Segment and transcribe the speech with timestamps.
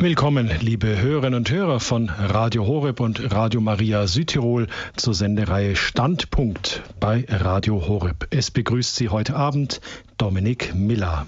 [0.00, 6.82] Willkommen, liebe Hörerinnen und Hörer von Radio Horeb und Radio Maria Südtirol zur Sendereihe Standpunkt
[7.00, 8.28] bei Radio Horeb.
[8.30, 9.80] Es begrüßt Sie heute Abend
[10.16, 11.26] Dominik Miller.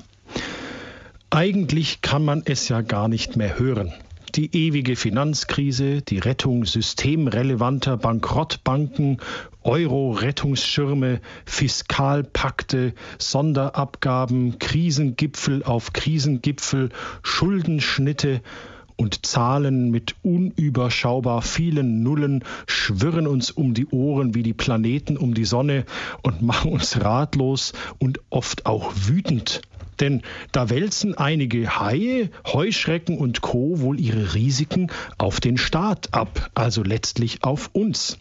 [1.30, 3.92] Eigentlich kann man es ja gar nicht mehr hören.
[4.36, 9.18] Die ewige Finanzkrise, die Rettung systemrelevanter Bankrottbanken,
[9.64, 16.90] Euro-Rettungsschirme, Fiskalpakte, Sonderabgaben, Krisengipfel auf Krisengipfel,
[17.24, 18.40] Schuldenschnitte
[18.96, 25.34] und Zahlen mit unüberschaubar vielen Nullen schwirren uns um die Ohren wie die Planeten um
[25.34, 25.86] die Sonne
[26.22, 29.62] und machen uns ratlos und oft auch wütend.
[30.00, 30.22] Denn
[30.52, 33.80] da wälzen einige Haie, Heuschrecken und Co.
[33.80, 38.18] wohl ihre Risiken auf den Staat ab, also letztlich auf uns.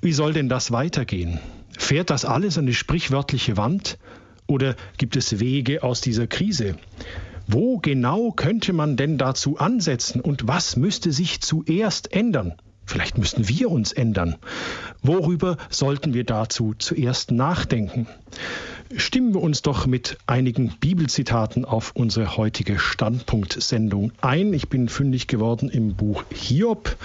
[0.00, 1.38] Wie soll denn das weitergehen?
[1.78, 3.98] Fährt das alles an die sprichwörtliche Wand?
[4.46, 6.76] Oder gibt es Wege aus dieser Krise?
[7.46, 12.54] Wo genau könnte man denn dazu ansetzen und was müsste sich zuerst ändern?
[12.86, 14.36] Vielleicht müssten wir uns ändern.
[15.02, 18.06] Worüber sollten wir dazu zuerst nachdenken?
[18.96, 24.52] Stimmen wir uns doch mit einigen Bibelzitaten auf unsere heutige Standpunktsendung ein.
[24.52, 26.96] Ich bin fündig geworden im Buch Hiob.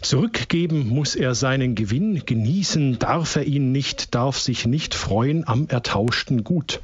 [0.00, 5.68] Zurückgeben muss er seinen Gewinn, genießen darf er ihn nicht, darf sich nicht freuen am
[5.68, 6.80] ertauschten Gut.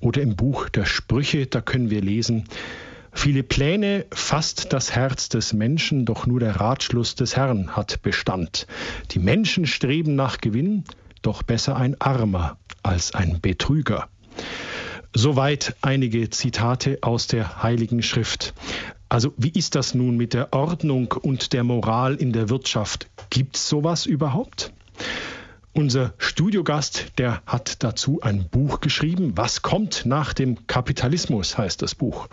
[0.00, 2.44] Oder im Buch der Sprüche, da können wir lesen,
[3.16, 8.68] Viele Pläne fasst das Herz des Menschen, doch nur der Ratschluss des Herrn hat Bestand.
[9.10, 10.84] Die Menschen streben nach Gewinn,
[11.22, 14.08] doch besser ein Armer als ein Betrüger.
[15.12, 18.54] Soweit einige Zitate aus der Heiligen Schrift.
[19.08, 23.08] Also wie ist das nun mit der Ordnung und der Moral in der Wirtschaft?
[23.30, 24.72] Gibt es sowas überhaupt?
[25.76, 29.32] Unser Studiogast, der hat dazu ein Buch geschrieben.
[29.36, 32.28] Was kommt nach dem Kapitalismus heißt das Buch.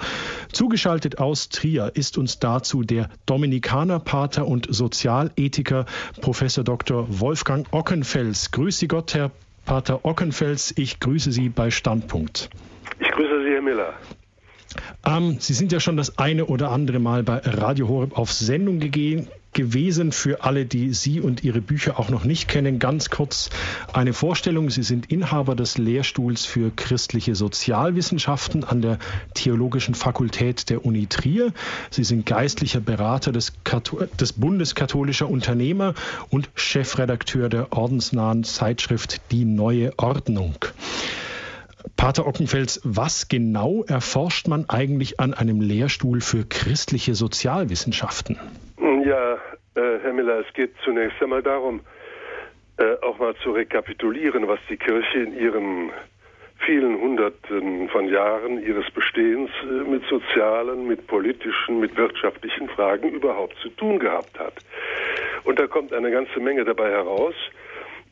[0.53, 5.85] Zugeschaltet aus Trier ist uns dazu der Dominikanerpater und Sozialethiker
[6.21, 7.05] Professor Dr.
[7.19, 8.51] Wolfgang Ockenfels.
[8.51, 9.31] Grüße Gott, Herr
[9.65, 10.73] Pater Ockenfels.
[10.77, 12.49] Ich grüße Sie bei Standpunkt.
[13.01, 13.93] Ich grüße Sie, Herr Miller.
[15.05, 18.79] Ähm, Sie sind ja schon das eine oder andere Mal bei Radio Horeb auf Sendung
[18.79, 20.11] gegeben gewesen.
[20.11, 23.49] Für alle, die Sie und Ihre Bücher auch noch nicht kennen, ganz kurz
[23.93, 24.69] eine Vorstellung.
[24.69, 28.99] Sie sind Inhaber des Lehrstuhls für christliche Sozialwissenschaften an der
[29.33, 31.53] Theologischen Fakultät der Uni Trier.
[31.89, 33.53] Sie sind geistlicher Berater des,
[34.19, 34.75] des Bundes
[35.27, 35.93] Unternehmer
[36.29, 40.55] und Chefredakteur der ordensnahen Zeitschrift Die Neue Ordnung.
[41.97, 48.39] Pater Ockenfels, was genau erforscht man eigentlich an einem Lehrstuhl für christliche Sozialwissenschaften?
[49.05, 49.35] Ja,
[49.75, 51.81] äh, Herr Miller, es geht zunächst einmal darum,
[52.77, 55.91] äh, auch mal zu rekapitulieren, was die Kirche in ihren
[56.65, 63.55] vielen Hunderten von Jahren ihres Bestehens äh, mit sozialen, mit politischen, mit wirtschaftlichen Fragen überhaupt
[63.61, 64.53] zu tun gehabt hat.
[65.43, 67.35] Und da kommt eine ganze Menge dabei heraus,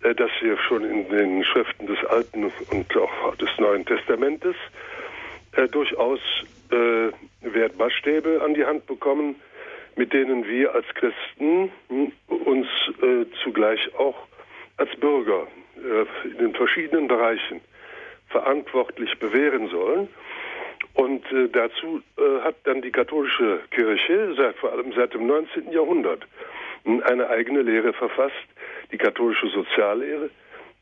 [0.02, 4.56] dass wir schon in den Schriften des Alten und auch des Neuen Testamentes
[5.56, 6.20] äh, durchaus
[6.72, 9.36] äh, Wertmaßstäbe an die Hand bekommen,
[9.96, 12.68] mit denen wir als Christen hm, uns
[13.02, 14.28] äh, zugleich auch
[14.78, 15.48] als Bürger
[15.78, 17.62] äh, in den verschiedenen Bereichen
[18.30, 20.08] verantwortlich bewähren sollen.
[20.94, 25.72] Und äh, dazu äh, hat dann die katholische Kirche, seit, vor allem seit dem 19.
[25.72, 26.26] Jahrhundert,
[26.86, 28.36] hm, eine eigene Lehre verfasst,
[28.92, 30.30] die katholische Soziallehre.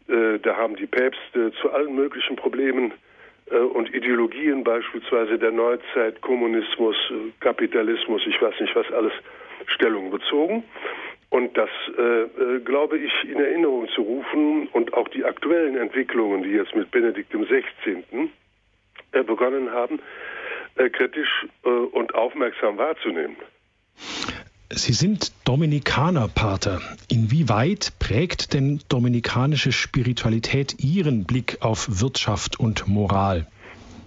[0.08, 2.94] Äh, da haben die Päpste zu allen möglichen Problemen
[3.52, 9.14] äh, und Ideologien beispielsweise der Neuzeit, Kommunismus, äh, Kapitalismus, ich weiß nicht was alles,
[9.68, 10.64] Stellung bezogen.
[11.30, 16.42] Und das, äh, äh, glaube ich, in Erinnerung zu rufen und auch die aktuellen Entwicklungen,
[16.44, 18.04] die jetzt mit Benedikt XVI.
[19.12, 20.00] Äh, begonnen haben,
[20.94, 23.36] kritisch und aufmerksam wahrzunehmen.
[24.72, 26.80] Sie sind Dominikanerpater.
[27.12, 33.48] Inwieweit prägt denn dominikanische Spiritualität Ihren Blick auf Wirtschaft und Moral?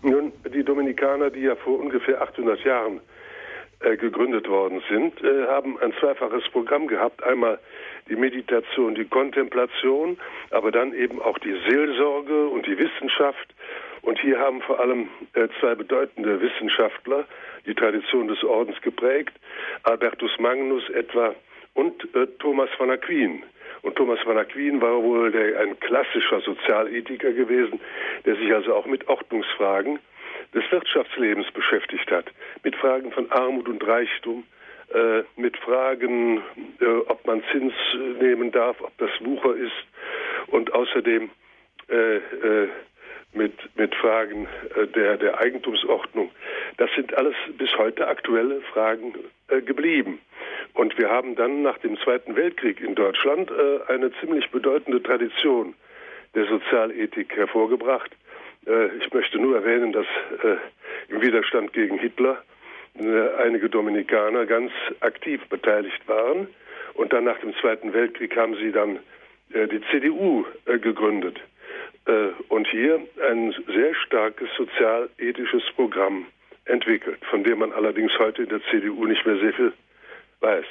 [0.02, 3.00] Nun, die Dominikaner, die ja vor ungefähr 800 Jahren
[3.80, 7.24] äh, gegründet worden sind, äh, haben ein zweifaches Programm gehabt.
[7.24, 7.58] Einmal
[8.08, 10.16] die Meditation, die Kontemplation,
[10.50, 13.52] aber dann eben auch die Seelsorge und die Wissenschaft.
[14.02, 17.24] Und hier haben vor allem äh, zwei bedeutende Wissenschaftler
[17.66, 19.32] die Tradition des Ordens geprägt,
[19.84, 21.34] Albertus Magnus etwa
[21.74, 23.42] und äh, Thomas von Aquin.
[23.82, 27.80] Und Thomas von Aquin war wohl der, ein klassischer Sozialethiker gewesen,
[28.24, 29.98] der sich also auch mit Ordnungsfragen
[30.54, 32.26] des Wirtschaftslebens beschäftigt hat,
[32.62, 34.44] mit Fragen von Armut und Reichtum,
[34.92, 36.42] äh, mit Fragen,
[36.80, 39.72] äh, ob man Zins äh, nehmen darf, ob das Wucher ist
[40.48, 41.30] und außerdem
[41.88, 42.68] äh, äh,
[43.34, 46.30] mit, mit Fragen äh, der, der Eigentumsordnung.
[46.76, 49.14] Das sind alles bis heute aktuelle Fragen
[49.48, 50.20] äh, geblieben.
[50.74, 55.74] Und wir haben dann nach dem Zweiten Weltkrieg in Deutschland äh, eine ziemlich bedeutende Tradition
[56.34, 58.10] der Sozialethik hervorgebracht.
[58.66, 60.06] Äh, ich möchte nur erwähnen, dass
[60.42, 60.56] äh,
[61.12, 62.42] im Widerstand gegen Hitler
[62.98, 66.48] äh, einige Dominikaner ganz aktiv beteiligt waren.
[66.94, 68.98] Und dann nach dem Zweiten Weltkrieg haben sie dann
[69.54, 71.38] die CDU gegründet
[72.48, 73.00] und hier
[73.30, 76.26] ein sehr starkes sozialethisches Programm
[76.64, 79.72] entwickelt, von dem man allerdings heute in der CDU nicht mehr sehr viel
[80.40, 80.66] weiß.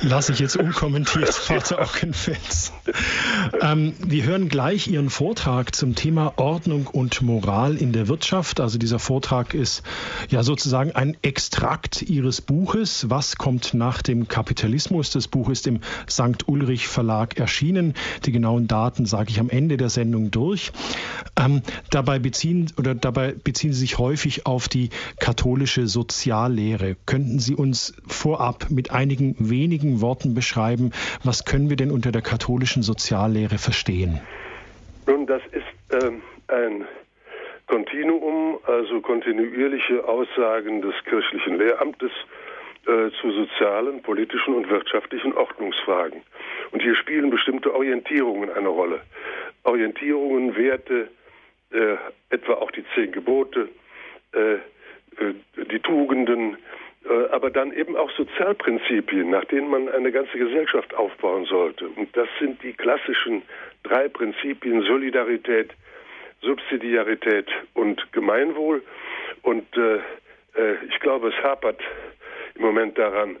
[0.00, 2.72] Lasse ich jetzt unkommentiert, Vater Ockenfels.
[3.60, 8.60] Ähm, wir hören gleich Ihren Vortrag zum Thema Ordnung und Moral in der Wirtschaft.
[8.60, 9.82] Also dieser Vortrag ist
[10.30, 13.10] ja sozusagen ein Extrakt Ihres Buches.
[13.10, 15.10] Was kommt nach dem Kapitalismus?
[15.10, 16.46] Das Buch ist im St.
[16.46, 17.94] Ulrich Verlag erschienen.
[18.24, 20.72] Die genauen Daten sage ich am Ende der Sendung durch.
[21.38, 26.96] Ähm, dabei beziehen oder dabei beziehen Sie sich häufig auf die katholische Soziallehre.
[27.06, 29.55] Könnten Sie uns vorab mit einigen wenigen
[30.00, 30.92] Worten beschreiben,
[31.24, 34.20] was können wir denn unter der katholischen Soziallehre verstehen?
[35.06, 36.84] Nun, das ist ähm, ein
[37.66, 42.10] Kontinuum, also kontinuierliche Aussagen des kirchlichen Lehramtes
[42.86, 46.22] äh, zu sozialen, politischen und wirtschaftlichen Ordnungsfragen.
[46.72, 49.00] Und hier spielen bestimmte Orientierungen eine Rolle.
[49.64, 51.08] Orientierungen, Werte,
[51.72, 51.96] äh,
[52.30, 53.68] etwa auch die zehn Gebote,
[54.32, 55.34] äh, äh
[55.70, 56.58] die Tugenden,
[57.30, 61.88] aber dann eben auch Sozialprinzipien, nach denen man eine ganze Gesellschaft aufbauen sollte.
[61.88, 63.42] Und das sind die klassischen
[63.82, 65.70] drei Prinzipien Solidarität,
[66.42, 68.82] Subsidiarität und Gemeinwohl.
[69.42, 71.80] Und äh, äh, ich glaube, es hapert
[72.54, 73.36] im Moment daran,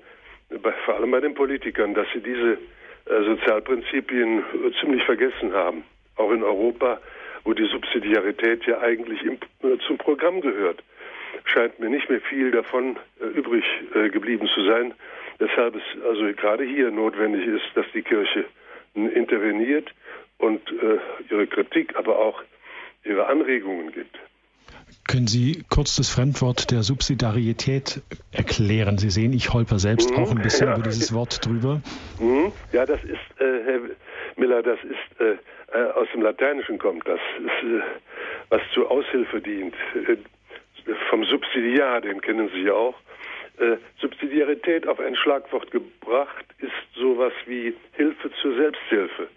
[0.62, 2.58] bei, vor allem bei den Politikern, dass sie diese
[3.06, 5.84] äh, Sozialprinzipien äh, ziemlich vergessen haben.
[6.16, 7.00] Auch in Europa,
[7.44, 10.82] wo die Subsidiarität ja eigentlich im, äh, zum Programm gehört
[11.46, 13.64] scheint mir nicht mehr viel davon äh, übrig
[13.94, 14.94] äh, geblieben zu sein.
[15.38, 18.46] Weshalb es also gerade hier notwendig ist, dass die Kirche
[18.94, 19.92] interveniert
[20.38, 20.98] und äh,
[21.30, 22.42] ihre Kritik, aber auch
[23.04, 24.18] ihre Anregungen gibt.
[25.06, 28.02] Können Sie kurz das Fremdwort der Subsidiarität
[28.32, 28.98] erklären?
[28.98, 30.74] Sie sehen, ich holper selbst mhm, auch ein bisschen ja.
[30.74, 31.80] über dieses Wort drüber.
[32.18, 33.80] Mhm, ja, das ist, äh, Herr
[34.36, 35.36] Miller, das ist äh,
[35.78, 37.82] äh aus dem Lateinischen kommt, das ist, äh,
[38.48, 39.74] was zur Aushilfe dient
[41.10, 42.96] vom Subsidiar, den kennen Sie ja auch.
[43.58, 49.28] Äh, Subsidiarität auf ein Schlagwort gebracht ist sowas wie Hilfe zur Selbsthilfe.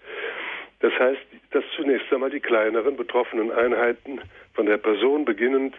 [0.81, 4.21] Das heißt, dass zunächst einmal die kleineren betroffenen Einheiten
[4.53, 5.75] von der Person beginnend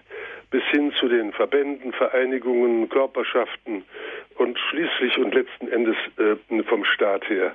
[0.50, 3.84] bis hin zu den Verbänden, Vereinigungen, Körperschaften
[4.36, 7.54] und schließlich und letzten Endes äh, vom Staat her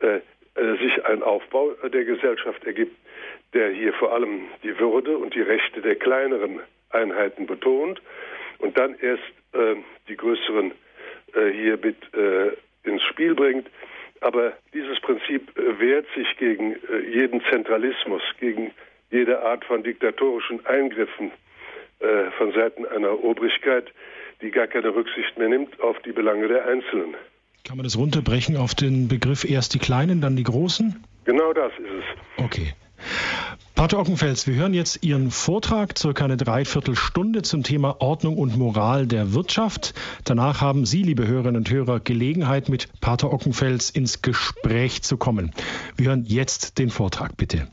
[0.00, 0.20] äh,
[0.54, 2.96] äh sich ein Aufbau der Gesellschaft ergibt,
[3.54, 6.60] der hier vor allem die Würde und die Rechte der kleineren
[6.92, 8.00] Einheiten betont
[8.58, 9.22] und dann erst
[9.52, 9.76] äh,
[10.08, 10.72] die größeren
[11.34, 12.52] äh, hier mit äh,
[12.88, 13.68] ins Spiel bringt.
[14.20, 18.72] Aber dieses Prinzip äh, wehrt sich gegen äh, jeden Zentralismus, gegen
[19.10, 21.32] jede Art von diktatorischen Eingriffen
[21.98, 23.92] äh, von Seiten einer Obrigkeit,
[24.40, 27.14] die gar keine Rücksicht mehr nimmt auf die Belange der Einzelnen.
[27.64, 31.04] Kann man das runterbrechen auf den Begriff erst die Kleinen, dann die Großen?
[31.24, 32.44] Genau das ist es.
[32.44, 32.74] Okay.
[33.74, 39.06] Pater Ockenfels, wir hören jetzt Ihren Vortrag, circa eine Dreiviertelstunde zum Thema Ordnung und Moral
[39.06, 39.94] der Wirtschaft.
[40.24, 45.52] Danach haben Sie, liebe Hörerinnen und Hörer, Gelegenheit, mit Pater Ockenfels ins Gespräch zu kommen.
[45.96, 47.66] Wir hören jetzt den Vortrag, bitte.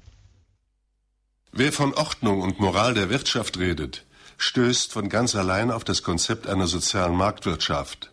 [1.52, 4.06] Wer von Ordnung und Moral der Wirtschaft redet,
[4.38, 8.12] stößt von ganz allein auf das Konzept einer sozialen Marktwirtschaft.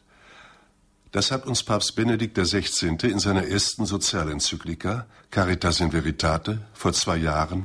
[1.17, 2.95] Das hat uns Papst Benedikt XVI.
[3.05, 7.65] in seiner ersten Sozialenzyklika Caritas in Veritate vor zwei Jahren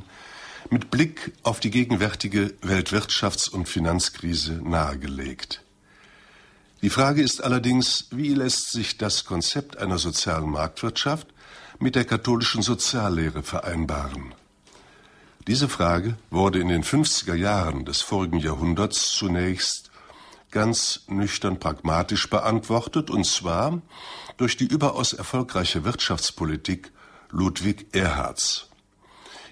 [0.70, 5.60] mit Blick auf die gegenwärtige Weltwirtschafts- und Finanzkrise nahegelegt.
[6.80, 11.26] Die Frage ist allerdings, wie lässt sich das Konzept einer sozialen Marktwirtschaft
[11.78, 14.34] mit der katholischen Soziallehre vereinbaren?
[15.46, 19.91] Diese Frage wurde in den 50er Jahren des vorigen Jahrhunderts zunächst
[20.52, 23.82] ganz nüchtern pragmatisch beantwortet, und zwar
[24.36, 26.92] durch die überaus erfolgreiche Wirtschaftspolitik
[27.30, 28.68] Ludwig Erhards.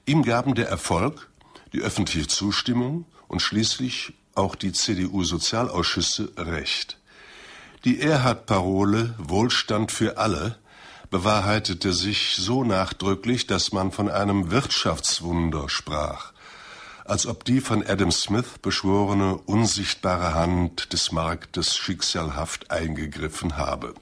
[0.07, 1.29] Ihm gaben der Erfolg,
[1.73, 6.99] die öffentliche Zustimmung und schließlich auch die CDU-Sozialausschüsse recht.
[7.85, 10.59] Die Erhard-Parole Wohlstand für alle
[11.11, 16.33] bewahrheitete sich so nachdrücklich, dass man von einem Wirtschaftswunder sprach
[17.11, 23.95] als ob die von Adam Smith beschworene unsichtbare Hand des Marktes schicksalhaft eingegriffen habe.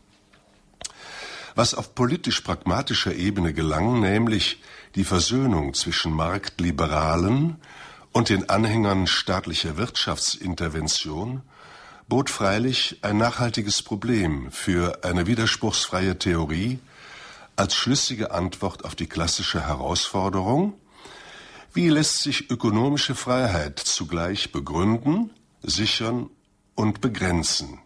[1.54, 4.60] Was auf politisch-pragmatischer Ebene gelang, nämlich
[4.94, 7.56] die Versöhnung zwischen Marktliberalen
[8.12, 11.40] und den Anhängern staatlicher Wirtschaftsintervention,
[12.08, 16.78] bot freilich ein nachhaltiges Problem für eine widerspruchsfreie Theorie
[17.56, 20.74] als schlüssige Antwort auf die klassische Herausforderung,
[21.74, 25.30] wie lässt sich ökonomische Freiheit zugleich begründen,
[25.62, 26.30] sichern
[26.74, 27.80] und begrenzen?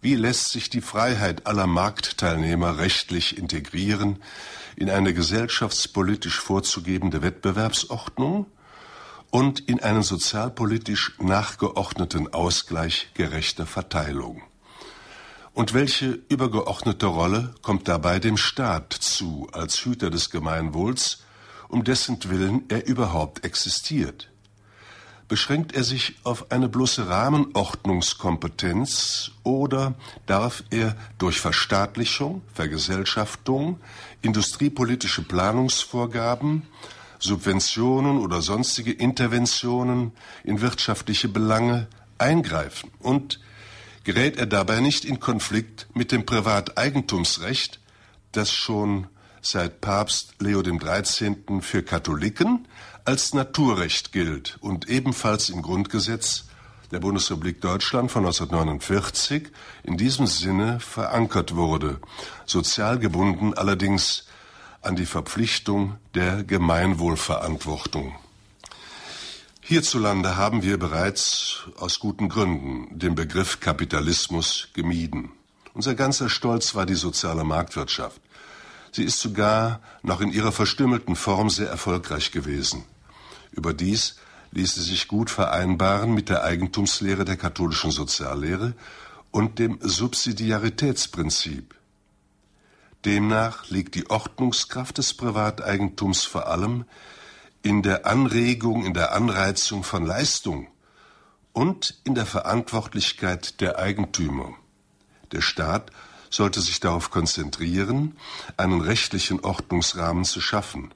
[0.00, 4.22] Wie lässt sich die Freiheit aller Marktteilnehmer rechtlich integrieren
[4.76, 8.46] in eine gesellschaftspolitisch vorzugebende Wettbewerbsordnung
[9.30, 14.42] und in einen sozialpolitisch nachgeordneten Ausgleich gerechter Verteilung?
[15.52, 21.25] Und welche übergeordnete Rolle kommt dabei dem Staat zu als Hüter des Gemeinwohls,
[21.68, 24.30] um dessen Willen er überhaupt existiert?
[25.28, 29.96] Beschränkt er sich auf eine bloße Rahmenordnungskompetenz oder
[30.26, 33.80] darf er durch Verstaatlichung, Vergesellschaftung,
[34.22, 36.62] industriepolitische Planungsvorgaben,
[37.18, 40.12] Subventionen oder sonstige Interventionen
[40.44, 43.40] in wirtschaftliche Belange eingreifen und
[44.04, 47.80] gerät er dabei nicht in Konflikt mit dem Privateigentumsrecht,
[48.30, 49.08] das schon
[49.48, 51.60] seit Papst Leo XIII.
[51.60, 52.66] für Katholiken
[53.04, 56.46] als Naturrecht gilt und ebenfalls im Grundgesetz
[56.90, 59.48] der Bundesrepublik Deutschland von 1949
[59.84, 62.00] in diesem Sinne verankert wurde,
[62.44, 64.26] sozial gebunden allerdings
[64.82, 68.16] an die Verpflichtung der Gemeinwohlverantwortung.
[69.60, 75.30] Hierzulande haben wir bereits aus guten Gründen den Begriff Kapitalismus gemieden.
[75.74, 78.20] Unser ganzer Stolz war die soziale Marktwirtschaft.
[78.96, 82.86] Sie ist sogar noch in ihrer verstümmelten Form sehr erfolgreich gewesen.
[83.52, 84.16] Überdies
[84.52, 88.72] ließe sich gut vereinbaren mit der Eigentumslehre der katholischen Soziallehre
[89.30, 91.74] und dem Subsidiaritätsprinzip.
[93.04, 96.86] Demnach liegt die Ordnungskraft des Privateigentums vor allem
[97.62, 100.68] in der Anregung, in der Anreizung von Leistung
[101.52, 104.54] und in der Verantwortlichkeit der Eigentümer.
[105.32, 105.90] Der Staat
[106.30, 108.16] sollte sich darauf konzentrieren,
[108.56, 110.92] einen rechtlichen Ordnungsrahmen zu schaffen,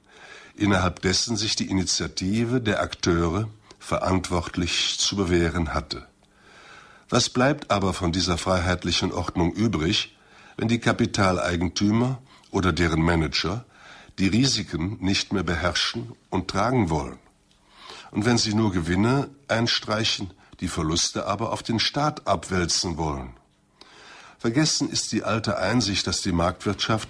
[0.55, 6.07] innerhalb dessen sich die Initiative der Akteure verantwortlich zu bewähren hatte.
[7.09, 10.15] Was bleibt aber von dieser freiheitlichen Ordnung übrig,
[10.55, 12.21] wenn die Kapitaleigentümer
[12.51, 13.65] oder deren Manager
[14.19, 17.19] die Risiken nicht mehr beherrschen und tragen wollen?
[18.11, 23.33] Und wenn sie nur Gewinne einstreichen, die Verluste aber auf den Staat abwälzen wollen?
[24.41, 27.07] Vergessen ist die alte Einsicht, dass die Marktwirtschaft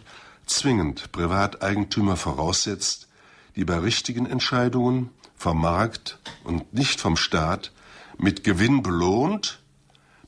[0.48, 3.08] zwingend Privateigentümer voraussetzt,
[3.56, 7.72] die bei richtigen Entscheidungen vom Markt und nicht vom Staat
[8.18, 9.62] mit Gewinn belohnt,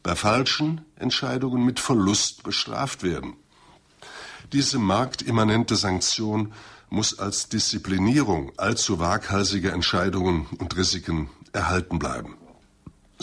[0.02, 3.34] bei falschen Entscheidungen mit Verlust bestraft werden.
[4.54, 6.54] Diese marktimmanente Sanktion
[6.90, 12.38] muss als Disziplinierung allzu waghalsiger Entscheidungen und Risiken erhalten bleiben.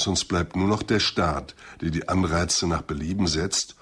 [0.00, 3.76] Sonst bleibt nur noch der Staat, der die Anreize nach Belieben setzt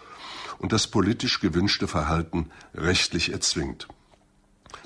[0.58, 3.88] und das politisch gewünschte Verhalten rechtlich erzwingt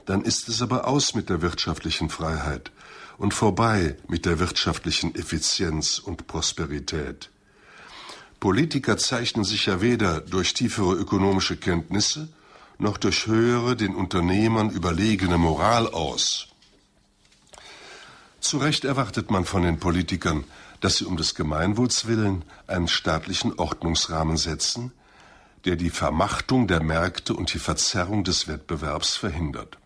[0.06, 2.72] dann ist es aber aus mit der wirtschaftlichen Freiheit
[3.18, 7.30] und vorbei mit der wirtschaftlichen Effizienz und Prosperität.
[8.40, 12.28] Politiker zeichnen sich ja weder durch tiefere ökonomische Kenntnisse
[12.78, 16.48] noch durch höhere, den Unternehmern überlegene Moral aus.
[18.40, 20.42] Zu Recht erwartet man von den Politikern,
[20.82, 24.92] dass sie um des Gemeinwohls willen einen staatlichen Ordnungsrahmen setzen,
[25.64, 29.78] der die Vermachtung der Märkte und die Verzerrung des Wettbewerbs verhindert.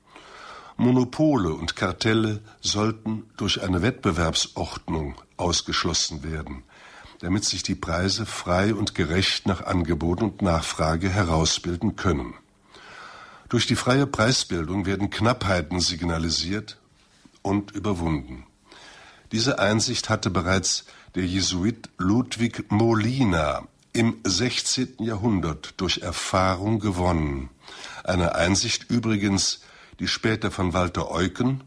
[0.79, 6.65] Monopole und Kartelle sollten durch eine Wettbewerbsordnung ausgeschlossen werden,
[7.21, 12.35] damit sich die Preise frei und gerecht nach Angebot und Nachfrage herausbilden können.
[13.51, 16.79] Durch die freie Preisbildung werden Knappheiten signalisiert
[17.43, 18.47] und überwunden.
[19.33, 24.97] Diese Einsicht hatte bereits der Jesuit Ludwig Molina im 16.
[25.01, 27.51] Jahrhundert durch Erfahrung gewonnen.
[28.05, 29.63] Eine Einsicht übrigens,
[29.99, 31.65] die später von Walter Eucken,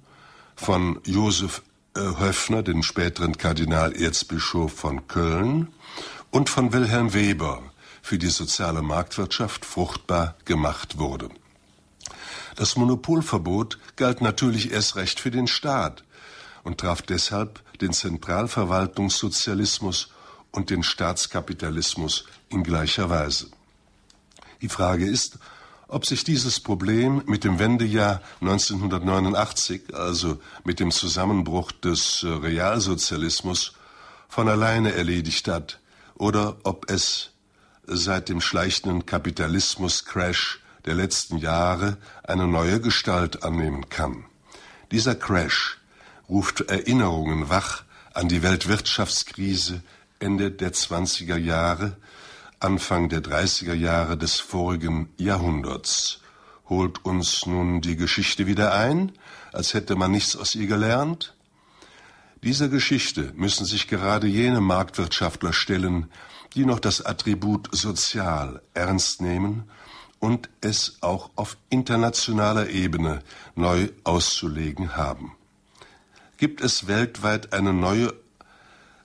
[0.55, 1.63] von Josef
[1.95, 5.69] äh, Höffner, den späteren Kardinalerzbischof von Köln,
[6.31, 7.63] und von Wilhelm Weber
[8.01, 11.29] für die soziale Marktwirtschaft fruchtbar gemacht wurde.
[12.55, 16.03] Das Monopolverbot galt natürlich erst recht für den Staat
[16.63, 20.09] und traf deshalb den Zentralverwaltungssozialismus
[20.51, 23.47] und den Staatskapitalismus in gleicher Weise.
[24.61, 25.39] Die Frage ist,
[25.87, 33.73] ob sich dieses Problem mit dem Wendejahr 1989, also mit dem Zusammenbruch des äh, Realsozialismus,
[34.27, 35.79] von alleine erledigt hat
[36.13, 37.31] oder ob es
[37.87, 44.25] seit dem schleichenden Kapitalismus-Crash der letzten Jahre eine neue Gestalt annehmen kann.
[44.91, 45.78] Dieser Crash
[46.29, 47.83] ruft Erinnerungen wach
[48.13, 49.81] an die Weltwirtschaftskrise
[50.19, 51.97] Ende der 20er Jahre,
[52.59, 56.21] Anfang der 30er Jahre des vorigen Jahrhunderts.
[56.67, 59.11] Holt uns nun die Geschichte wieder ein,
[59.53, 61.35] als hätte man nichts aus ihr gelernt?
[62.43, 66.11] Dieser Geschichte müssen sich gerade jene Marktwirtschaftler stellen,
[66.53, 69.63] die noch das Attribut sozial ernst nehmen
[70.19, 73.23] und es auch auf internationaler Ebene
[73.55, 75.35] neu auszulegen haben.
[76.39, 78.13] Gibt es weltweit eine neue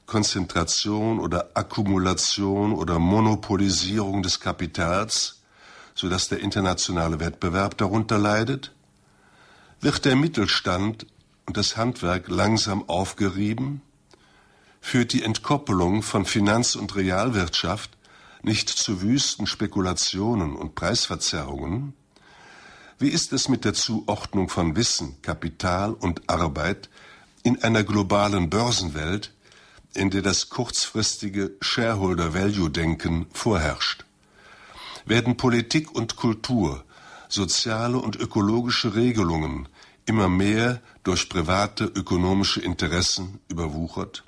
[0.06, 5.42] Konzentration oder Akkumulation oder Monopolisierung des Kapitals,
[5.96, 8.72] so dass der internationale Wettbewerb darunter leidet?
[9.80, 11.08] Wird der Mittelstand
[11.46, 13.82] und das Handwerk langsam aufgerieben?
[14.80, 17.98] Führt die Entkoppelung von Finanz- und Realwirtschaft
[18.44, 21.94] nicht zu wüsten Spekulationen und Preisverzerrungen?
[23.00, 26.88] Wie ist es mit der Zuordnung von Wissen, Kapital und Arbeit
[27.44, 29.30] in einer globalen Börsenwelt,
[29.94, 34.04] in der das kurzfristige Shareholder-Value-Denken vorherrscht?
[35.04, 36.84] Werden Politik und Kultur,
[37.28, 39.68] soziale und ökologische Regelungen
[40.06, 44.24] immer mehr durch private ökonomische Interessen überwuchert?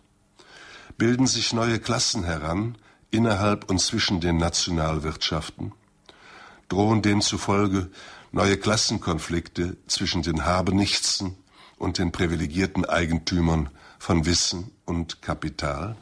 [0.98, 2.76] Bilden sich neue Klassen heran,
[3.10, 5.72] innerhalb und zwischen den Nationalwirtschaften?
[6.68, 7.90] Drohen demzufolge
[8.30, 11.36] neue Klassenkonflikte zwischen den Habenichtsen
[11.78, 15.96] und den privilegierten Eigentümern von Wissen und Kapital?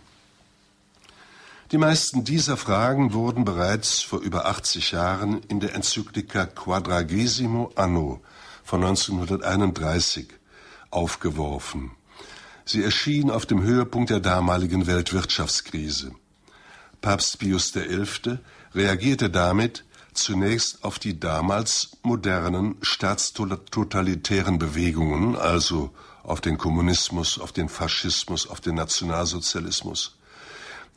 [1.73, 8.21] Die meisten dieser Fragen wurden bereits vor über 80 Jahren in der Enzyklika Quadragesimo Anno
[8.62, 10.28] von 1931
[10.90, 11.90] aufgeworfen.
[12.64, 16.12] Sie erschien auf dem Höhepunkt der damaligen Weltwirtschaftskrise.
[17.00, 18.38] Papst Pius XI.
[18.75, 25.90] reagierte damit zunächst auf die damals modernen staatstotalitären Bewegungen, also
[26.23, 30.16] auf den Kommunismus, auf den Faschismus, auf den Nationalsozialismus,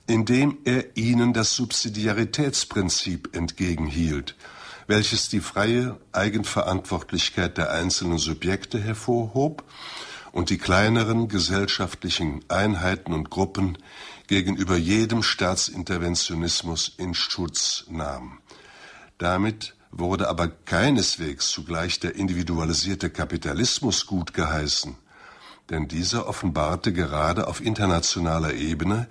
[0.07, 4.35] indem er ihnen das Subsidiaritätsprinzip entgegenhielt,
[4.87, 9.63] welches die freie Eigenverantwortlichkeit der einzelnen Subjekte hervorhob
[10.31, 13.77] und die kleineren gesellschaftlichen Einheiten und Gruppen
[14.27, 18.39] gegenüber jedem Staatsinterventionismus in Schutz nahm.
[19.17, 24.95] Damit wurde aber keineswegs zugleich der individualisierte Kapitalismus gut geheißen,
[25.69, 29.07] denn dieser offenbarte gerade auf internationaler Ebene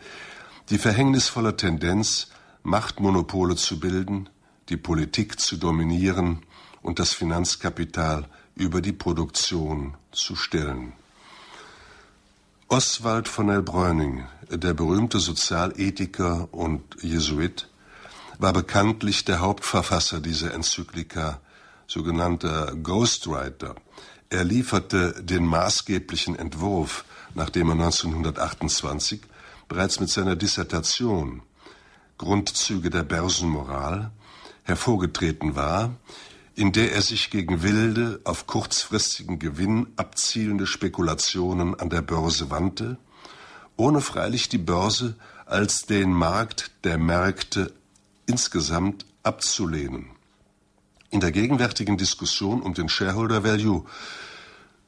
[0.70, 2.28] die verhängnisvolle Tendenz,
[2.62, 4.28] Machtmonopole zu bilden,
[4.68, 6.42] die Politik zu dominieren
[6.82, 10.92] und das Finanzkapital über die Produktion zu stellen.
[12.68, 17.68] Oswald von Elbräuning, der berühmte Sozialethiker und Jesuit,
[18.38, 21.40] war bekanntlich der Hauptverfasser dieser Enzyklika,
[21.87, 23.77] sogenannter Ghostwriter.
[24.29, 29.20] Er lieferte den maßgeblichen Entwurf, nachdem er 1928
[29.68, 31.42] bereits mit seiner Dissertation
[32.18, 34.11] Grundzüge der Börsenmoral
[34.64, 35.94] hervorgetreten war,
[36.55, 42.96] in der er sich gegen wilde, auf kurzfristigen Gewinn abzielende Spekulationen an der Börse wandte,
[43.77, 47.72] ohne freilich die Börse als den Markt der Märkte
[48.26, 50.10] insgesamt abzulehnen.
[51.10, 53.84] In der gegenwärtigen Diskussion um den Shareholder Value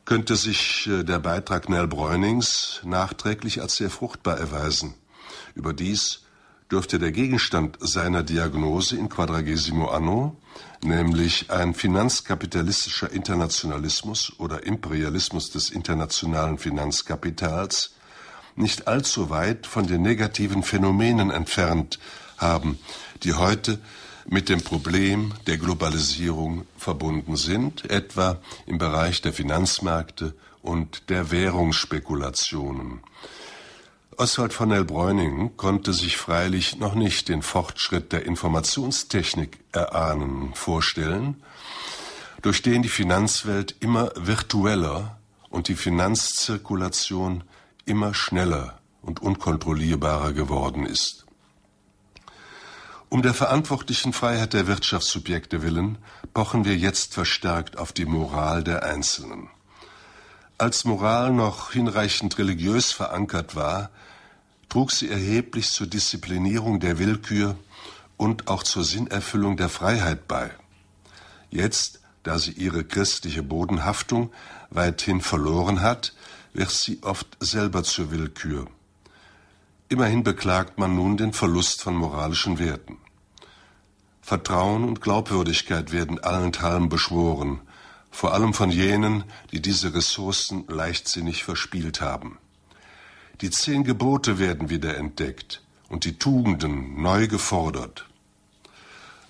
[0.04, 4.94] könnte sich äh, der Beitrag Nell Bräunings nachträglich als sehr fruchtbar erweisen.
[5.54, 6.22] Überdies
[6.70, 10.36] dürfte der Gegenstand seiner Diagnose in Quadragesimo Anno
[10.82, 17.94] nämlich ein finanzkapitalistischer Internationalismus oder Imperialismus des internationalen Finanzkapitals,
[18.56, 21.98] nicht allzu weit von den negativen Phänomenen entfernt
[22.36, 22.78] haben,
[23.24, 23.78] die heute
[24.26, 33.00] mit dem Problem der Globalisierung verbunden sind, etwa im Bereich der Finanzmärkte und der Währungsspekulationen.
[34.18, 41.42] Oswald von Elbräuning konnte sich freilich noch nicht den Fortschritt der Informationstechnik erahnen, vorstellen,
[42.42, 45.18] durch den die Finanzwelt immer virtueller
[45.50, 47.44] und die Finanzzirkulation
[47.84, 51.27] immer schneller und unkontrollierbarer geworden ist.
[53.10, 55.96] Um der verantwortlichen Freiheit der Wirtschaftssubjekte willen
[56.34, 59.48] pochen wir jetzt verstärkt auf die Moral der Einzelnen.
[60.58, 63.90] Als Moral noch hinreichend religiös verankert war,
[64.68, 67.56] trug sie erheblich zur Disziplinierung der Willkür
[68.18, 70.50] und auch zur Sinnerfüllung der Freiheit bei.
[71.50, 74.30] Jetzt, da sie ihre christliche Bodenhaftung
[74.68, 76.12] weithin verloren hat,
[76.52, 78.66] wird sie oft selber zur Willkür.
[79.88, 82.98] Immerhin beklagt man nun den Verlust von moralischen Werten.
[84.20, 87.60] Vertrauen und Glaubwürdigkeit werden allenthalben beschworen,
[88.10, 92.38] vor allem von jenen, die diese Ressourcen leichtsinnig verspielt haben.
[93.40, 98.06] Die zehn Gebote werden wieder entdeckt und die Tugenden neu gefordert.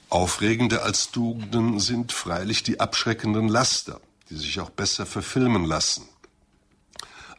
[0.09, 6.09] Aufregender als Tugenden sind freilich die abschreckenden Laster, die sich auch besser verfilmen lassen.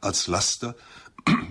[0.02, 0.76] Als Laster,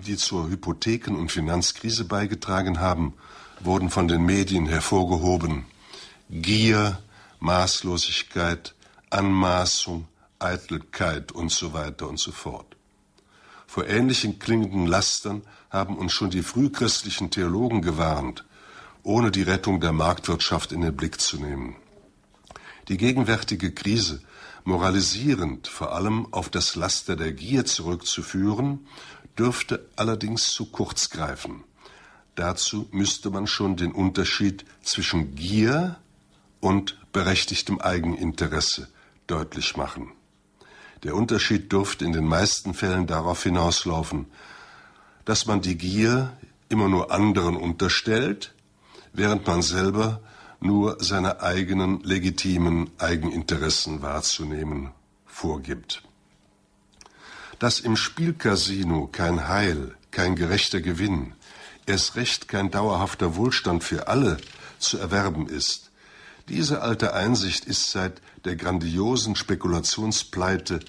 [0.06, 3.14] die zur Hypotheken- und Finanzkrise beigetragen haben,
[3.60, 5.64] wurden von den Medien hervorgehoben
[6.30, 6.98] Gier,
[7.40, 8.74] Maßlosigkeit,
[9.10, 10.06] Anmaßung,
[10.38, 12.76] Eitelkeit und so weiter und so fort.
[13.66, 18.44] Vor ähnlichen klingenden Lastern haben uns schon die frühchristlichen Theologen gewarnt,
[19.02, 21.76] ohne die Rettung der Marktwirtschaft in den Blick zu nehmen.
[22.88, 24.20] Die gegenwärtige Krise
[24.64, 28.86] moralisierend vor allem auf das Laster der Gier zurückzuführen,
[29.38, 31.64] dürfte allerdings zu kurz greifen.
[32.34, 35.96] Dazu müsste man schon den Unterschied zwischen Gier
[36.60, 38.88] und berechtigtem Eigeninteresse
[39.26, 40.12] deutlich machen.
[41.04, 44.26] Der Unterschied dürfte in den meisten Fällen darauf hinauslaufen,
[45.24, 46.36] dass man die Gier
[46.68, 48.54] immer nur anderen unterstellt,
[49.12, 50.20] während man selber
[50.60, 54.90] nur seine eigenen legitimen Eigeninteressen wahrzunehmen
[55.26, 56.02] vorgibt.
[57.58, 61.32] Dass im Spielcasino kein Heil, kein gerechter Gewinn,
[61.86, 64.36] erst recht kein dauerhafter Wohlstand für alle
[64.78, 65.90] zu erwerben ist,
[66.48, 70.80] diese alte Einsicht ist seit der grandiosen Spekulationspleite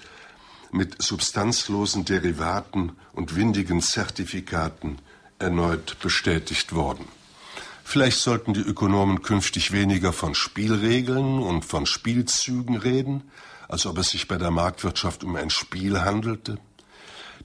[0.72, 4.98] mit substanzlosen Derivaten und windigen Zertifikaten
[5.38, 7.06] erneut bestätigt worden.
[7.84, 13.24] Vielleicht sollten die Ökonomen künftig weniger von Spielregeln und von Spielzügen reden,
[13.70, 16.58] als ob es sich bei der Marktwirtschaft um ein Spiel handelte.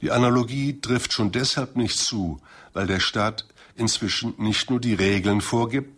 [0.02, 2.42] Die Analogie trifft schon deshalb nicht zu,
[2.74, 5.96] weil der Staat inzwischen nicht nur die Regeln vorgibt,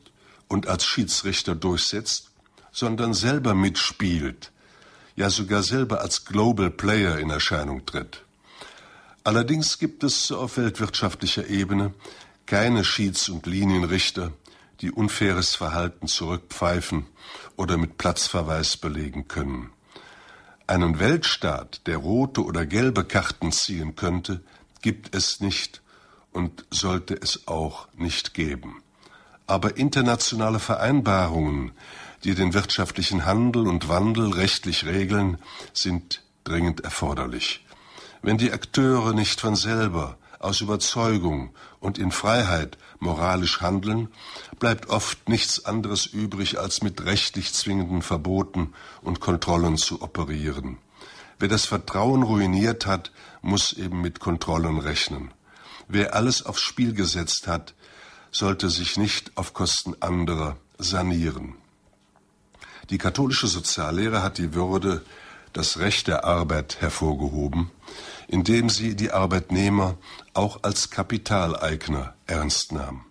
[0.47, 2.31] und als Schiedsrichter durchsetzt,
[2.71, 4.51] sondern selber mitspielt,
[5.15, 8.23] ja sogar selber als Global Player in Erscheinung tritt.
[9.23, 11.93] Allerdings gibt es auf weltwirtschaftlicher Ebene
[12.45, 14.31] keine Schieds- und Linienrichter,
[14.79, 17.07] die unfaires Verhalten zurückpfeifen
[17.57, 19.71] oder mit Platzverweis belegen können.
[20.67, 24.41] Einen Weltstaat, der rote oder gelbe Karten ziehen könnte,
[24.81, 25.81] gibt es nicht
[26.33, 28.83] und sollte es auch nicht geben.
[29.47, 31.71] Aber internationale Vereinbarungen,
[32.25, 35.37] die den wirtschaftlichen Handel und Wandel rechtlich regeln,
[35.71, 37.65] sind dringend erforderlich.
[38.21, 44.09] Wenn die Akteure nicht von selber, aus Überzeugung und in Freiheit moralisch handeln,
[44.59, 50.77] bleibt oft nichts anderes übrig, als mit rechtlich zwingenden Verboten und Kontrollen zu operieren.
[51.39, 53.11] Wer das Vertrauen ruiniert hat,
[53.41, 55.31] muss eben mit Kontrollen rechnen.
[55.87, 57.75] Wer alles aufs Spiel gesetzt hat,
[58.31, 61.55] sollte sich nicht auf Kosten anderer sanieren.
[62.89, 65.03] Die katholische Soziallehre hat die Würde,
[65.53, 67.71] das Recht der Arbeit hervorgehoben,
[68.27, 69.97] indem sie die Arbeitnehmer
[70.37, 73.05] auch als Kapitaleigner ernst nahm.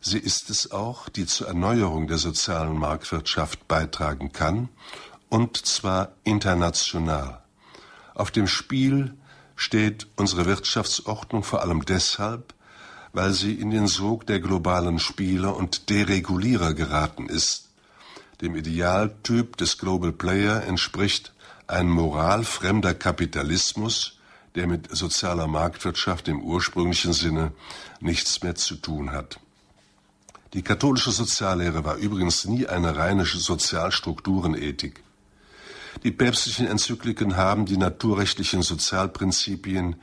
[0.00, 4.68] Sie ist es auch, die zur Erneuerung der sozialen Marktwirtschaft beitragen kann,
[5.28, 7.42] und zwar international.
[8.14, 9.14] Auf dem Spiel
[9.56, 12.54] steht unsere Wirtschaftsordnung vor allem deshalb,
[13.12, 17.70] weil sie in den Sog der globalen Spieler und Deregulierer geraten ist.
[18.40, 21.32] Dem Idealtyp des Global Player entspricht
[21.66, 24.17] ein moralfremder Kapitalismus,
[24.54, 27.52] der mit sozialer Marktwirtschaft im ursprünglichen Sinne
[28.00, 29.40] nichts mehr zu tun hat.
[30.54, 35.02] Die katholische Soziallehre war übrigens nie eine reine Sozialstrukturenethik.
[36.04, 39.96] Die päpstlichen Enzykliken haben die naturrechtlichen Sozialprinzipien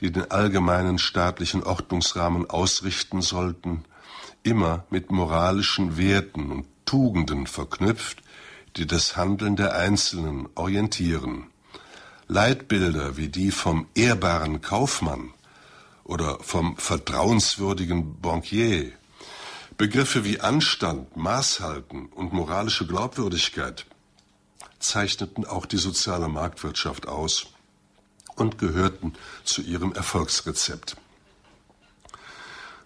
[0.00, 3.84] die den allgemeinen staatlichen Ordnungsrahmen ausrichten sollten,
[4.42, 8.18] immer mit moralischen Werten und Tugenden verknüpft,
[8.76, 11.46] die das Handeln der Einzelnen orientieren.
[12.34, 15.32] Leitbilder wie die vom ehrbaren Kaufmann
[16.02, 18.90] oder vom vertrauenswürdigen Bankier,
[19.78, 23.86] Begriffe wie Anstand, Maßhalten und moralische Glaubwürdigkeit
[24.80, 27.46] zeichneten auch die soziale Marktwirtschaft aus
[28.34, 29.12] und gehörten
[29.44, 30.96] zu ihrem Erfolgsrezept.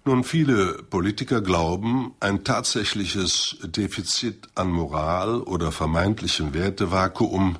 [0.04, 7.58] Nun, viele Politiker glauben, ein tatsächliches Defizit an Moral oder vermeintlichem Wertevakuum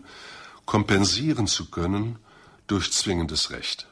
[0.69, 2.19] kompensieren zu können
[2.67, 3.87] durch zwingendes Recht.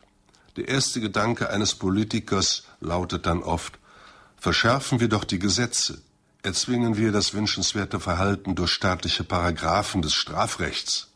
[0.57, 3.79] Der erste Gedanke eines Politikers lautet dann oft,
[4.37, 6.03] verschärfen wir doch die Gesetze,
[6.43, 11.09] erzwingen wir das wünschenswerte Verhalten durch staatliche Paragraphen des Strafrechts.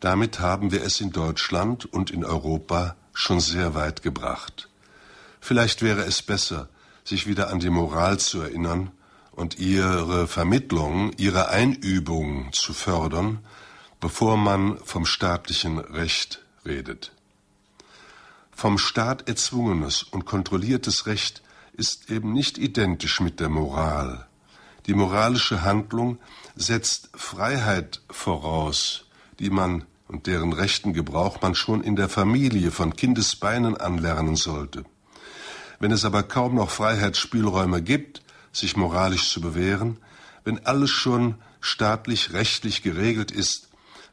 [0.00, 4.68] Damit haben wir es in Deutschland und in Europa schon sehr weit gebracht.
[5.40, 6.68] Vielleicht wäre es besser,
[7.04, 8.90] sich wieder an die Moral zu erinnern
[9.30, 13.44] und ihre Vermittlung, ihre Einübung zu fördern,
[14.00, 17.12] bevor man vom staatlichen Recht redet.
[18.50, 24.26] Vom Staat erzwungenes und kontrolliertes Recht ist eben nicht identisch mit der Moral.
[24.86, 26.18] Die moralische Handlung
[26.56, 29.06] setzt Freiheit voraus,
[29.38, 34.84] die man und deren rechten Gebrauch man schon in der Familie von Kindesbeinen anlernen sollte.
[35.78, 39.98] Wenn es aber kaum noch Freiheitsspielräume gibt, sich moralisch zu bewähren,
[40.44, 43.69] wenn alles schon staatlich rechtlich geregelt ist,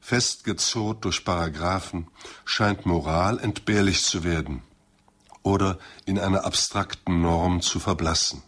[0.08, 2.08] festgezurrt durch Paragraphen,
[2.46, 4.62] scheint Moral entbehrlich zu werden
[5.44, 8.42] oder in einer abstrakten Norm zu verblassen.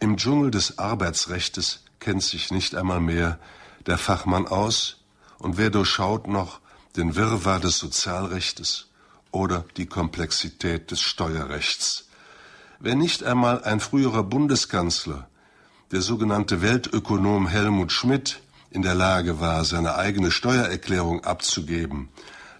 [0.00, 3.38] Im Dschungel des Arbeitsrechtes kennt sich nicht einmal mehr
[3.84, 5.04] der Fachmann aus,
[5.38, 6.60] und wer durchschaut noch
[6.96, 8.86] den Wirrwarr des Sozialrechtes
[9.32, 12.08] oder die Komplexität des Steuerrechts.
[12.80, 15.28] Wenn nicht einmal ein früherer Bundeskanzler,
[15.90, 18.40] der sogenannte Weltökonom Helmut Schmidt,
[18.74, 22.08] in der Lage war, seine eigene Steuererklärung abzugeben,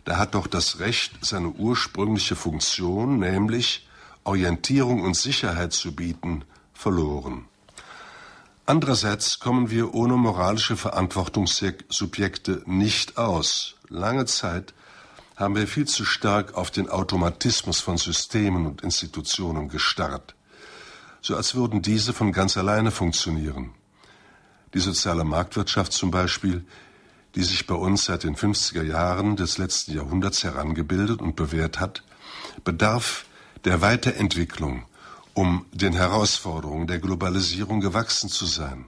[0.04, 3.88] da hat doch das Recht seine ursprüngliche Funktion, nämlich
[4.22, 7.46] Orientierung und Sicherheit zu bieten, verloren.
[8.64, 13.74] Andererseits kommen wir ohne moralische Verantwortungssubjekte nicht aus.
[13.88, 14.72] Lange Zeit
[15.34, 20.36] haben wir viel zu stark auf den Automatismus von Systemen und Institutionen gestarrt,
[21.20, 23.72] so als würden diese von ganz alleine funktionieren.
[24.74, 26.64] Die soziale Marktwirtschaft zum Beispiel,
[27.34, 32.02] die sich bei uns seit den 50er Jahren des letzten Jahrhunderts herangebildet und bewährt hat,
[32.64, 33.24] bedarf
[33.64, 34.84] der Weiterentwicklung
[35.34, 38.86] um den Herausforderungen der Globalisierung gewachsen zu sein.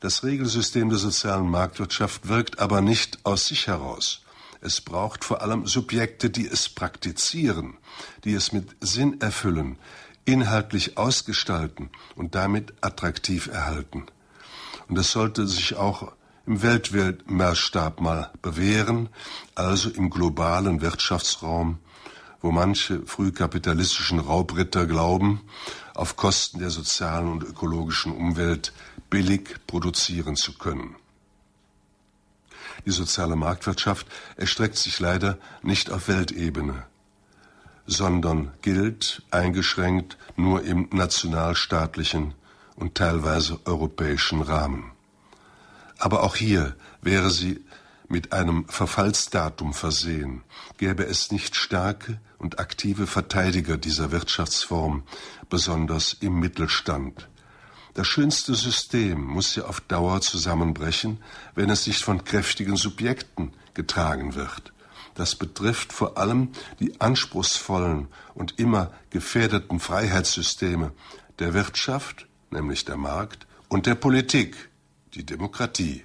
[0.00, 4.22] Das Regelsystem der sozialen Marktwirtschaft wirkt aber nicht aus sich heraus.
[4.60, 7.78] Es braucht vor allem Subjekte, die es praktizieren,
[8.24, 9.78] die es mit Sinn erfüllen,
[10.24, 14.06] inhaltlich ausgestalten und damit attraktiv erhalten.
[14.92, 16.12] Und es sollte sich auch
[16.44, 19.08] im Weltmaßstab mal bewähren,
[19.54, 21.78] also im globalen Wirtschaftsraum
[22.42, 25.40] wo manche frühkapitalistischen Raubritter glauben,
[25.94, 28.74] auf Kosten der sozialen und ökologischen Umwelt
[29.08, 30.96] billig produzieren zu können.
[32.84, 36.84] Die soziale Marktwirtschaft erstreckt sich leider nicht auf Weltebene,
[37.86, 42.34] sondern gilt eingeschränkt nur im nationalstaatlichen
[42.76, 44.92] und teilweise europäischen Rahmen.
[45.98, 47.64] Aber auch hier wäre sie
[48.08, 50.42] mit einem Verfallsdatum versehen,
[50.76, 55.04] gäbe es nicht starke und aktive Verteidiger dieser Wirtschaftsform,
[55.48, 57.28] besonders im Mittelstand.
[57.94, 61.22] Das schönste System muss ja auf Dauer zusammenbrechen,
[61.54, 64.72] wenn es nicht von kräftigen Subjekten getragen wird.
[65.14, 70.92] Das betrifft vor allem die anspruchsvollen und immer gefährdeten Freiheitssysteme
[71.38, 74.70] der Wirtschaft, nämlich der Markt, und der Politik,
[75.14, 76.04] die Demokratie.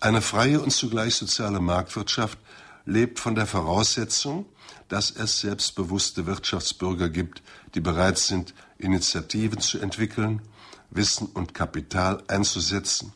[0.00, 2.38] Eine freie und zugleich soziale Marktwirtschaft
[2.84, 4.46] lebt von der Voraussetzung,
[4.88, 7.42] dass es selbstbewusste Wirtschaftsbürger gibt,
[7.74, 10.42] die bereit sind, Initiativen zu entwickeln,
[10.90, 13.12] Wissen und Kapital einzusetzen,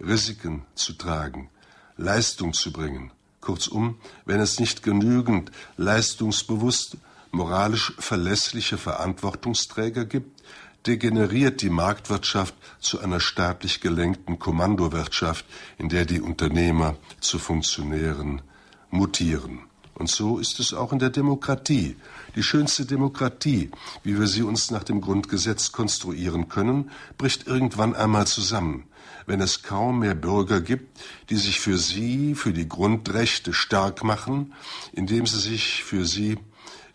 [0.00, 1.48] Risiken zu tragen,
[1.96, 3.12] Leistung zu bringen.
[3.40, 6.98] Kurzum, wenn es nicht genügend leistungsbewusste,
[7.30, 10.42] moralisch verlässliche Verantwortungsträger gibt,
[10.86, 15.44] degeneriert die Marktwirtschaft zu einer staatlich gelenkten Kommandowirtschaft,
[15.78, 18.42] in der die Unternehmer zu Funktionären
[18.90, 19.60] mutieren.
[19.94, 21.96] Und so ist es auch in der Demokratie.
[22.34, 23.70] Die schönste Demokratie,
[24.02, 28.84] wie wir sie uns nach dem Grundgesetz konstruieren können, bricht irgendwann einmal zusammen,
[29.24, 34.52] wenn es kaum mehr Bürger gibt, die sich für sie, für die Grundrechte stark machen,
[34.92, 36.36] indem sie sich für sie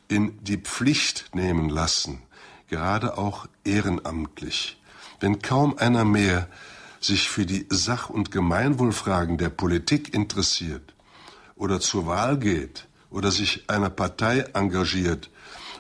[0.08, 2.22] in die Pflicht nehmen lassen,
[2.72, 4.82] gerade auch ehrenamtlich.
[5.20, 6.48] Wenn kaum einer mehr
[7.00, 10.96] sich für die Sach- und Gemeinwohlfragen der Politik interessiert
[11.56, 15.30] oder zur Wahl geht, oder sich einer Partei engagiert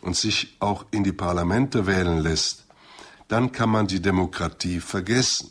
[0.02, 2.66] und sich auch in die Parlamente wählen lässt,
[3.28, 5.50] dann kann man die Demokratie vergessen.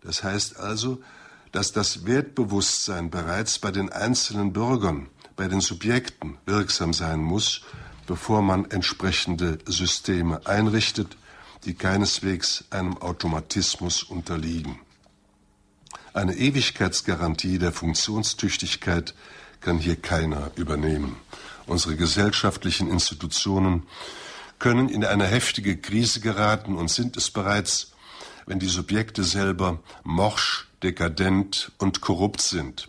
[0.00, 1.02] Das heißt also,
[1.52, 7.62] dass das Wertbewusstsein bereits bei den einzelnen Bürgern, bei den Subjekten wirksam sein muss,
[8.08, 11.16] bevor man entsprechende Systeme einrichtet,
[11.64, 14.80] die keineswegs einem Automatismus unterliegen.
[16.14, 19.14] Eine Ewigkeitsgarantie der Funktionstüchtigkeit
[19.60, 21.16] kann hier keiner übernehmen.
[21.66, 23.82] Unsere gesellschaftlichen Institutionen
[24.58, 27.92] können in eine heftige Krise geraten und sind es bereits,
[28.46, 32.86] wenn die Subjekte selber morsch, dekadent und korrupt sind.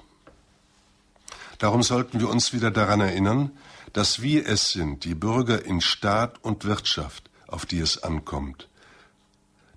[1.57, 3.51] Darum sollten wir uns wieder daran erinnern,
[3.93, 8.67] dass wir es sind, die Bürger in Staat und Wirtschaft, auf die es ankommt.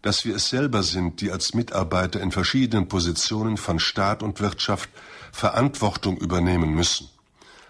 [0.03, 4.91] dass wir es selber sind, die als Mitarbeiter in verschiedenen Positionen von Staat und Wirtschaft
[5.31, 7.09] Verantwortung übernehmen müssen.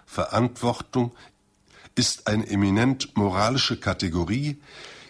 [0.05, 1.11] Verantwortung
[1.95, 4.59] ist eine eminent moralische Kategorie,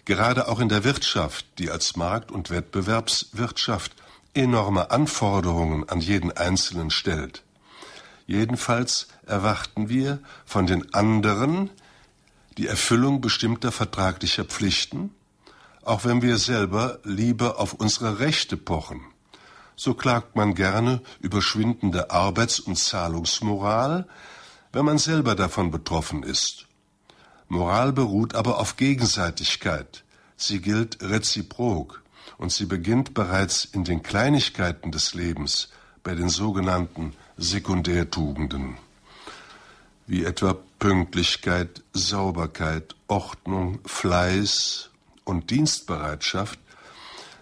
[0.04, 3.92] gerade auch in der Wirtschaft, die als Markt- und Wettbewerbswirtschaft
[4.34, 7.42] enorme Anforderungen an jeden Einzelnen stellt.
[8.26, 11.70] Jedenfalls erwarten wir von den anderen
[12.56, 15.10] die Erfüllung bestimmter vertraglicher Pflichten,
[15.82, 19.00] auch wenn wir selber lieber auf unsere Rechte pochen.
[19.76, 24.06] So klagt man gerne über schwindende Arbeits- und Zahlungsmoral,
[24.72, 26.66] wenn man selber davon betroffen ist.
[27.48, 30.04] Moral beruht aber auf Gegenseitigkeit.
[30.36, 32.02] Sie gilt reziprok
[32.38, 35.68] und sie beginnt bereits in den Kleinigkeiten des Lebens,
[36.02, 38.76] bei den sogenannten Sekundärtugenden,
[40.06, 44.90] wie etwa Pünktlichkeit, Sauberkeit, Ordnung, Fleiß
[45.24, 46.58] und Dienstbereitschaft,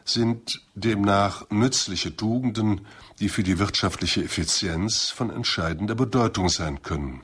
[0.04, 2.86] sind demnach nützliche Tugenden,
[3.20, 7.22] die für die wirtschaftliche Effizienz von entscheidender Bedeutung sein können.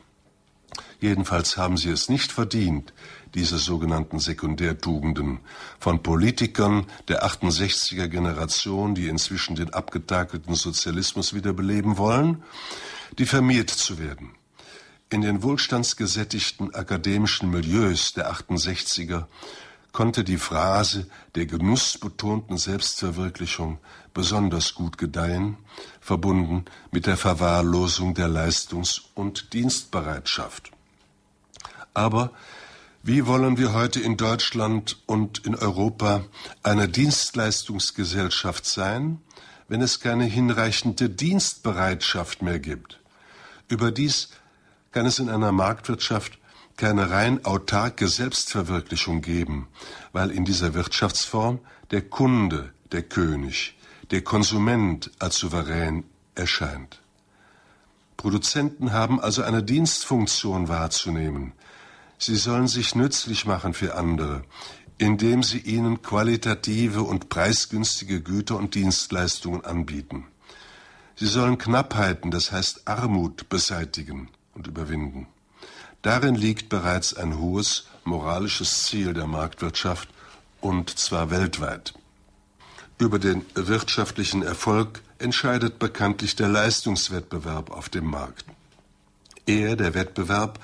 [1.01, 2.93] Jedenfalls haben sie es nicht verdient,
[3.35, 5.41] diese sogenannten Sekundärtugenden
[5.79, 12.43] von Politikern der 68er Generation, die inzwischen den abgetakelten Sozialismus wiederbeleben wollen,
[13.19, 14.38] diffamiert zu werden.
[15.11, 19.25] In den wohlstandsgesättigten akademischen Milieus der 68er
[19.91, 23.79] konnte die Phrase der genussbetonten Selbstverwirklichung
[24.13, 25.57] besonders gut gedeihen,
[26.01, 30.73] verbunden mit der Verwahrlosung der Leistungs- und Dienstbereitschaft.
[31.95, 32.31] Aber
[33.03, 36.27] wie wollen wir heute in Deutschland und in Europa
[36.63, 39.23] eine Dienstleistungsgesellschaft sein,
[39.69, 43.01] wenn es keine hinreichende Dienstbereitschaft mehr gibt?
[43.69, 44.29] Überdies
[44.99, 46.41] kann es in einer Marktwirtschaft
[46.77, 49.69] keine rein autarke Selbstverwirklichung geben,
[50.11, 51.61] weil in dieser Wirtschaftsform
[51.93, 53.79] der Kunde der König,
[54.11, 56.03] der Konsument als souverän
[56.35, 57.01] erscheint.
[58.17, 61.53] Produzenten haben also eine Dienstfunktion wahrzunehmen,
[62.19, 64.43] Sie sollen sich nützlich machen für andere,
[64.99, 70.27] indem sie ihnen qualitative und preisgünstige Güter und Dienstleistungen anbieten.
[71.15, 75.27] Sie sollen Knappheiten, das heißt Armut, beseitigen und überwinden.
[76.03, 80.09] Darin liegt bereits ein hohes moralisches Ziel der Marktwirtschaft,
[80.61, 81.95] und zwar weltweit.
[82.99, 88.45] Über den wirtschaftlichen Erfolg entscheidet bekanntlich der Leistungswettbewerb auf dem Markt.
[89.47, 90.59] Er, der Wettbewerb,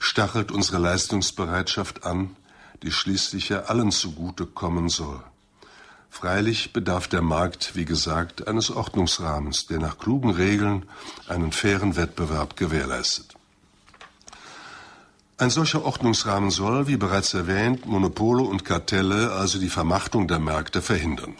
[0.00, 2.36] stachelt unsere Leistungsbereitschaft an,
[2.82, 5.22] die schließlich ja allen zugute kommen soll.
[6.10, 10.86] Freilich bedarf der Markt, wie gesagt, eines Ordnungsrahmens, der nach klugen Regeln
[11.28, 13.34] einen fairen Wettbewerb gewährleistet.
[15.36, 20.82] Ein solcher Ordnungsrahmen soll, wie bereits erwähnt, Monopole und Kartelle, also die Vermachtung der Märkte,
[20.82, 21.36] verhindern.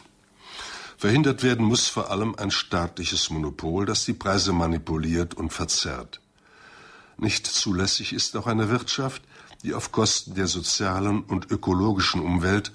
[0.96, 6.20] Verhindert werden muss vor allem ein staatliches Monopol, das die Preise manipuliert und verzerrt.
[7.16, 9.22] Nicht zulässig ist auch eine Wirtschaft,
[9.64, 12.70] die auf Kosten der sozialen und ökologischen Umwelt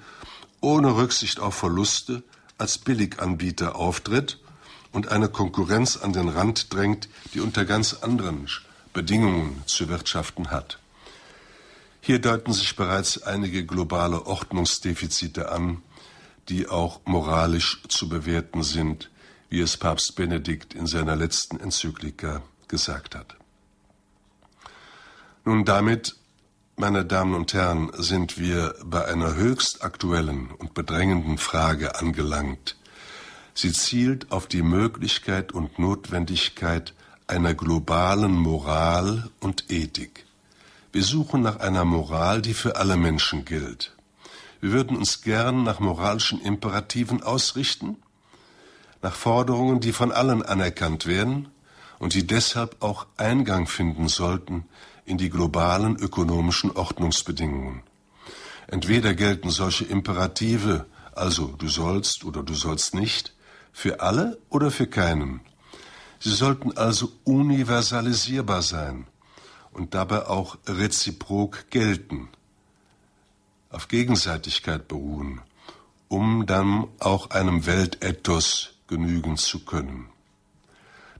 [0.64, 2.24] ohne Rücksicht auf Verluste
[2.58, 4.40] als Billiganbieter auftritt
[4.92, 8.48] und eine Konkurrenz an den Rand drängt, die unter ganz anderen
[8.94, 10.80] Bedingungen zu wirtschaften hat.
[12.00, 15.82] Hier deuten sich bereits einige globale Ordnungsdefizite an,
[16.50, 19.10] die auch moralisch zu bewerten sind,
[19.50, 23.36] wie es Papst Benedikt in seiner letzten Enzyklika gesagt hat.
[25.46, 26.16] Nun, damit,
[26.76, 32.78] meine Damen und Herren, sind wir bei einer höchst aktuellen und bedrängenden Frage angelangt.
[33.54, 36.94] Sie zielt auf die Möglichkeit und Notwendigkeit
[37.28, 40.26] einer globalen Moral und Ethik.
[40.92, 43.96] Wir suchen nach einer Moral, die für alle Menschen gilt.
[44.60, 47.98] Wir würden uns gern nach moralischen Imperativen ausrichten,
[49.02, 51.50] nach Forderungen, die von allen anerkannt werden
[52.00, 54.66] und die deshalb auch Eingang finden sollten
[55.06, 57.84] in die globalen ökonomischen Ordnungsbedingungen.
[58.68, 63.34] Entweder gelten solche Imperative, also du sollst oder du sollst nicht,
[63.72, 65.42] für alle oder für keinen.
[66.20, 69.08] Sie sollten also universalisierbar sein
[69.72, 72.30] und dabei auch reziprok gelten,
[73.70, 75.42] auf Gegenseitigkeit beruhen,
[76.08, 80.08] um dann auch einem Weltethos genügen zu können.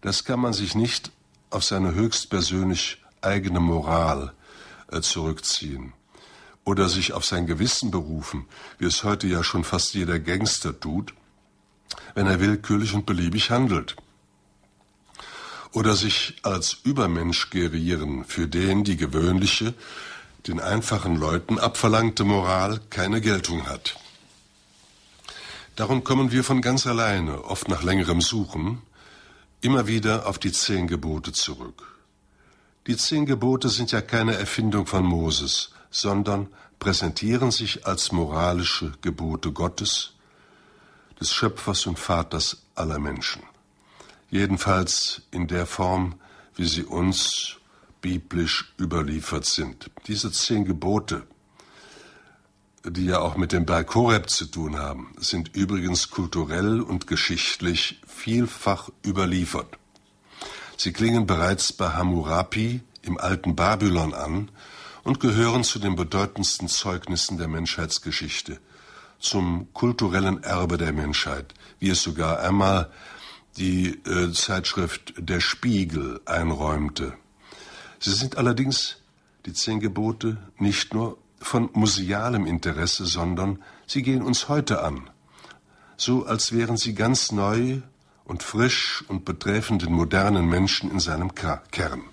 [0.02, 1.12] Das kann man sich nicht
[1.50, 4.34] auf seine höchstpersönlich eigene Moral
[4.92, 5.94] äh, zurückziehen
[6.66, 8.46] oder sich auf sein Gewissen berufen,
[8.78, 11.14] wie es heute ja schon fast jeder Gangster tut,
[12.16, 13.96] wenn er willkürlich und beliebig handelt.
[15.72, 19.74] Oder sich als Übermensch gerieren, für den die gewöhnliche,
[20.48, 23.98] den einfachen Leuten abverlangte Moral keine Geltung hat.
[25.76, 28.82] Darum kommen wir von ganz alleine, oft nach längerem Suchen,
[29.62, 31.93] immer wieder auf die zehn Gebote zurück.
[32.86, 36.48] Die zehn Gebote sind ja keine Erfindung von Moses, sondern
[36.80, 40.16] präsentieren sich als moralische Gebote Gottes,
[41.18, 43.44] des Schöpfers und Vaters aller Menschen.
[44.30, 46.16] Jedenfalls in der Form,
[46.56, 47.56] wie sie uns
[48.02, 49.90] biblisch überliefert sind.
[50.08, 51.26] Diese zehn Gebote,
[52.84, 58.02] die ja auch mit dem Berg Horeb zu tun haben, sind übrigens kulturell und geschichtlich
[58.06, 59.78] vielfach überliefert.
[60.84, 64.52] Sie klingen bereits bei Hammurapi im alten Babylon an
[65.06, 68.60] und gehören zu den bedeutendsten Zeugnissen der Menschheitsgeschichte,
[69.18, 72.92] zum kulturellen Erbe der Menschheit, wie es sogar einmal
[73.56, 77.14] die äh, Zeitschrift Der Spiegel einräumte.
[78.00, 78.98] Sie sind allerdings,
[79.46, 85.10] die zehn Gebote, nicht nur von musealem Interesse, sondern sie gehen uns heute an,
[85.96, 87.80] so als wären sie ganz neu
[88.26, 92.04] und frisch und betreffen den modernen Menschen in seinem Kern.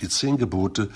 [0.00, 0.90] Die zehn Gebote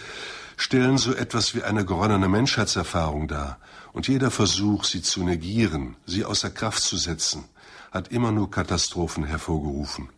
[0.56, 3.58] stellen so etwas wie eine geronnene Menschheitserfahrung dar,
[3.92, 7.44] und jeder Versuch, sie zu negieren, sie außer Kraft zu setzen,
[7.90, 10.10] hat immer nur Katastrophen hervorgerufen.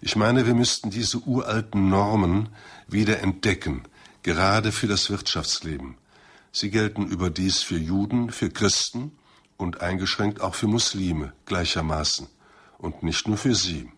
[0.00, 2.48] Ich meine, wir müssten diese uralten Normen
[2.88, 3.82] wieder entdecken,
[4.22, 5.96] gerade für das Wirtschaftsleben.
[6.52, 9.12] Sie gelten überdies für Juden, für Christen
[9.58, 12.28] und eingeschränkt auch für Muslime gleichermaßen
[12.80, 13.90] und nicht nur für sie.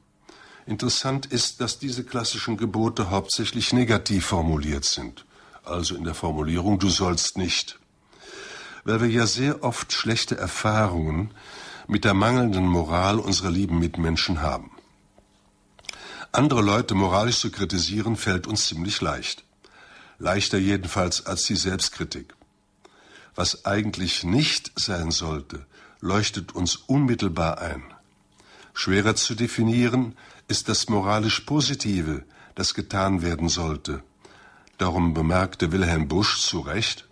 [0.66, 5.24] Interessant ist, dass diese klassischen Gebote hauptsächlich negativ formuliert sind,
[5.64, 7.78] also in der Formulierung du sollst nicht,
[8.84, 11.32] weil wir ja sehr oft schlechte Erfahrungen
[11.88, 14.70] mit der mangelnden Moral unserer lieben Mitmenschen haben.
[16.30, 19.44] Andere Leute moralisch zu kritisieren fällt uns ziemlich leicht.
[20.18, 22.34] Leichter jedenfalls als die Selbstkritik.
[23.34, 25.66] Was eigentlich nicht sein sollte,
[26.00, 27.91] leuchtet uns unmittelbar ein.
[28.74, 30.16] Schwerer zu definieren
[30.48, 34.02] ist das moralisch Positive, das getan werden sollte.
[34.78, 37.06] Darum bemerkte Wilhelm Busch zu Recht,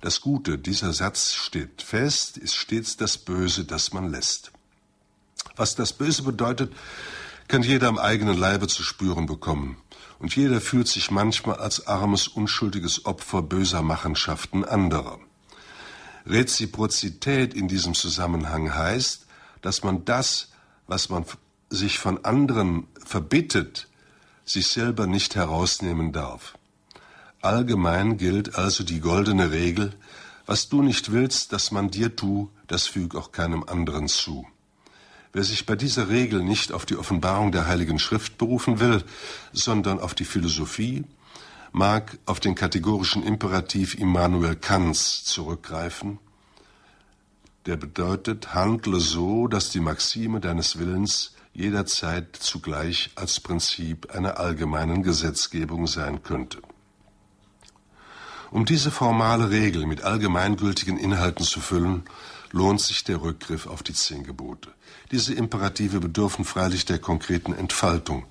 [0.00, 4.50] das Gute, dieser Satz steht fest, ist stets das Böse, das man lässt.
[5.56, 6.72] Was das Böse bedeutet,
[7.48, 9.76] kann jeder am eigenen Leibe zu spüren bekommen.
[10.18, 15.18] Und jeder fühlt sich manchmal als armes, unschuldiges Opfer böser Machenschaften anderer.
[16.26, 19.26] Reziprozität in diesem Zusammenhang heißt,
[19.60, 20.49] dass man das,
[20.90, 21.24] was man
[21.70, 23.86] sich von anderen verbittet,
[24.44, 26.58] sich selber nicht herausnehmen darf.
[27.40, 29.92] Allgemein gilt also die goldene Regel,
[30.46, 34.46] was du nicht willst, dass man dir tu, das füg auch keinem anderen zu.
[35.32, 39.04] Wer sich bei dieser Regel nicht auf die Offenbarung der Heiligen Schrift berufen will,
[39.52, 41.04] sondern auf die Philosophie,
[41.70, 46.18] mag auf den kategorischen Imperativ Immanuel Kants zurückgreifen,
[47.66, 55.02] der bedeutet, handle so, dass die Maxime deines Willens jederzeit zugleich als Prinzip einer allgemeinen
[55.02, 56.58] Gesetzgebung sein könnte.
[58.50, 62.04] Um diese formale Regel mit allgemeingültigen Inhalten zu füllen,
[62.50, 64.70] lohnt sich der Rückgriff auf die zehn Gebote.
[65.12, 68.24] Diese Imperative bedürfen freilich der konkreten Entfaltung,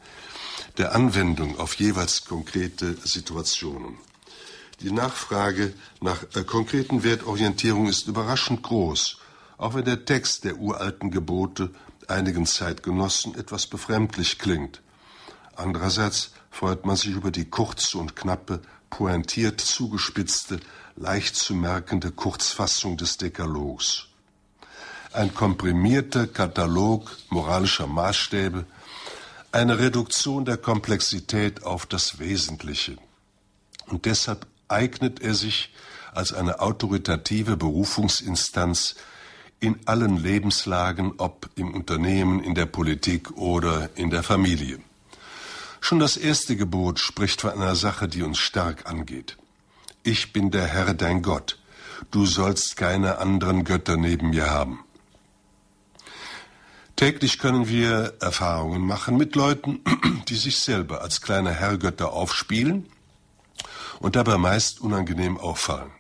[0.78, 3.98] der Anwendung auf jeweils konkrete Situationen.
[4.82, 9.19] Die Nachfrage nach äh, konkreten Wertorientierung ist überraschend groß,
[9.60, 11.70] auch wenn der Text der uralten Gebote
[12.08, 14.82] einigen Zeitgenossen etwas befremdlich klingt.
[15.56, 20.60] Andererseits freut man sich über die kurze und knappe, pointiert zugespitzte,
[20.96, 24.06] leicht zu merkende Kurzfassung des Dekalogs.
[25.12, 28.66] Ein komprimierter Katalog moralischer Maßstäbe,
[29.52, 32.98] eine Reduktion der Komplexität auf das Wesentliche.
[33.88, 35.74] Und deshalb eignet er sich
[36.14, 38.96] als eine autoritative Berufungsinstanz
[39.60, 44.80] in allen Lebenslagen, ob im Unternehmen, in der Politik oder in der Familie.
[45.82, 49.38] Schon das erste Gebot spricht von einer Sache, die uns stark angeht.
[50.04, 51.60] Ich bin der Herr dein Gott.
[52.12, 54.80] Du sollst keine anderen Götter neben mir haben.
[56.96, 59.80] Täglich können wir Erfahrungen machen mit Leuten,
[60.28, 62.88] die sich selber als kleine Herrgötter aufspielen
[64.00, 65.92] und dabei meist unangenehm auffallen.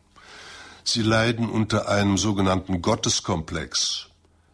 [0.91, 4.07] Sie leiden unter einem sogenannten Gotteskomplex.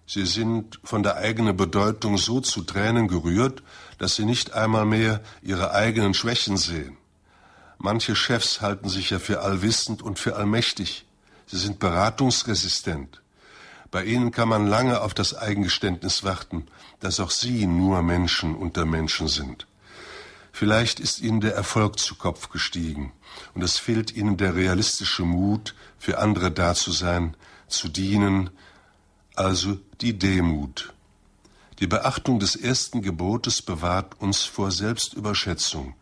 [0.05, 3.63] Sie sind von der eigenen Bedeutung so zu Tränen gerührt,
[3.99, 6.97] dass sie nicht einmal mehr ihre eigenen Schwächen sehen.
[7.77, 11.05] Manche Chefs halten sich ja für allwissend und für allmächtig.
[11.45, 13.21] Sie sind beratungsresistent.
[13.89, 16.67] Bei ihnen kann man lange auf das Eigengeständnis warten,
[16.99, 19.67] dass auch sie nur Menschen unter Menschen sind.
[20.57, 23.11] Vielleicht ist ihnen der Erfolg zu Kopf gestiegen
[23.55, 27.35] und es fehlt ihnen der realistische Mut, für andere da zu sein,
[27.67, 28.49] zu dienen,
[29.35, 30.93] also die Demut.
[31.79, 35.93] Die Beachtung des ersten Gebotes bewahrt uns vor Selbstüberschätzung.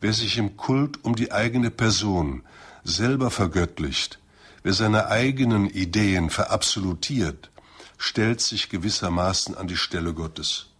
[0.00, 2.44] Wer sich im Kult um die eigene Person
[2.84, 4.20] selber vergöttlicht,
[4.62, 7.50] wer seine eigenen Ideen verabsolutiert,
[7.98, 10.71] stellt sich gewissermaßen an die Stelle Gottes.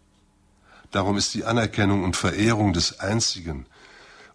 [0.93, 3.67] Darum ist die Anerkennung und Verehrung des einzigen,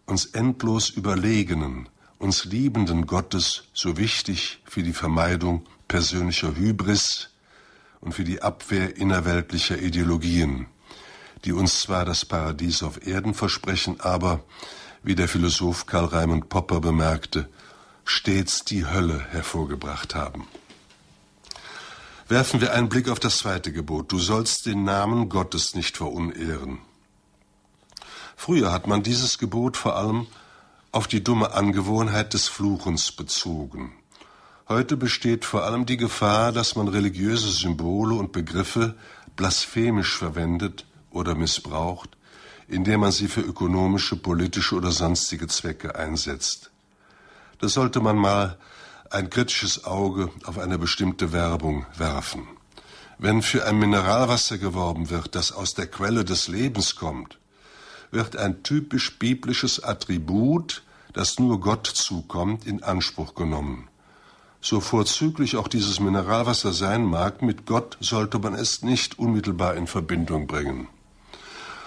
[0.07, 1.87] uns endlos überlegenen,
[2.17, 7.29] uns liebenden Gottes so wichtig für die Vermeidung persönlicher Hybris
[8.01, 10.65] und für die Abwehr innerweltlicher Ideologien,
[11.45, 14.43] die uns zwar das Paradies auf Erden versprechen, aber,
[15.03, 17.47] wie der Philosoph Karl Raimund Popper bemerkte,
[18.03, 20.47] stets die Hölle hervorgebracht haben.
[22.29, 24.11] Werfen wir einen Blick auf das zweite Gebot.
[24.11, 26.79] Du sollst den Namen Gottes nicht verunehren.
[28.35, 30.27] Früher hat man dieses Gebot vor allem
[30.91, 33.93] auf die dumme Angewohnheit des Fluchens bezogen.
[34.67, 38.95] Heute besteht vor allem die Gefahr, dass man religiöse Symbole und Begriffe
[39.37, 42.09] blasphemisch verwendet oder missbraucht,
[42.67, 46.71] indem man sie für ökonomische, politische oder sonstige Zwecke einsetzt.
[47.59, 48.57] Da sollte man mal
[49.11, 52.47] ein kritisches Auge auf eine bestimmte Werbung werfen.
[53.19, 57.39] Wenn für ein Mineralwasser geworben wird, das aus der Quelle des Lebens kommt,
[58.11, 60.83] wird ein typisch biblisches Attribut,
[61.13, 63.87] das nur Gott zukommt, in Anspruch genommen.
[64.61, 69.87] So vorzüglich auch dieses Mineralwasser sein mag, mit Gott sollte man es nicht unmittelbar in
[69.87, 70.87] Verbindung bringen.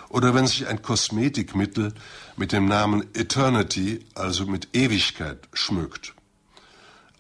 [0.09, 1.95] Oder wenn sich ein Kosmetikmittel
[2.37, 6.15] mit dem Namen Eternity, also mit Ewigkeit, schmückt.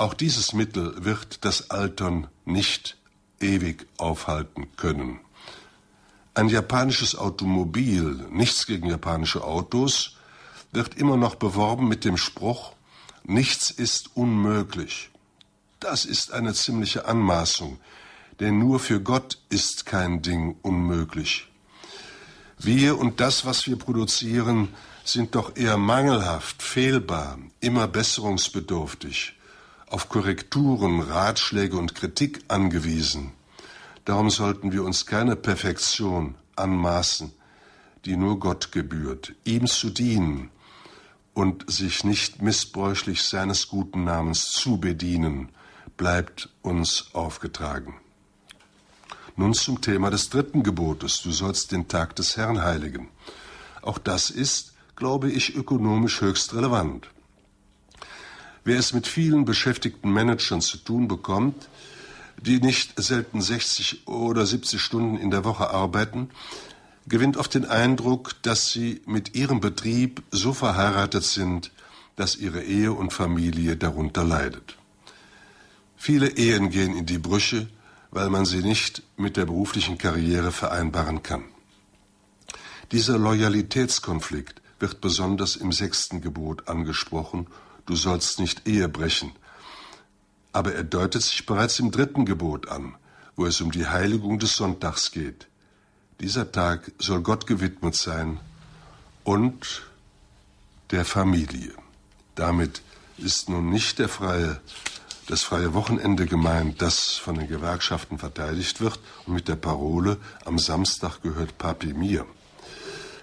[0.00, 2.96] Auch dieses Mittel wird das Altern nicht
[3.38, 5.20] ewig aufhalten können.
[6.32, 10.16] Ein japanisches Automobil, nichts gegen japanische Autos,
[10.72, 12.72] wird immer noch beworben mit dem Spruch,
[13.24, 15.10] nichts ist unmöglich.
[15.80, 17.78] Das ist eine ziemliche Anmaßung,
[18.40, 21.46] denn nur für Gott ist kein Ding unmöglich.
[22.56, 24.68] Wir und das, was wir produzieren,
[25.04, 29.34] sind doch eher mangelhaft, fehlbar, immer besserungsbedürftig
[29.90, 33.32] auf Korrekturen, Ratschläge und Kritik angewiesen.
[34.04, 37.32] Darum sollten wir uns keine Perfektion anmaßen,
[38.04, 40.50] die nur Gott gebührt, ihm zu dienen
[41.34, 45.50] und sich nicht missbräuchlich seines guten Namens zu bedienen,
[45.96, 47.94] bleibt uns aufgetragen.
[49.36, 53.08] Nun zum Thema des dritten Gebotes, du sollst den Tag des Herrn heiligen.
[53.82, 57.10] Auch das ist, glaube ich, ökonomisch höchst relevant.
[58.64, 61.68] Wer es mit vielen beschäftigten Managern zu tun bekommt,
[62.42, 66.30] die nicht selten 60 oder 70 Stunden in der Woche arbeiten,
[67.06, 71.72] gewinnt oft den Eindruck, dass sie mit ihrem Betrieb so verheiratet sind,
[72.16, 74.76] dass ihre Ehe und Familie darunter leidet.
[75.96, 77.68] Viele Ehen gehen in die Brüche,
[78.10, 81.44] weil man sie nicht mit der beruflichen Karriere vereinbaren kann.
[82.92, 87.46] Dieser Loyalitätskonflikt wird besonders im sechsten Gebot angesprochen
[87.90, 89.32] du sollst nicht Ehe brechen.
[90.52, 92.94] Aber er deutet sich bereits im dritten Gebot an,
[93.34, 95.48] wo es um die Heiligung des Sonntags geht.
[96.20, 98.38] Dieser Tag soll Gott gewidmet sein
[99.24, 99.82] und
[100.92, 101.72] der Familie.
[102.36, 102.82] Damit
[103.18, 104.60] ist nun nicht der freie,
[105.26, 110.58] das freie Wochenende gemeint, das von den Gewerkschaften verteidigt wird und mit der Parole am
[110.58, 112.24] Samstag gehört Papi mir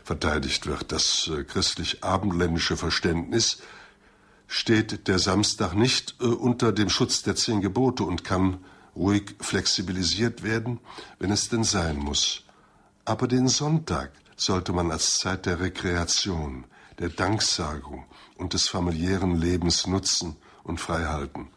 [0.03, 0.91] verteidigt wird.
[0.91, 3.59] Das äh, christlich-abendländische Verständnis
[4.47, 8.59] steht der Samstag nicht äh, unter dem Schutz der zehn Gebote und kann
[8.95, 10.79] ruhig flexibilisiert werden,
[11.19, 12.43] wenn es denn sein muss.
[13.05, 16.65] Aber den Sonntag sollte man als Zeit der Rekreation,
[16.99, 18.05] der Danksagung
[18.37, 21.49] und des familiären Lebens nutzen und freihalten.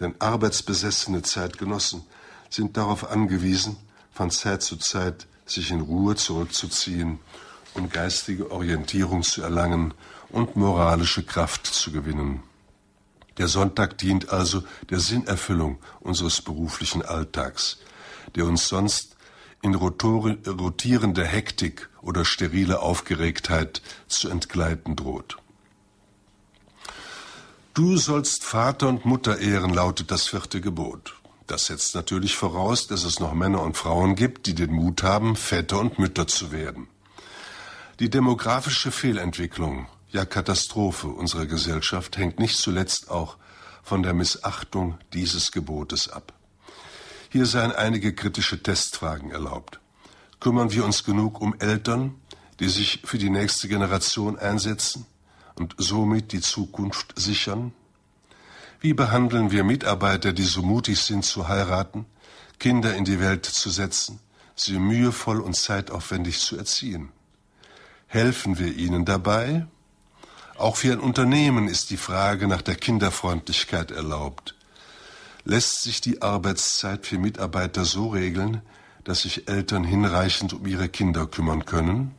[0.00, 2.02] Denn arbeitsbesessene Zeitgenossen
[2.50, 3.76] sind darauf angewiesen,
[4.12, 7.20] von Zeit zu Zeit sich in Ruhe zurückzuziehen
[7.76, 9.94] um geistige Orientierung zu erlangen
[10.30, 12.42] und moralische Kraft zu gewinnen.
[13.38, 17.78] Der Sonntag dient also der Sinnerfüllung unseres beruflichen Alltags,
[18.34, 19.16] der uns sonst
[19.62, 25.36] in rotierender Hektik oder sterile Aufgeregtheit zu entgleiten droht.
[27.74, 31.14] Du sollst Vater und Mutter ehren, lautet das vierte Gebot.
[31.46, 35.36] Das setzt natürlich voraus, dass es noch Männer und Frauen gibt, die den Mut haben,
[35.36, 36.88] Väter und Mütter zu werden.
[38.00, 43.36] Die demografische Fehlentwicklung, ja Katastrophe unserer Gesellschaft hängt nicht zuletzt auch
[43.82, 46.32] von der Missachtung dieses Gebotes ab.
[47.30, 49.80] Hier seien einige kritische Testfragen erlaubt.
[50.40, 52.14] Kümmern wir uns genug um Eltern,
[52.60, 55.06] die sich für die nächste Generation einsetzen
[55.54, 57.72] und somit die Zukunft sichern?
[58.80, 62.06] Wie behandeln wir Mitarbeiter, die so mutig sind zu heiraten,
[62.58, 64.20] Kinder in die Welt zu setzen,
[64.54, 67.10] sie mühevoll und zeitaufwendig zu erziehen.
[68.06, 69.66] Helfen wir ihnen dabei?
[70.58, 74.54] Auch für ein Unternehmen ist die Frage nach der Kinderfreundlichkeit erlaubt.
[75.44, 78.62] Lässt sich die Arbeitszeit für Mitarbeiter so regeln,
[79.04, 82.14] dass sich Eltern hinreichend um ihre Kinder kümmern können?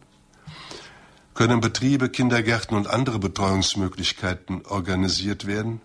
[1.33, 5.81] Können Betriebe, Kindergärten und andere Betreuungsmöglichkeiten organisiert werden,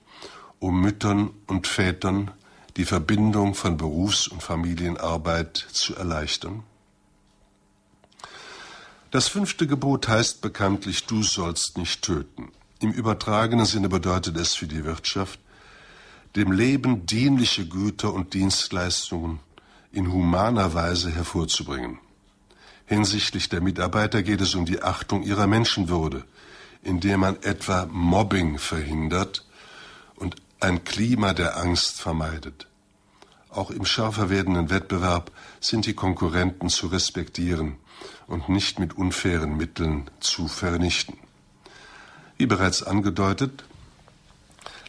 [0.59, 2.31] um Müttern und Vätern
[2.77, 6.63] die Verbindung von Berufs- und Familienarbeit zu erleichtern?
[9.13, 12.51] Das fünfte Gebot heißt bekanntlich, du sollst nicht töten.
[12.81, 15.39] Im übertragenen Sinne bedeutet es für die Wirtschaft,
[16.35, 19.41] dem Leben dienliche Güter und Dienstleistungen
[19.93, 21.99] in humaner Weise hervorzubringen.
[22.87, 26.25] Hinsichtlich der Mitarbeiter geht es um die Achtung ihrer Menschenwürde,
[26.83, 29.45] indem man etwa Mobbing verhindert
[30.17, 32.67] und ein Klima der Angst vermeidet.
[33.51, 37.77] Auch im schärfer werdenden Wettbewerb sind die Konkurrenten zu respektieren
[38.27, 41.17] und nicht mit unfairen Mitteln zu vernichten.
[42.37, 43.65] Wie bereits angedeutet,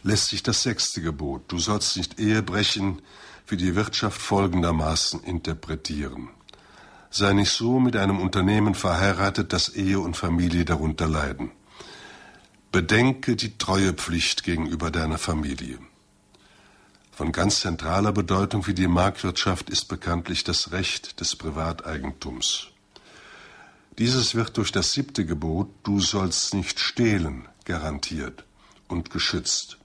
[0.02, 3.00] lässt sich das sechste Gebot, du sollst nicht Ehe brechen,
[3.46, 6.30] für die Wirtschaft folgendermaßen interpretieren.
[7.10, 11.52] Sei nicht so mit einem Unternehmen verheiratet, dass Ehe und Familie darunter leiden.
[12.72, 15.78] Bedenke die Treuepflicht gegenüber deiner Familie.
[17.12, 22.73] Von ganz zentraler Bedeutung für die Marktwirtschaft ist bekanntlich das Recht des Privateigentums.
[23.98, 28.44] Dieses wird durch das siebte Gebot, du sollst nicht stehlen, garantiert
[28.88, 29.78] und geschützt.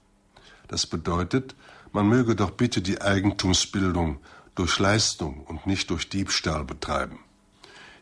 [0.66, 1.54] Das bedeutet,
[1.92, 4.18] man möge doch bitte die Eigentumsbildung
[4.56, 7.20] durch Leistung und nicht durch Diebstahl betreiben.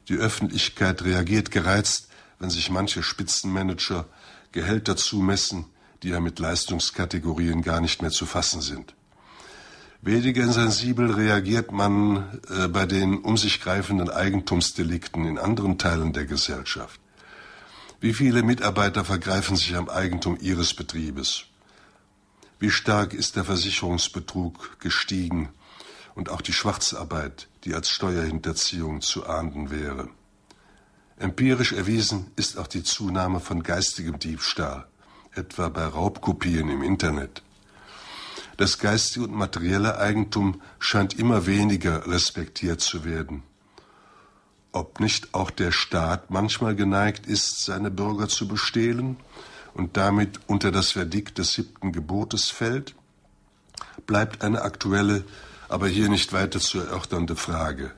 [0.09, 4.07] Die Öffentlichkeit reagiert gereizt, wenn sich manche Spitzenmanager
[4.53, 5.67] Gehälter zumessen,
[6.03, 8.95] die ja mit Leistungskategorien gar nicht mehr zu fassen sind.
[10.01, 16.25] Weniger sensibel reagiert man äh, bei den um sich greifenden Eigentumsdelikten in anderen Teilen der
[16.25, 17.01] Gesellschaft.
[18.01, 21.47] Wie viele Mitarbeiter vergreifen sich am Eigentum ihres Betriebes?
[22.61, 25.49] Wie stark ist der Versicherungsbetrug gestiegen
[26.15, 30.09] und auch die Schwarzarbeit, die als Steuerhinterziehung zu ahnden wäre?
[31.19, 34.87] Empirisch erwiesen ist auch die Zunahme von geistigem Diebstahl,
[35.35, 37.43] etwa bei Raubkopien im Internet.
[38.59, 43.45] Das geistige und materielle Eigentum scheint immer weniger respektiert zu werden.
[44.73, 49.17] Ob nicht auch der Staat manchmal geneigt ist, seine Bürger zu bestehlen
[49.75, 52.97] und damit unter das Verdikt des siebten Gebotes fällt,
[54.07, 55.25] bleibt eine aktuelle,
[55.69, 57.93] aber hier nicht weiter zu erörternde Frage.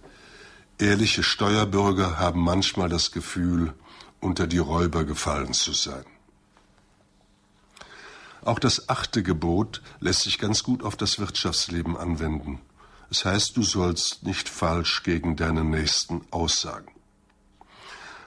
[0.79, 3.73] Ehrliche Steuerbürger haben manchmal das Gefühl,
[4.21, 6.05] unter die Räuber gefallen zu sein.
[8.43, 12.61] Auch das achte Gebot lässt sich ganz gut auf das Wirtschaftsleben anwenden.
[13.11, 16.93] Es heißt, du sollst nicht falsch gegen deinen Nächsten aussagen.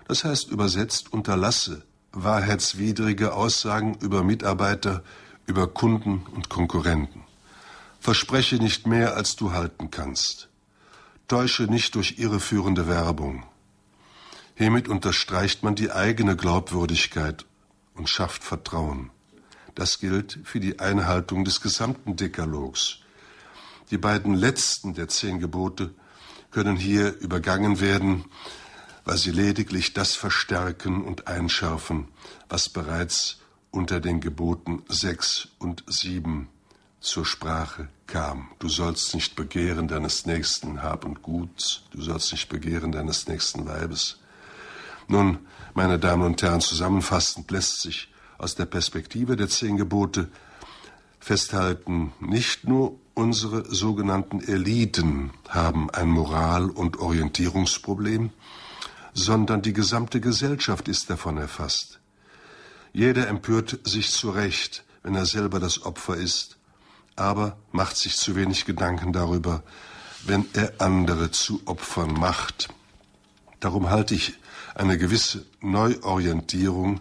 [0.08, 5.04] Das heißt übersetzt, unterlasse wahrheitswidrige Aussagen über Mitarbeiter,
[5.46, 7.24] über Kunden und Konkurrenten.
[8.00, 10.50] Verspreche nicht mehr, als du halten kannst.
[11.28, 13.46] Täusche nicht durch irreführende Werbung.
[14.56, 17.46] Hiermit unterstreicht man die eigene Glaubwürdigkeit
[17.96, 19.10] und schafft Vertrauen.
[19.76, 23.00] Das gilt für die Einhaltung des gesamten Dekalogs.
[23.92, 25.94] Die beiden letzten der zehn Gebote
[26.52, 28.26] können hier übergangen werden,
[29.06, 32.08] weil sie lediglich das verstärken und einschärfen,
[32.50, 33.40] was bereits
[33.72, 36.48] unter den Geboten sechs und sieben
[37.00, 38.50] zur Sprache kam.
[38.60, 43.66] Du sollst nicht begehren deines nächsten Hab und Guts, du sollst nicht begehren deines nächsten
[43.66, 44.20] Weibes.
[45.08, 45.40] Nun,
[45.74, 48.13] meine Damen und Herren, zusammenfassend lässt sich
[48.44, 50.28] aus der Perspektive der zehn Gebote
[51.20, 58.32] festhalten, nicht nur unsere sogenannten Eliten haben ein Moral- und Orientierungsproblem,
[59.14, 62.00] sondern die gesamte Gesellschaft ist davon erfasst.
[62.92, 66.58] Jeder empört sich zu Recht, wenn er selber das Opfer ist,
[67.16, 69.64] aber macht sich zu wenig Gedanken darüber,
[70.26, 72.68] wenn er andere zu Opfern macht.
[73.62, 74.34] Darum halte ich
[74.76, 77.00] eine gewisse Neuorientierung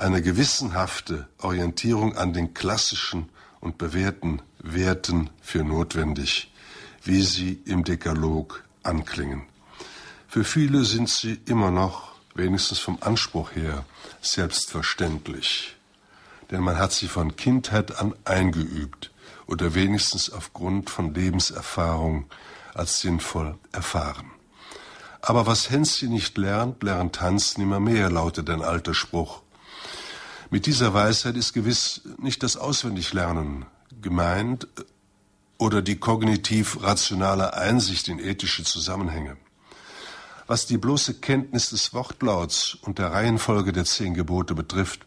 [0.00, 3.28] eine gewissenhafte Orientierung an den klassischen
[3.60, 6.52] und bewährten Werten für notwendig,
[7.04, 9.42] wie sie im Dekalog anklingen.
[10.26, 13.84] Für viele sind sie immer noch, wenigstens vom Anspruch her,
[14.22, 15.76] selbstverständlich.
[16.50, 19.10] Denn man hat sie von Kindheit an eingeübt
[19.46, 22.26] oder wenigstens aufgrund von Lebenserfahrung
[22.72, 24.30] als sinnvoll erfahren.
[25.20, 29.42] Aber was Hänschen nicht lernt, lernt Hans nimmer mehr, lautet ein alter Spruch.
[30.50, 33.66] Mit dieser Weisheit ist gewiss nicht das Auswendiglernen
[34.02, 34.66] gemeint,
[35.60, 39.36] oder die kognitiv-rationale Einsicht in ethische Zusammenhänge.
[40.46, 45.06] Was die bloße Kenntnis des Wortlauts und der Reihenfolge der zehn Gebote betrifft,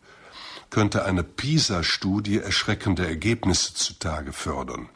[0.70, 4.89] könnte eine PISA-Studie erschreckende Ergebnisse zutage fördern.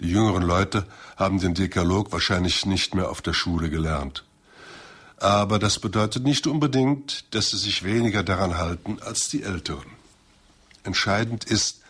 [0.00, 0.86] Die jüngeren Leute
[1.16, 4.24] haben den Dekalog wahrscheinlich nicht mehr auf der Schule gelernt.
[5.20, 9.86] Aber das bedeutet nicht unbedingt, dass sie sich weniger daran halten als die Älteren.
[10.82, 11.82] Entscheidend ist,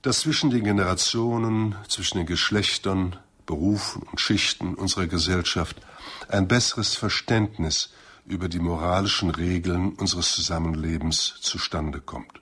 [0.00, 5.76] dass zwischen den Generationen, zwischen den Geschlechtern, Berufen und Schichten unserer Gesellschaft
[6.28, 7.90] ein besseres Verständnis
[8.24, 12.40] über die moralischen Regeln unseres Zusammenlebens zustande kommt.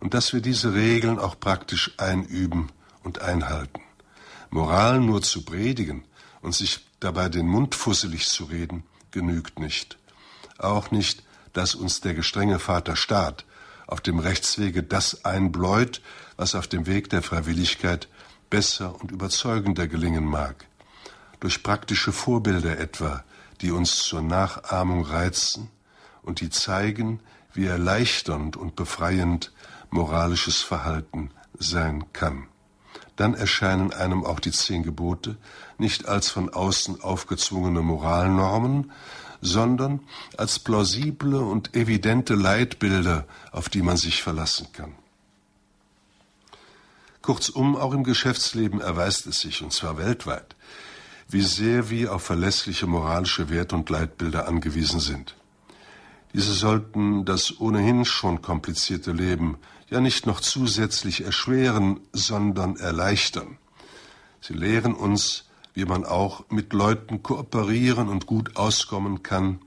[0.00, 2.72] Und dass wir diese Regeln auch praktisch einüben
[3.04, 3.82] und einhalten.
[4.50, 6.04] Moral nur zu predigen
[6.42, 8.82] und sich dabei den Mund fusselig zu reden,
[9.16, 9.96] genügt nicht.
[10.58, 11.22] Auch nicht,
[11.54, 13.46] dass uns der gestrenge Vater Staat
[13.86, 16.02] auf dem Rechtswege das einbläut,
[16.36, 18.08] was auf dem Weg der Freiwilligkeit
[18.50, 20.66] besser und überzeugender gelingen mag.
[21.40, 23.24] Durch praktische Vorbilder etwa,
[23.62, 25.70] die uns zur Nachahmung reizen
[26.20, 27.20] und die zeigen,
[27.54, 29.50] wie erleichternd und befreiend
[29.88, 32.48] moralisches Verhalten sein kann.
[33.16, 35.36] Dann erscheinen einem auch die zehn Gebote
[35.78, 38.92] nicht als von außen aufgezwungene Moralnormen,
[39.40, 40.00] sondern
[40.36, 44.92] als plausible und evidente Leitbilder, auf die man sich verlassen kann.
[47.22, 50.54] Kurzum, auch im Geschäftsleben erweist es sich, und zwar weltweit,
[51.28, 55.34] wie sehr wir auf verlässliche moralische Werte und Leitbilder angewiesen sind.
[56.34, 59.58] Diese sollten das ohnehin schon komplizierte Leben
[59.88, 63.58] ja nicht noch zusätzlich erschweren, sondern erleichtern.
[64.40, 69.60] Sie lehren uns, wie man auch mit Leuten kooperieren und gut auskommen kann,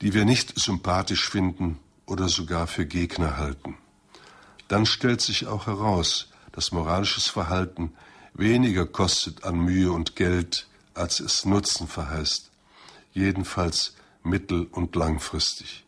[0.00, 3.76] die wir nicht sympathisch finden oder sogar für Gegner halten.
[4.68, 7.92] Dann stellt sich auch heraus, dass moralisches Verhalten
[8.34, 12.50] weniger kostet an Mühe und Geld, als es Nutzen verheißt,
[13.12, 15.85] jedenfalls mittel- und langfristig.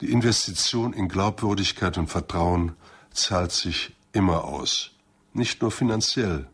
[0.00, 2.76] Die Investition in Glaubwürdigkeit und Vertrauen
[3.12, 4.92] zahlt sich immer aus,
[5.32, 6.46] nicht nur finanziell.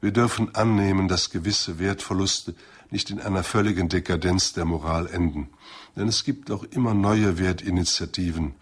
[0.00, 2.54] Wir dürfen annehmen, dass gewisse Wertverluste
[2.90, 5.50] nicht in einer völligen Dekadenz der Moral enden,
[5.94, 8.54] denn es gibt auch immer neue Wertinitiativen,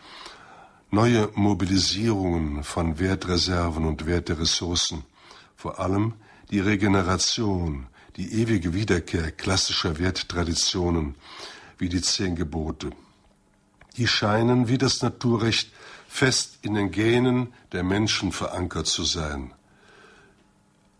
[0.90, 5.04] neue Mobilisierungen von Wertreserven und Werteressourcen,
[5.54, 6.14] vor allem
[6.50, 11.14] die Regeneration, die ewige Wiederkehr klassischer Werttraditionen
[11.78, 12.90] wie die zehn Gebote.
[13.98, 15.70] Die scheinen wie das Naturrecht
[16.08, 19.52] fest in den Genen der Menschen verankert zu sein,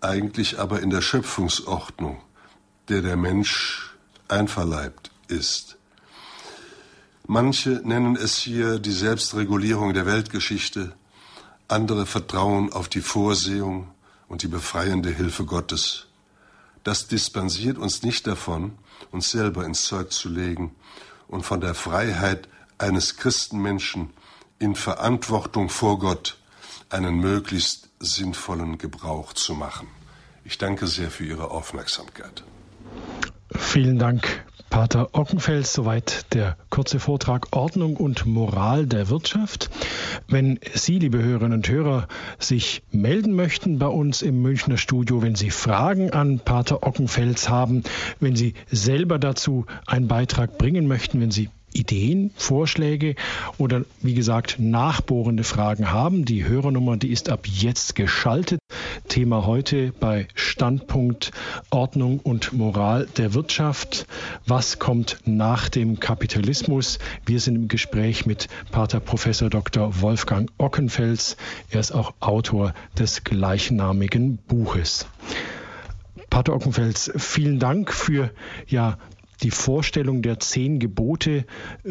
[0.01, 2.21] eigentlich aber in der Schöpfungsordnung,
[2.89, 3.97] der der Mensch
[4.29, 5.79] einverleibt ist.
[7.27, 10.93] Manche nennen es hier die Selbstregulierung der Weltgeschichte,
[11.69, 13.89] andere vertrauen auf die Vorsehung,
[14.29, 16.07] und die befreiende Hilfe Gottes.
[16.85, 18.79] Das dispensiert uns nicht davon,
[19.11, 20.75] uns selber ins Zeug zu legen
[21.27, 22.49] und von der Freiheit
[22.79, 24.11] eines Christenmenschen
[24.59, 26.39] in Verantwortung vor Gott
[26.91, 29.89] einen möglichst sinnvollen Gebrauch zu machen.
[30.45, 32.45] Ich danke sehr für Ihre Aufmerksamkeit.
[33.55, 39.71] Vielen Dank, Pater Ockenfels, soweit der kurze Vortrag Ordnung und Moral der Wirtschaft.
[40.29, 42.09] Wenn Sie, liebe Hörerinnen und Hörer,
[42.39, 47.83] sich melden möchten bei uns im Münchner Studio, wenn Sie Fragen an Pater Ockenfels haben,
[48.21, 53.15] wenn Sie selber dazu einen Beitrag bringen möchten, wenn Sie Ideen, Vorschläge
[53.59, 56.25] oder wie gesagt nachbohrende Fragen haben.
[56.25, 58.59] Die Hörernummer, die ist ab jetzt geschaltet.
[59.09, 61.31] Thema heute bei Standpunkt
[61.71, 64.07] Ordnung und Moral der Wirtschaft.
[64.47, 66.99] Was kommt nach dem Kapitalismus?
[67.25, 70.01] Wir sind im Gespräch mit Pater Professor Dr.
[70.01, 71.37] Wolfgang Ockenfels.
[71.71, 75.07] Er ist auch Autor des gleichnamigen Buches.
[76.31, 78.31] Pater Ockenfels, vielen Dank für
[78.67, 78.99] ja
[79.43, 81.45] die Vorstellung der zehn Gebote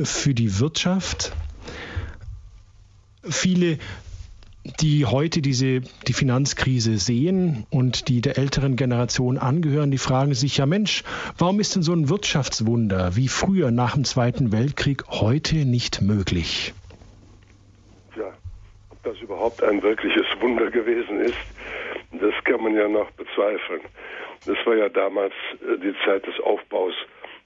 [0.03, 1.33] für die Wirtschaft.
[3.23, 3.77] Viele
[4.79, 10.57] die heute diese, die Finanzkrise sehen und die der älteren Generation angehören, die fragen sich
[10.57, 11.03] ja, Mensch,
[11.37, 16.73] warum ist denn so ein Wirtschaftswunder wie früher nach dem Zweiten Weltkrieg heute nicht möglich?
[18.15, 18.33] Ja,
[18.89, 21.37] ob das überhaupt ein wirkliches Wunder gewesen ist,
[22.11, 23.81] das kann man ja noch bezweifeln.
[24.45, 26.93] Das war ja damals äh, die Zeit des Aufbaus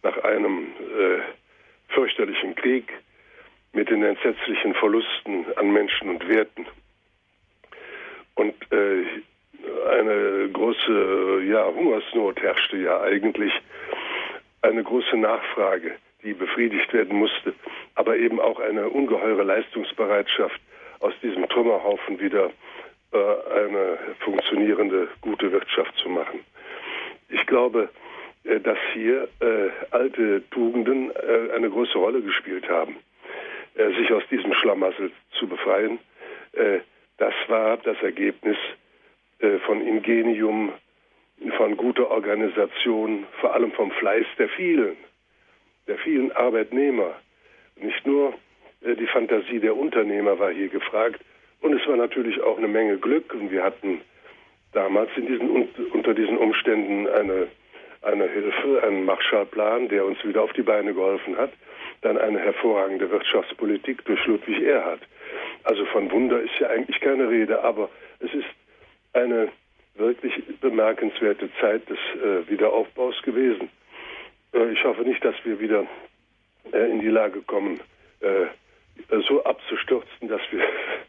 [0.03, 2.91] nach einem äh, fürchterlichen Krieg
[3.73, 6.65] mit den entsetzlichen Verlusten an Menschen und Werten.
[8.35, 9.03] Und äh,
[9.89, 13.53] eine große ja, Hungersnot herrschte ja eigentlich,
[14.61, 17.53] eine große Nachfrage, die befriedigt werden musste,
[17.95, 20.59] aber eben auch eine ungeheure Leistungsbereitschaft,
[20.99, 22.51] aus diesem Trümmerhaufen wieder
[23.11, 26.41] äh, eine funktionierende, gute Wirtschaft zu machen.
[27.29, 27.89] Ich glaube,
[28.43, 32.97] dass hier äh, alte Tugenden äh, eine große Rolle gespielt haben,
[33.75, 35.99] äh, sich aus diesem Schlamassel zu befreien.
[36.53, 36.79] Äh,
[37.17, 38.57] das war das Ergebnis
[39.39, 40.73] äh, von Ingenium,
[41.57, 44.95] von guter Organisation, vor allem vom Fleiß der vielen,
[45.87, 47.15] der vielen Arbeitnehmer.
[47.75, 48.33] Nicht nur
[48.81, 51.19] die Fantasie der Unternehmer war hier gefragt,
[51.61, 53.33] und es war natürlich auch eine Menge Glück.
[53.33, 54.01] Und wir hatten
[54.73, 57.47] damals diesen, unter diesen Umständen eine
[58.01, 61.51] eine Hilfe, einen Marshallplan, der uns wieder auf die Beine geholfen hat,
[62.01, 65.01] dann eine hervorragende Wirtschaftspolitik durch Ludwig Erhard.
[65.63, 67.89] Also von Wunder ist ja eigentlich keine Rede, aber
[68.19, 68.47] es ist
[69.13, 69.49] eine
[69.95, 73.69] wirklich bemerkenswerte Zeit des äh, Wiederaufbaus gewesen.
[74.53, 75.85] Äh, ich hoffe nicht, dass wir wieder
[76.71, 77.79] äh, in die Lage kommen,
[78.21, 78.47] äh,
[79.27, 80.63] so abzustürzen, dass wir,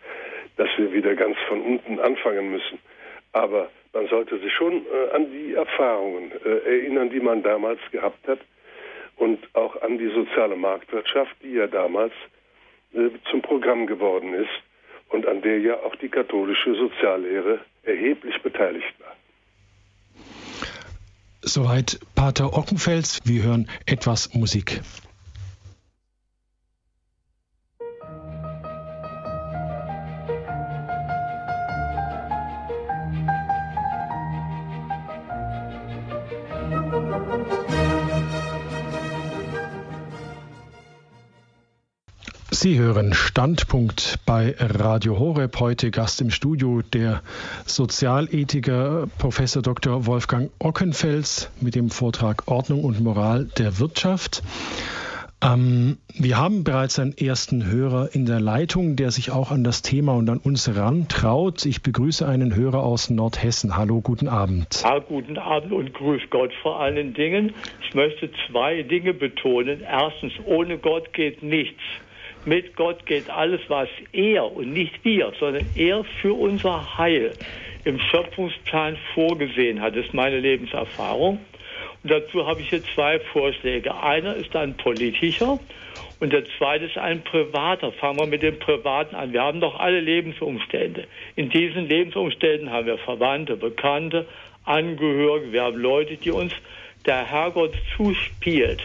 [0.57, 2.79] dass wir wieder ganz von unten anfangen müssen.
[3.33, 8.27] Aber man sollte sich schon äh, an die Erfahrungen äh, erinnern, die man damals gehabt
[8.27, 8.41] hat
[9.17, 12.13] und auch an die soziale Marktwirtschaft, die ja damals
[12.95, 14.51] äh, zum Programm geworden ist
[15.09, 19.15] und an der ja auch die katholische Soziallehre erheblich beteiligt war.
[21.43, 23.21] Soweit Pater Ockenfels.
[23.25, 24.81] Wir hören etwas Musik.
[42.63, 45.59] Sie hören Standpunkt bei Radio Horeb.
[45.59, 47.21] Heute Gast im Studio der
[47.67, 50.07] Sozialethiker Professor Dr.
[50.07, 54.45] Wolfgang Ockenfels mit dem Vortrag Ordnung und Moral der Wirtschaft.
[55.43, 59.83] Ähm, wir haben bereits einen ersten Hörer in der Leitung, der sich auch an das
[59.83, 61.67] Thema und an uns rantraut.
[61.67, 63.77] Ich begrüße einen Hörer aus Nordhessen.
[63.77, 64.83] Hallo, guten Abend.
[64.85, 67.55] Ja, guten Abend und grüß Gott vor allen Dingen.
[67.89, 69.81] Ich möchte zwei Dinge betonen.
[69.81, 71.83] Erstens, ohne Gott geht nichts.
[72.45, 77.33] Mit Gott geht alles, was er und nicht wir, sondern er für unser Heil
[77.85, 79.95] im Schöpfungsplan vorgesehen hat.
[79.95, 81.39] Ist meine Lebenserfahrung.
[82.03, 83.95] Und dazu habe ich hier zwei Vorschläge.
[83.95, 85.61] Einer ist ein politischer
[86.19, 87.93] und der zweite ist ein privater.
[87.93, 89.33] Fangen wir mit dem privaten an.
[89.33, 91.07] Wir haben doch alle Lebensumstände.
[91.37, 94.27] In diesen Lebensumständen haben wir Verwandte, Bekannte,
[94.65, 95.53] Angehörige.
[95.53, 96.53] Wir haben Leute, die uns
[97.07, 98.83] der Herrgott zuspielt.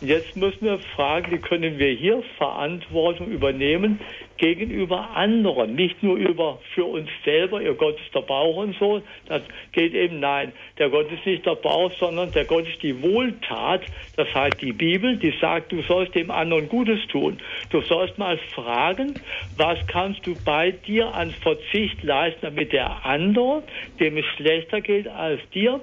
[0.00, 3.98] Jetzt müssen wir fragen, wie können wir hier Verantwortung übernehmen
[4.36, 9.02] gegenüber anderen, nicht nur über für uns selber, ihr Gott ist der Bauch und so,
[9.26, 9.42] das
[9.72, 10.52] geht eben nein.
[10.78, 13.82] Der Gott ist nicht der Bauch, sondern der Gott ist die Wohltat,
[14.14, 17.38] das heißt die Bibel, die sagt, du sollst dem anderen Gutes tun.
[17.70, 19.14] Du sollst mal fragen,
[19.56, 23.64] was kannst du bei dir an Verzicht leisten, damit der andere,
[23.98, 25.80] dem es schlechter geht als dir,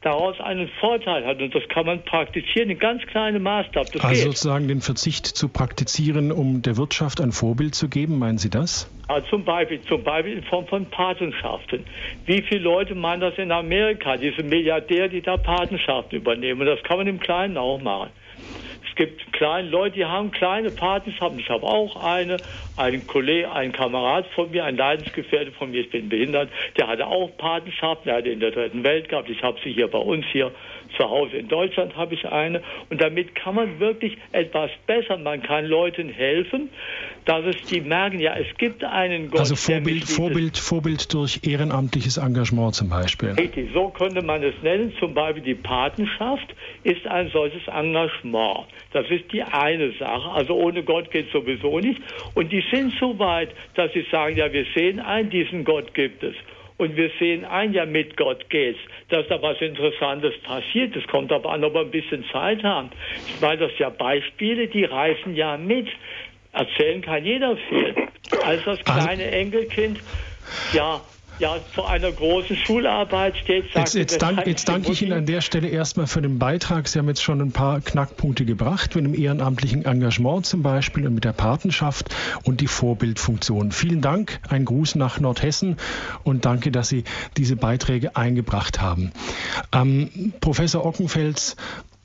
[0.00, 1.40] daraus einen Vorteil hat.
[1.40, 3.92] Und das kann man praktizieren in ganz kleinem Maßstab.
[3.92, 4.32] Das also geht.
[4.32, 8.90] sozusagen den Verzicht zu praktizieren, um der Wirtschaft ein Vorbild zu geben, meinen Sie das?
[9.08, 11.84] Ja, zum Beispiel, zum Beispiel in Form von Patenschaften.
[12.26, 16.60] Wie viele Leute meinen das in Amerika, diese Milliardäre, die da Patenschaften übernehmen?
[16.60, 18.10] Und das kann man im Kleinen auch machen
[18.98, 21.38] gibt kleine Leute, die haben kleine Patenschaften.
[21.38, 22.36] Ich habe auch eine,
[22.76, 27.06] ein Kollege, ein Kamerad von mir, ein Leidensgefährte von mir, ich bin behindert, der hatte
[27.06, 29.30] auch Patenschaften, der hatte in der dritten Welt gehabt.
[29.30, 30.50] Ich habe sie hier bei uns hier
[30.96, 32.62] zu Hause in Deutschland habe ich eine.
[32.90, 35.22] Und damit kann man wirklich etwas bessern.
[35.22, 36.70] Man kann Leuten helfen,
[37.24, 39.40] dass es die merken, ja, es gibt einen Gott.
[39.40, 43.30] Also Vorbild, Vorbild, Vorbild durch ehrenamtliches Engagement zum Beispiel.
[43.30, 44.92] Richtig, so könnte man es nennen.
[44.98, 48.66] Zum Beispiel die Patenschaft ist ein solches Engagement.
[48.92, 50.30] Das ist die eine Sache.
[50.30, 52.00] Also ohne Gott geht sowieso nicht.
[52.34, 56.22] Und die sind so weit, dass sie sagen, ja, wir sehen ein, diesen Gott gibt
[56.22, 56.34] es.
[56.78, 60.94] Und wir sehen ein, ja, mit Gott geht's, dass da was Interessantes passiert.
[60.94, 62.90] Es kommt aber an, ob wir ein bisschen Zeit haben.
[63.40, 65.88] Weil das ja Beispiele, die reißen ja mit.
[66.52, 67.94] Erzählen kann jeder viel.
[68.44, 70.00] Als das kleine Enkelkind,
[70.72, 71.00] ja,
[71.38, 73.66] ja, vor einer großen Schularbeit steht.
[73.74, 76.88] Jetzt, jetzt, dank, jetzt danke ich Ihnen an der Stelle erstmal für den Beitrag.
[76.88, 81.14] Sie haben jetzt schon ein paar Knackpunkte gebracht, mit dem ehrenamtlichen Engagement zum Beispiel und
[81.14, 82.14] mit der Patenschaft
[82.44, 83.72] und die Vorbildfunktion.
[83.72, 85.76] Vielen Dank, ein Gruß nach Nordhessen
[86.24, 87.04] und danke, dass Sie
[87.36, 89.12] diese Beiträge eingebracht haben.
[89.72, 91.56] Ähm, Professor Ockenfels,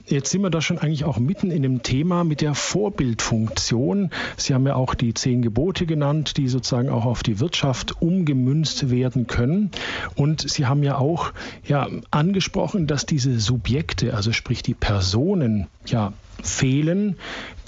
[0.05, 4.09] Jetzt sind wir da schon eigentlich auch mitten in dem Thema mit der Vorbildfunktion.
[4.35, 8.89] Sie haben ja auch die zehn Gebote genannt, die sozusagen auch auf die Wirtschaft umgemünzt
[8.89, 9.71] werden können.
[10.15, 11.31] Und Sie haben ja auch
[11.65, 17.17] ja, angesprochen, dass diese Subjekte, also sprich die Personen, ja fehlen,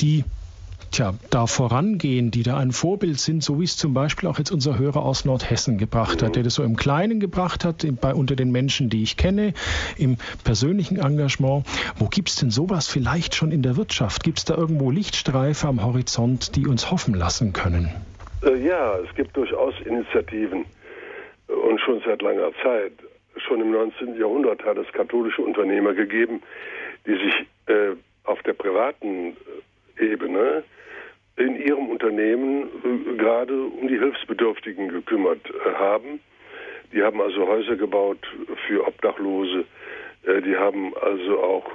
[0.01, 0.25] die
[0.95, 4.51] tja, da vorangehen, die da ein Vorbild sind, so wie es zum Beispiel auch jetzt
[4.51, 8.35] unser Hörer aus Nordhessen gebracht hat, der das so im Kleinen gebracht hat, bei, unter
[8.35, 9.53] den Menschen, die ich kenne,
[9.97, 11.65] im persönlichen Engagement.
[11.97, 14.23] Wo gibt es denn sowas vielleicht schon in der Wirtschaft?
[14.23, 17.91] Gibt es da irgendwo Lichtstreife am Horizont, die uns hoffen lassen können?
[18.43, 20.65] Äh, ja, es gibt durchaus Initiativen
[21.47, 22.93] und schon seit langer Zeit.
[23.45, 24.17] Schon im 19.
[24.17, 26.41] Jahrhundert hat es katholische Unternehmer gegeben,
[27.05, 27.33] die sich
[27.67, 29.35] äh, auf der privaten
[29.99, 30.63] äh, Ebene
[31.37, 36.19] in ihrem Unternehmen äh, gerade um die Hilfsbedürftigen gekümmert äh, haben.
[36.93, 38.19] Die haben also Häuser gebaut
[38.67, 39.65] für Obdachlose.
[40.25, 41.65] Äh, die haben also auch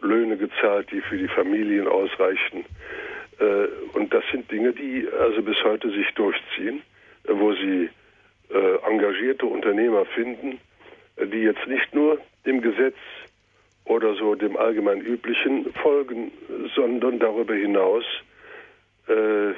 [0.00, 2.64] Löhne gezahlt, die für die Familien ausreichten.
[3.92, 6.80] Und das sind Dinge, die also bis heute sich durchziehen,
[7.24, 7.90] wo sie
[8.86, 10.58] engagierte Unternehmer finden,
[11.18, 12.96] die jetzt nicht nur dem Gesetz
[13.84, 16.32] oder so dem allgemein üblichen folgen,
[16.74, 18.04] sondern darüber hinaus
[19.08, 19.52] äh,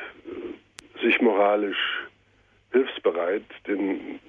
[1.02, 2.06] sich moralisch
[2.72, 4.20] hilfsbereit den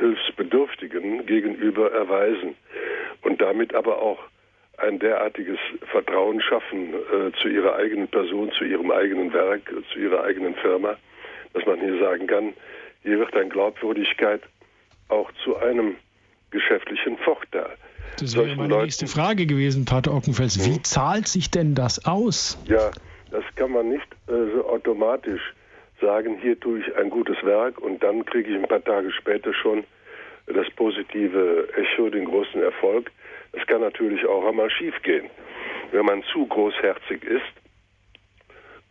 [0.00, 2.54] Hilfsbedürftigen gegenüber erweisen
[3.22, 4.18] und damit aber auch
[4.78, 5.58] ein derartiges
[5.90, 10.96] Vertrauen schaffen äh, zu ihrer eigenen Person, zu ihrem eigenen Werk, zu ihrer eigenen Firma,
[11.52, 12.54] dass man hier sagen kann,
[13.02, 14.42] hier wird eine Glaubwürdigkeit
[15.08, 15.96] auch zu einem
[16.50, 17.70] geschäftlichen Vorteil.
[18.18, 20.64] Das wäre meine Leuten, nächste Frage gewesen, Pater Ockenfels.
[20.64, 20.84] Wie hm?
[20.84, 22.58] zahlt sich denn das aus?
[22.66, 22.90] Ja,
[23.32, 25.54] das kann man nicht äh, so automatisch
[26.00, 29.54] sagen, hier tue ich ein gutes Werk und dann kriege ich ein paar Tage später
[29.54, 29.84] schon
[30.46, 33.10] das positive Echo, den großen Erfolg.
[33.52, 35.30] Es kann natürlich auch einmal schiefgehen,
[35.92, 37.52] wenn man zu großherzig ist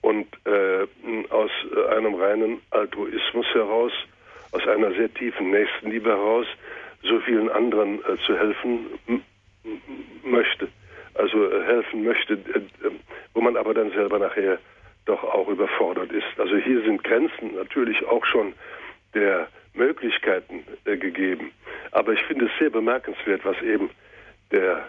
[0.01, 0.87] und äh,
[1.29, 1.51] aus
[1.91, 3.91] einem reinen Altruismus heraus,
[4.53, 6.47] aus einer sehr tiefen Nächstenliebe heraus,
[7.03, 8.87] so vielen anderen äh, zu helfen
[10.23, 10.67] möchte,
[11.15, 12.91] also äh, helfen möchte, äh, äh,
[13.33, 14.59] wo man aber dann selber nachher
[15.05, 16.27] doch auch überfordert ist.
[16.37, 18.53] Also hier sind Grenzen natürlich auch schon
[19.13, 21.51] der Möglichkeiten gegeben.
[21.91, 23.89] Aber ich finde es sehr bemerkenswert, was eben
[24.51, 24.85] der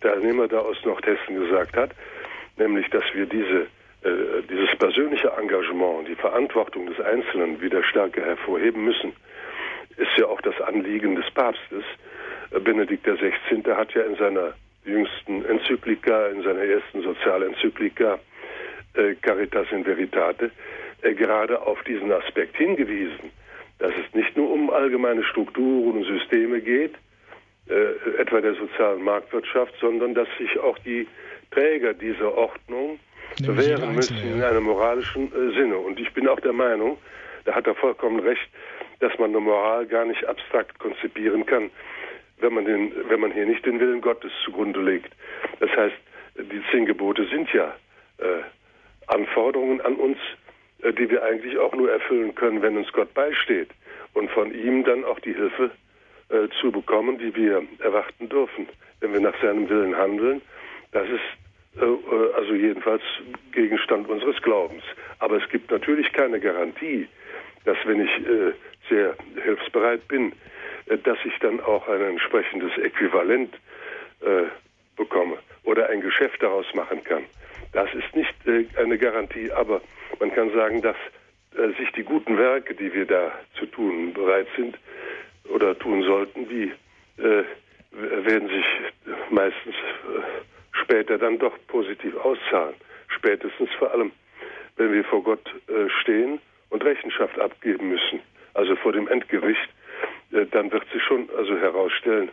[0.00, 1.90] Teilnehmer da aus Nordhessen gesagt hat,
[2.56, 3.66] nämlich, dass wir diese,
[4.48, 9.12] dieses persönliche Engagement, die Verantwortung des Einzelnen wieder stärker hervorheben müssen,
[9.96, 11.84] ist ja auch das Anliegen des Papstes.
[12.50, 13.62] Benedikt XVI.
[13.74, 14.54] hat ja in seiner
[14.86, 18.18] jüngsten Enzyklika, in seiner ersten Sozialenzyklika
[18.94, 20.50] äh, Caritas in Veritate,
[21.02, 23.30] äh, gerade auf diesen Aspekt hingewiesen,
[23.78, 26.94] dass es nicht nur um allgemeine Strukturen und Systeme geht,
[27.68, 31.06] äh, etwa der sozialen Marktwirtschaft, sondern dass sich auch die
[31.50, 32.98] Träger dieser Ordnung
[33.40, 35.76] Nämlich wehren müssen in einem moralischen äh, Sinne.
[35.76, 36.98] Und ich bin auch der Meinung,
[37.44, 38.48] da hat er vollkommen recht,
[39.00, 41.70] dass man eine Moral gar nicht abstrakt konzipieren kann,
[42.38, 45.12] wenn man, den, wenn man hier nicht den Willen Gottes zugrunde legt.
[45.60, 45.96] Das heißt,
[46.38, 47.74] die zehn Gebote sind ja
[48.18, 48.42] äh,
[49.06, 50.18] Anforderungen an uns,
[50.82, 53.70] äh, die wir eigentlich auch nur erfüllen können, wenn uns Gott beisteht
[54.14, 55.70] und von ihm dann auch die Hilfe
[56.28, 58.68] äh, zu bekommen, die wir erwarten dürfen,
[59.00, 60.42] wenn wir nach seinem Willen handeln.
[60.92, 63.02] Das ist äh, äh also jedenfalls
[63.52, 64.82] Gegenstand unseres Glaubens.
[65.18, 67.08] Aber es gibt natürlich keine Garantie,
[67.66, 68.52] dass wenn ich äh,
[68.88, 70.32] sehr hilfsbereit bin,
[70.86, 73.52] äh, dass ich dann auch ein entsprechendes Äquivalent
[74.20, 74.44] äh,
[74.96, 77.24] bekomme oder ein Geschäft daraus machen kann.
[77.72, 78.34] Das ist nicht
[78.78, 79.82] eine Garantie, aber
[80.18, 80.96] man kann sagen, dass
[81.76, 84.78] sich die guten Werke, die wir da zu tun bereit sind
[85.50, 86.72] oder tun sollten, die
[87.90, 88.64] werden sich
[89.28, 89.74] meistens
[90.72, 92.76] später dann doch positiv auszahlen.
[93.08, 94.12] Spätestens vor allem,
[94.76, 95.54] wenn wir vor Gott
[96.00, 96.40] stehen
[96.70, 98.20] und Rechenschaft abgeben müssen,
[98.54, 99.68] also vor dem Endgericht
[100.32, 102.30] äh, dann wird sich schon also herausstellen,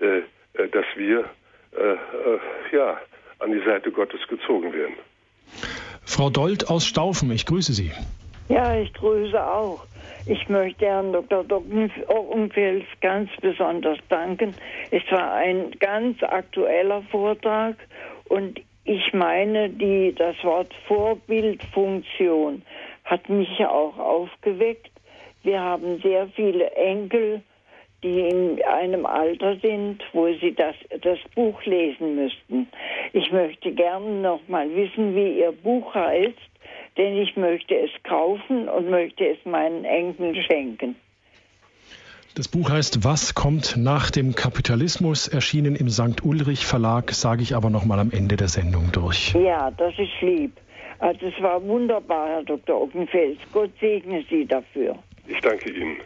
[0.00, 0.18] äh,
[0.54, 1.24] äh, dass wir
[2.72, 2.98] ja
[3.40, 4.94] an die Seite Gottes gezogen werden.
[6.04, 7.92] Frau Dold aus Staufen, ich grüße Sie.
[8.48, 9.84] Ja, ich grüße auch.
[10.24, 11.44] Ich möchte Herrn Dr.
[12.08, 14.54] Umfels ganz besonders danken.
[14.90, 17.76] Es war ein ganz aktueller Vortrag
[18.24, 22.62] und ich meine, die, das Wort Vorbildfunktion
[23.08, 24.90] hat mich auch aufgeweckt.
[25.42, 27.42] Wir haben sehr viele Enkel,
[28.02, 32.68] die in einem Alter sind, wo sie das, das Buch lesen müssten.
[33.12, 36.38] Ich möchte gerne noch mal wissen, wie Ihr Buch heißt,
[36.96, 40.94] denn ich möchte es kaufen und möchte es meinen Enkeln schenken.
[42.34, 46.22] Das Buch heißt Was kommt nach dem Kapitalismus, erschienen im St.
[46.22, 49.34] Ulrich Verlag, sage ich aber noch mal am Ende der Sendung durch.
[49.34, 50.52] Ja, das ist lieb.
[50.98, 52.82] Also es war wunderbar, Herr Dr.
[52.82, 53.38] Ockenfels.
[53.52, 54.98] Gott segne Sie dafür.
[55.26, 55.98] Ich danke Ihnen.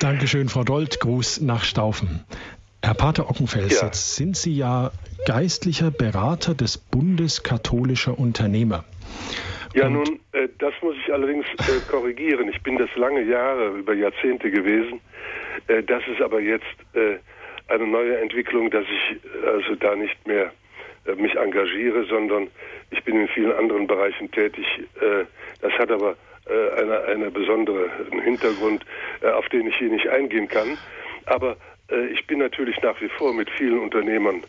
[0.00, 1.00] Dankeschön, Frau Dold.
[1.00, 2.24] Gruß nach Staufen.
[2.82, 3.86] Herr Pater Ockenfels, ja.
[3.86, 4.92] jetzt sind Sie ja
[5.26, 8.84] geistlicher Berater des Bundes katholischer Unternehmer.
[9.74, 12.48] Ja, Und nun, äh, das muss ich allerdings äh, korrigieren.
[12.48, 15.00] Ich bin das lange Jahre, über Jahrzehnte gewesen.
[15.66, 16.64] Äh, das ist aber jetzt
[16.94, 17.18] äh,
[17.68, 20.52] eine neue Entwicklung, dass ich äh, also da nicht mehr
[21.16, 22.48] mich engagiere, sondern
[22.90, 24.66] ich bin in vielen anderen Bereichen tätig.
[25.60, 26.16] das hat aber
[26.76, 27.90] eine, eine besondere
[28.24, 28.84] Hintergrund,
[29.22, 30.78] auf den ich hier nicht eingehen kann.
[31.26, 31.56] Aber
[32.12, 34.42] ich bin natürlich nach wie vor mit vielen Unternehmern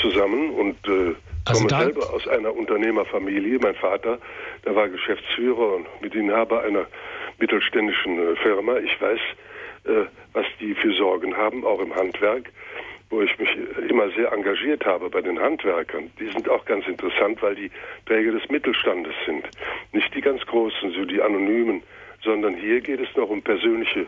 [0.00, 0.76] zusammen und
[1.44, 3.58] also komme selber aus einer Unternehmerfamilie.
[3.58, 4.18] Mein Vater,
[4.64, 6.86] der war Geschäftsführer und Mitinhaber einer
[7.38, 8.78] mittelständischen Firma.
[8.78, 9.20] Ich weiß,
[9.84, 12.44] äh, was die für Sorgen haben, auch im Handwerk,
[13.12, 13.50] wo ich mich
[13.90, 16.10] immer sehr engagiert habe bei den Handwerkern.
[16.18, 17.70] Die sind auch ganz interessant, weil die
[18.06, 19.46] Träger des Mittelstandes sind.
[19.92, 21.82] Nicht die ganz Großen, so die Anonymen,
[22.24, 24.06] sondern hier geht es noch um persönliche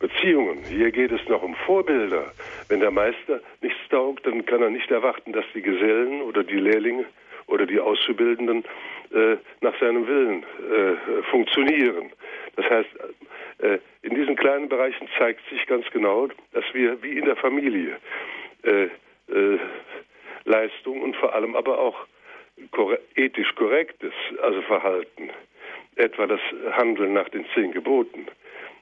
[0.00, 0.58] Beziehungen.
[0.68, 2.32] Hier geht es noch um Vorbilder.
[2.68, 6.58] Wenn der Meister nichts taugt, dann kann er nicht erwarten, dass die Gesellen oder die
[6.58, 7.04] Lehrlinge
[7.46, 8.64] oder die Auszubildenden
[9.14, 12.10] äh, nach seinem Willen äh, funktionieren.
[12.56, 12.90] Das heißt,
[14.02, 17.96] in diesen kleinen Bereichen zeigt sich ganz genau, dass wir wie in der Familie
[18.64, 18.88] äh,
[19.32, 19.58] äh,
[20.44, 22.06] Leistung und vor allem aber auch
[23.14, 25.30] ethisch korrektes, also Verhalten,
[25.96, 26.40] etwa das
[26.72, 28.26] Handeln nach den zehn Geboten,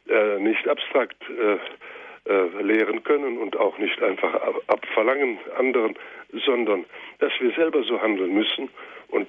[0.08, 4.34] äh, nicht abstrakt äh, äh, lehren können und auch nicht einfach
[4.66, 5.96] abverlangen anderen,
[6.32, 6.84] sondern
[7.18, 8.70] dass wir selber so handeln müssen
[9.08, 9.28] und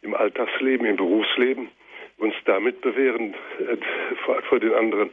[0.00, 1.68] im Alltagsleben, im Berufsleben
[2.18, 3.76] uns damit bewähren äh,
[4.48, 5.10] vor, den anderen,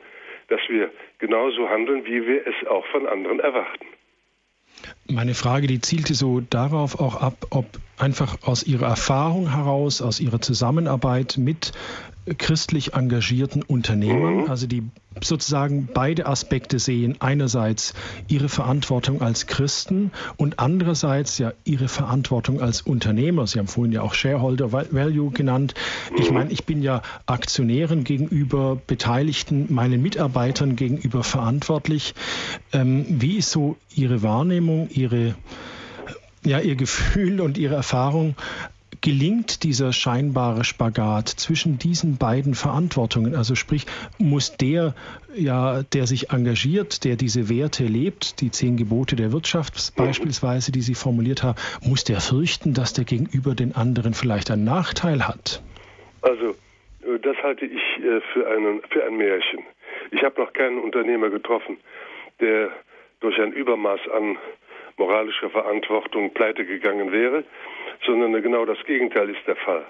[0.47, 3.85] dass wir genauso handeln, wie wir es auch von anderen erwarten.
[5.07, 7.65] Meine Frage, die zielte so darauf auch ab, ob
[7.97, 11.71] einfach aus Ihrer Erfahrung heraus, aus Ihrer Zusammenarbeit mit
[12.38, 14.49] christlich engagierten Unternehmern, mhm.
[14.49, 14.84] also die
[15.22, 17.17] sozusagen beide Aspekte sehen.
[17.20, 17.93] Einerseits
[18.28, 23.47] ihre Verantwortung als Christen und andererseits ja ihre Verantwortung als Unternehmer.
[23.47, 25.74] Sie haben vorhin ja auch Shareholder Value genannt.
[26.17, 26.36] Ich mhm.
[26.36, 32.13] meine, ich bin ja Aktionären gegenüber Beteiligten, meinen Mitarbeitern gegenüber verantwortlich.
[32.72, 35.36] Ähm, wie ist so Ihre Wahrnehmung, Ihre
[36.45, 38.36] ja, Ihr Gefühl und Ihre Erfahrung
[39.01, 43.35] gelingt dieser scheinbare Spagat zwischen diesen beiden Verantwortungen?
[43.35, 43.85] Also sprich,
[44.17, 44.93] muss der,
[45.33, 50.81] ja, der sich engagiert, der diese Werte lebt, die zehn Gebote der Wirtschaft beispielsweise, die
[50.81, 55.61] Sie formuliert haben, muss der fürchten, dass der gegenüber den anderen vielleicht einen Nachteil hat?
[56.21, 56.55] Also,
[57.01, 59.63] äh, das halte ich äh, für, einen, für ein Märchen.
[60.11, 61.77] Ich habe noch keinen Unternehmer getroffen,
[62.39, 62.69] der
[63.19, 64.37] durch ein Übermaß an
[64.97, 67.43] moralischer Verantwortung pleite gegangen wäre,
[68.05, 69.85] sondern genau das Gegenteil ist der Fall.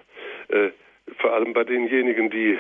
[0.50, 0.70] Äh,
[1.18, 2.58] vor allem bei denjenigen, die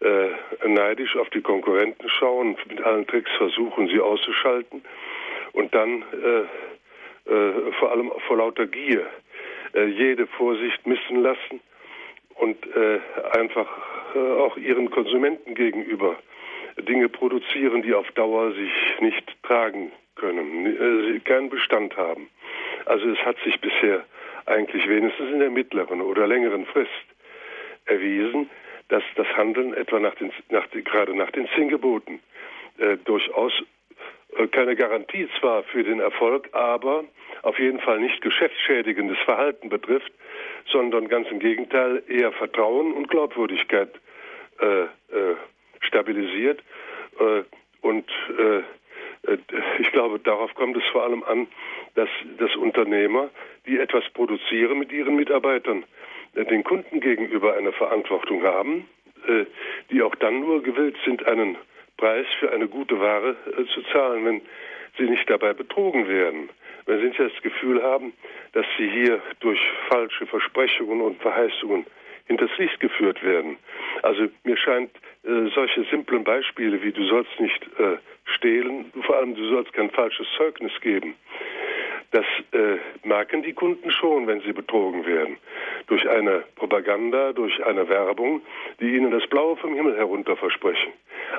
[0.00, 4.82] äh, neidisch auf die Konkurrenten schauen, mit allen Tricks versuchen, sie auszuschalten
[5.52, 9.06] und dann äh, äh vor allem vor lauter Gier
[9.74, 11.60] äh, jede Vorsicht missen lassen
[12.34, 13.00] und äh,
[13.38, 13.68] einfach
[14.14, 16.16] auch ihren Konsumenten gegenüber
[16.76, 22.28] Dinge produzieren, die auf Dauer sich nicht tragen können, keinen Bestand haben.
[22.84, 24.04] Also es hat sich bisher
[24.46, 26.90] eigentlich wenigstens in der mittleren oder längeren Frist
[27.84, 28.50] erwiesen,
[28.88, 32.20] dass das Handeln etwa nach den, nach gerade nach den zehn Geboten
[32.78, 33.52] äh, durchaus
[34.36, 37.04] äh, keine Garantie zwar für den Erfolg, aber
[37.42, 40.12] auf jeden Fall nicht geschäftsschädigendes Verhalten betrifft,
[40.66, 43.90] sondern ganz im Gegenteil eher Vertrauen und Glaubwürdigkeit
[44.60, 45.36] äh, äh
[45.80, 46.62] stabilisiert.
[47.18, 47.42] Äh,
[47.80, 48.08] und
[49.78, 51.46] ich glaube, darauf kommt es vor allem an,
[51.94, 52.08] dass,
[52.38, 53.30] dass Unternehmer,
[53.66, 55.84] die etwas produzieren mit ihren Mitarbeitern,
[56.34, 58.88] äh, den Kunden gegenüber eine Verantwortung haben,
[59.26, 59.44] äh,
[59.90, 61.56] die auch dann nur gewillt sind, einen
[61.96, 64.42] Preis für eine gute Ware äh, zu zahlen, wenn
[64.98, 66.50] sie nicht dabei betrogen werden.
[66.86, 68.12] Wenn sie nicht das Gefühl haben,
[68.52, 71.86] dass sie hier durch falsche Versprechungen und Verheißungen
[72.26, 73.56] hinters Licht geführt werden.
[74.02, 74.90] Also mir scheint
[75.24, 79.90] äh, solche simplen Beispiele wie du sollst nicht äh, stehlen, vor allem du sollst kein
[79.90, 81.14] falsches Zeugnis geben,
[82.12, 82.76] das äh,
[83.06, 85.38] merken die Kunden schon, wenn sie betrogen werden.
[85.86, 88.42] Durch eine Propaganda, durch eine Werbung,
[88.80, 90.92] die ihnen das Blaue vom Himmel herunter versprechen,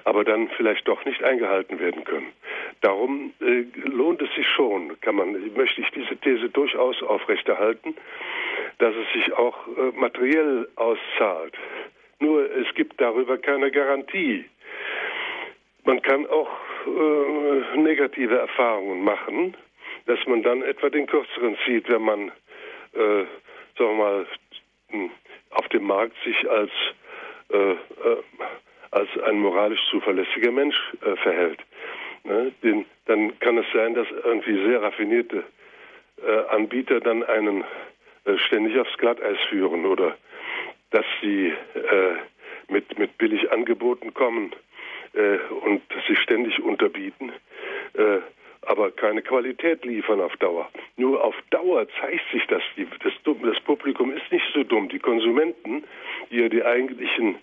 [0.04, 2.34] aber dann vielleicht doch nicht eingehalten werden können.
[2.82, 7.96] Darum äh, lohnt es sich schon, kann man, möchte ich diese These durchaus aufrechterhalten,
[8.80, 11.54] dass es sich auch äh, materiell auszahlt.
[12.24, 14.45] Nur es gibt darüber keine Garantie.
[15.84, 16.50] Man kann auch
[16.88, 19.58] äh, negative Erfahrungen machen,
[20.06, 22.30] dass man dann etwa den kürzeren zieht, wenn man,
[22.94, 23.26] äh,
[23.78, 24.26] sagen wir mal,
[24.91, 25.12] hm,
[25.50, 26.72] auf dem Markt sich als,
[27.52, 27.76] äh, äh,
[28.91, 31.60] als ein moralisch zuverlässiger Mensch äh, verhält.
[32.24, 35.44] ne, den, dann kann es sein, dass irgendwie sehr raffinierte
[36.26, 37.66] äh, Anbieter dann einen
[38.48, 40.16] ständig aufs Glatteis führen oder
[40.94, 42.15] dass sie äh,
[42.70, 44.53] mit, mit Billigangeboten kommen
[45.14, 47.32] äh, und sich ständig unterbieten,
[47.95, 48.20] äh,
[48.61, 50.70] aber keine Qualität liefern auf Dauer.
[50.95, 54.88] Nur auf Dauer zeigt sich, dass die, das, das Publikum ist nicht so dumm.
[54.88, 55.84] Die Konsumenten,
[56.30, 57.36] die ja die eigentlichen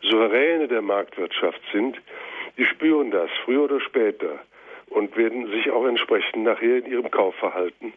[0.00, 2.00] Souveräne der Marktwirtschaft sind,
[2.56, 4.40] die spüren das früher oder später
[4.88, 7.92] und werden sich auch entsprechend nachher in ihrem Kaufverhalten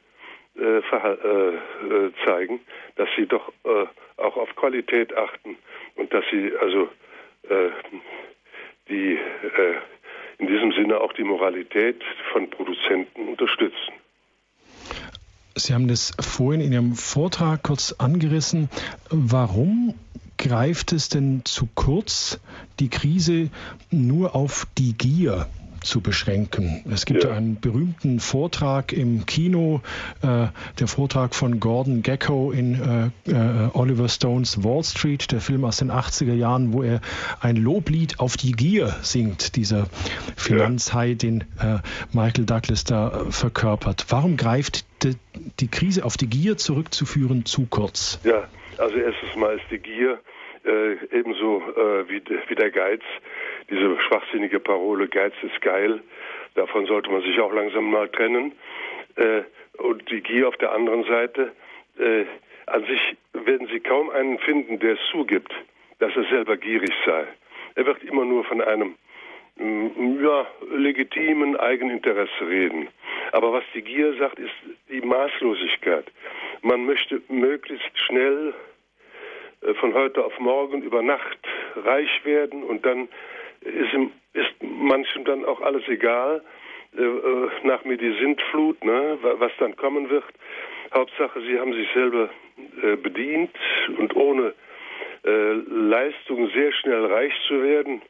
[0.60, 2.60] äh, äh, äh, zeigen,
[2.96, 3.86] dass sie doch äh,
[4.18, 5.58] auch auf Qualität achten
[5.96, 6.90] und dass sie also
[7.44, 7.70] äh,
[8.90, 9.76] die äh,
[10.38, 13.94] in diesem Sinne auch die Moralität von Produzenten unterstützen.
[15.56, 18.70] Sie haben das vorhin in Ihrem Vortrag kurz angerissen.
[19.10, 19.94] Warum
[20.38, 22.40] greift es denn zu kurz,
[22.80, 23.50] die Krise
[23.92, 25.48] nur auf die Gier
[25.82, 26.84] zu beschränken.
[26.92, 27.32] Es gibt ja.
[27.32, 29.82] einen berühmten Vortrag im Kino,
[30.22, 30.48] äh,
[30.80, 35.78] der Vortrag von Gordon Gecko in äh, äh, Oliver Stones Wall Street, der Film aus
[35.78, 37.02] den 80er Jahren, wo er
[37.42, 39.88] ein Loblied auf die Gier singt, dieser
[40.36, 41.80] Finanzhai, den äh,
[42.14, 44.06] Michael Douglas da verkörpert.
[44.10, 45.16] Warum greift die,
[45.60, 48.20] die Krise auf die Gier zurückzuführen zu kurz?
[48.24, 48.48] Ja,
[48.78, 50.20] also erstens mal ist die Gier
[50.66, 53.02] äh, ebenso äh, wie, wie der Geiz,
[53.70, 56.02] diese schwachsinnige Parole Geiz ist geil,
[56.56, 58.54] davon sollte man sich auch langsam mal trennen.
[59.16, 59.44] Äh,
[59.78, 61.52] und die Gier auf der anderen Seite,
[61.98, 62.26] äh,
[62.66, 65.52] an sich werden Sie kaum einen finden, der es zugibt,
[66.00, 67.26] dass er selber gierig sei.
[67.76, 68.96] Er wird immer nur von einem
[69.56, 72.90] mm, ja, legitimen Eigeninteresse reden.
[73.32, 74.54] Aber was die Gier sagt, ist
[74.90, 76.06] die Maßlosigkeit.
[76.62, 78.54] Man möchte möglichst schnell
[79.62, 81.40] äh, von heute auf morgen über Nacht
[81.76, 83.08] reich werden und dann
[83.62, 83.94] ist,
[84.34, 86.44] ist manchem dann auch alles egal.
[86.98, 90.26] Äh, äh, nach mir die Sintflut, ne, was dann kommen wird.
[90.94, 92.30] Hauptsache, sie haben sich selber
[92.82, 93.52] äh, bedient
[93.98, 94.54] und ohne
[95.24, 98.02] äh, Leistung sehr schnell reich zu werden,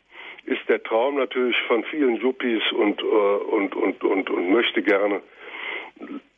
[0.46, 5.22] ist der Traum natürlich von vielen Yuppies und, äh, und, und, und, und möchte gerne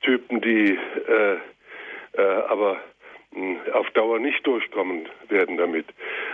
[0.01, 0.75] Typen, die
[2.17, 2.81] aber
[3.73, 5.85] auf Dauer nicht durchkommen werden damit.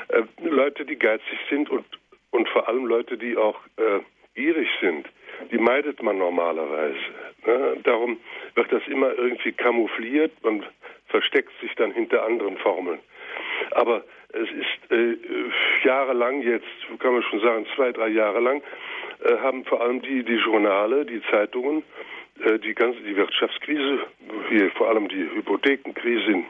[0.07, 1.85] Äh, Leute, die geizig sind und,
[2.31, 3.99] und vor allem Leute, die auch äh,
[4.35, 5.07] gierig sind,
[5.51, 6.97] die meidet man normalerweise.
[7.45, 7.77] Ne?
[7.83, 8.19] Darum
[8.55, 10.65] wird das immer irgendwie kamoufliert, man
[11.07, 12.99] versteckt sich dann hinter anderen Formeln.
[13.71, 15.15] Aber es ist äh,
[15.83, 16.67] jahrelang jetzt,
[16.99, 18.61] kann man schon sagen, zwei, drei Jahre lang,
[19.23, 21.83] äh, haben vor allem die, die Journale, die Zeitungen,
[22.63, 23.99] die ganze die Wirtschaftskrise,
[24.49, 26.45] hier vor allem die Hypothekenkrise in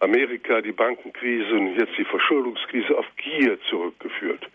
[0.00, 4.46] Amerika, die Bankenkrise und jetzt die Verschuldungskrise auf Gier zurückgeführt.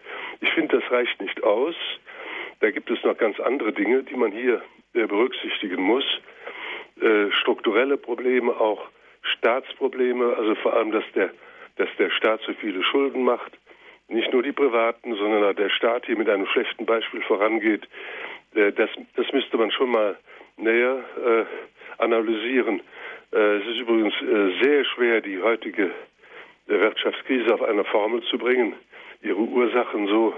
[0.42, 1.76] Ich finde, das reicht nicht aus.
[2.60, 4.62] Da gibt es noch ganz andere Dinge, die man hier
[4.94, 6.06] äh, berücksichtigen muss.
[7.02, 8.90] Äh, strukturelle Probleme, auch
[9.22, 11.32] Staatsprobleme, also vor allem, dass der,
[11.78, 13.58] dass der Staat so viele Schulden macht.
[14.08, 17.88] Nicht nur die Privaten, sondern der Staat hier mit einem schlechten Beispiel vorangeht.
[18.56, 20.18] Äh, das, das müsste man schon mal
[20.62, 22.82] näher äh, analysieren.
[23.32, 25.90] Äh, es ist übrigens äh, sehr schwer, die heutige äh,
[26.68, 28.74] Wirtschaftskrise auf eine Formel zu bringen,
[29.22, 30.34] ihre Ursachen so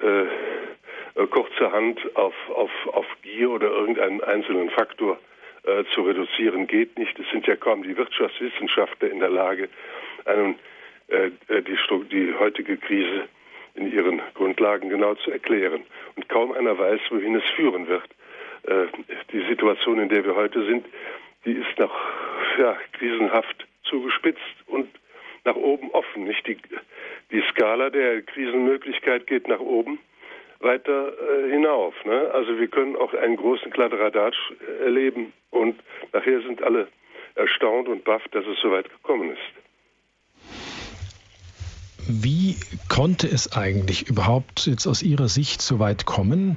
[0.00, 5.18] äh, kurzerhand auf, auf, auf Gier oder irgendeinen einzelnen Faktor
[5.64, 7.18] äh, zu reduzieren, geht nicht.
[7.18, 9.68] Es sind ja kaum die Wirtschaftswissenschaftler in der Lage,
[10.24, 10.54] einen,
[11.08, 11.76] äh, die,
[12.10, 13.24] die heutige Krise
[13.74, 15.82] in ihren Grundlagen genau zu erklären.
[16.16, 18.08] Und kaum einer weiß, wohin es führen wird.
[19.32, 20.86] Die Situation, in der wir heute sind,
[21.44, 21.94] die ist noch
[22.58, 24.88] ja, krisenhaft zugespitzt und
[25.44, 26.24] nach oben offen.
[26.24, 26.56] Nicht die,
[27.30, 29.98] die Skala der Krisenmöglichkeit geht nach oben
[30.60, 31.94] weiter äh, hinauf.
[32.04, 32.30] Ne?
[32.32, 34.36] Also wir können auch einen großen Kladderadatsch
[34.84, 35.76] erleben und
[36.12, 36.88] nachher sind alle
[37.34, 39.38] erstaunt und baff, dass es so weit gekommen ist.
[42.10, 42.56] Wie
[42.88, 46.56] konnte es eigentlich überhaupt jetzt aus Ihrer Sicht so weit kommen,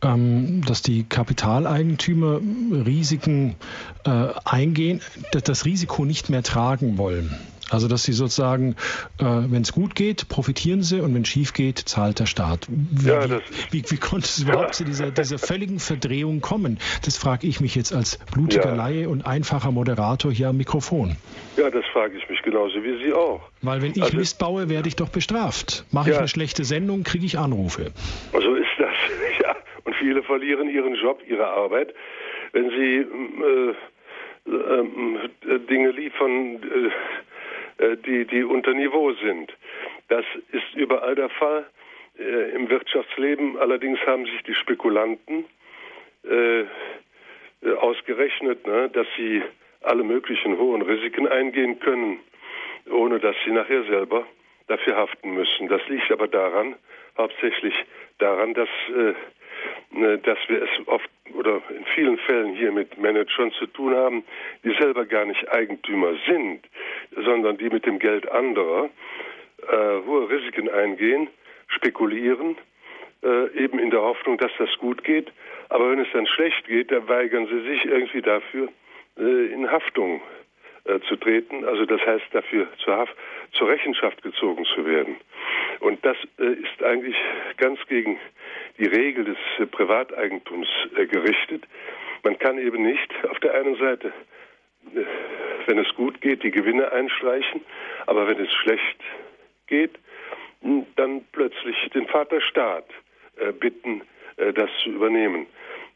[0.00, 2.40] dass die Kapitaleigentümer
[2.86, 3.56] Risiken
[4.04, 5.00] äh, eingehen,
[5.32, 7.36] das Risiko nicht mehr tragen wollen.
[7.70, 8.76] Also dass sie sozusagen,
[9.18, 12.66] äh, wenn es gut geht, profitieren sie und wenn es schief geht, zahlt der Staat.
[12.68, 13.28] Wie, ja,
[13.70, 16.78] wie, wie, konnte es überhaupt zu dieser, dieser völligen Verdrehung kommen?
[17.04, 18.74] Das frage ich mich jetzt als blutiger ja.
[18.74, 21.16] Laie und einfacher Moderator hier am Mikrofon.
[21.56, 23.40] Ja, das frage ich mich genauso wie Sie auch.
[23.60, 25.84] Weil wenn ich also, Mist baue, werde ich doch bestraft.
[25.90, 26.14] Mache ja.
[26.14, 27.92] ich eine schlechte Sendung, kriege ich Anrufe.
[28.32, 28.94] So ist das,
[29.42, 29.47] ja.
[29.84, 31.94] Und viele verlieren ihren Job, ihre Arbeit,
[32.52, 33.06] wenn sie
[33.46, 33.74] äh,
[34.50, 36.60] äh, Dinge liefern,
[37.78, 39.52] äh, die, die unter Niveau sind.
[40.08, 41.66] Das ist überall der Fall.
[42.18, 45.44] Äh, Im Wirtschaftsleben allerdings haben sich die Spekulanten
[46.24, 46.64] äh,
[47.76, 49.42] ausgerechnet, ne, dass sie
[49.82, 52.20] alle möglichen hohen Risiken eingehen können,
[52.90, 54.26] ohne dass sie nachher selber
[54.66, 55.68] dafür haften müssen.
[55.68, 56.76] Das liegt aber daran,
[57.16, 57.74] hauptsächlich
[58.18, 59.14] daran, dass, äh,
[60.22, 64.24] dass wir es oft oder in vielen Fällen hier mit Managern zu tun haben,
[64.64, 66.60] die selber gar nicht Eigentümer sind,
[67.14, 68.90] sondern die mit dem Geld anderer
[69.68, 71.28] äh, hohe Risiken eingehen,
[71.68, 72.56] spekulieren,
[73.22, 75.32] äh, eben in der Hoffnung, dass das gut geht.
[75.68, 78.68] Aber wenn es dann schlecht geht, dann weigern sie sich irgendwie dafür,
[79.18, 80.22] äh, in Haftung
[80.88, 83.14] äh, zu treten, also das heißt dafür zur, Haft,
[83.52, 85.16] zur Rechenschaft gezogen zu werden.
[85.80, 87.16] Und das äh, ist eigentlich
[87.58, 88.18] ganz gegen
[88.78, 91.64] die Regel des äh, Privateigentums äh, gerichtet.
[92.24, 94.12] Man kann eben nicht auf der einen Seite,
[94.94, 95.04] äh,
[95.66, 97.60] wenn es gut geht, die Gewinne einstreichen,
[98.06, 99.00] aber wenn es schlecht
[99.66, 99.98] geht,
[100.96, 102.86] dann plötzlich den Vater Staat
[103.60, 104.02] bitten,
[104.36, 105.46] das zu übernehmen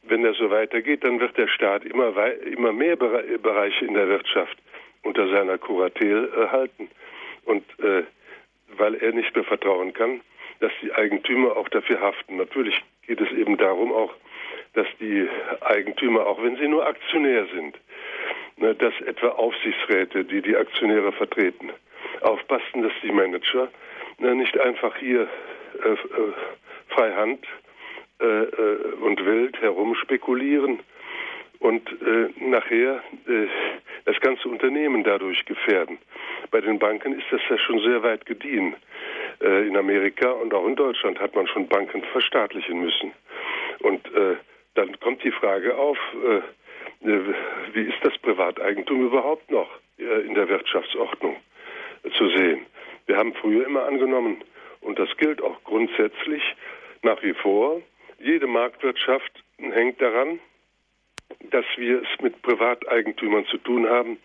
[0.02, 2.12] wenn das so weitergeht, dann wird der Staat immer,
[2.44, 4.56] immer mehr Bereiche in der Wirtschaft
[5.02, 6.88] unter seiner Kuratel äh, halten.
[7.44, 8.04] Und äh,
[8.76, 10.20] weil er nicht mehr vertrauen kann,
[10.60, 12.36] dass die Eigentümer auch dafür haften.
[12.36, 14.14] Natürlich geht es eben darum auch,
[14.74, 15.28] dass die
[15.60, 17.78] Eigentümer, auch wenn sie nur Aktionär sind,
[18.56, 21.70] ne, dass etwa Aufsichtsräte, die die Aktionäre vertreten,
[22.22, 23.68] aufpassen, dass die Manager
[24.18, 25.28] ne, nicht einfach hier
[25.84, 25.98] äh, äh,
[26.88, 27.44] freihand
[28.20, 30.80] äh, äh, und wild herumspekulieren
[31.62, 33.46] und äh, nachher äh,
[34.04, 35.98] das ganze Unternehmen dadurch gefährden.
[36.50, 38.74] Bei den Banken ist das ja schon sehr weit gediehen.
[39.40, 43.12] Äh, in Amerika und auch in Deutschland hat man schon Banken verstaatlichen müssen.
[43.78, 44.36] Und äh,
[44.74, 47.20] dann kommt die Frage auf, äh, äh
[47.74, 51.36] wie ist das Privateigentum überhaupt noch äh, in der Wirtschaftsordnung
[52.18, 52.66] zu sehen?
[53.06, 54.42] Wir haben früher immer angenommen,
[54.80, 56.42] und das gilt auch grundsätzlich
[57.02, 57.80] nach wie vor,
[58.18, 60.40] jede Marktwirtschaft hängt daran,
[61.50, 64.18] dass wir es mit Privateigentümern zu tun haben,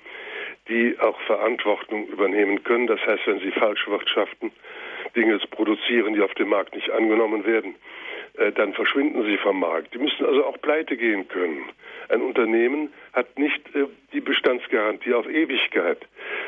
[0.67, 2.87] die auch Verantwortung übernehmen können.
[2.87, 4.51] Das heißt, wenn sie falsch wirtschaften,
[5.15, 7.75] Dinge produzieren, die auf dem Markt nicht angenommen werden,
[8.37, 9.93] äh, dann verschwinden sie vom Markt.
[9.93, 11.63] Die müssen also auch pleite gehen können.
[12.09, 15.99] Ein Unternehmen hat nicht äh, die Bestandsgarantie auf Ewigkeit,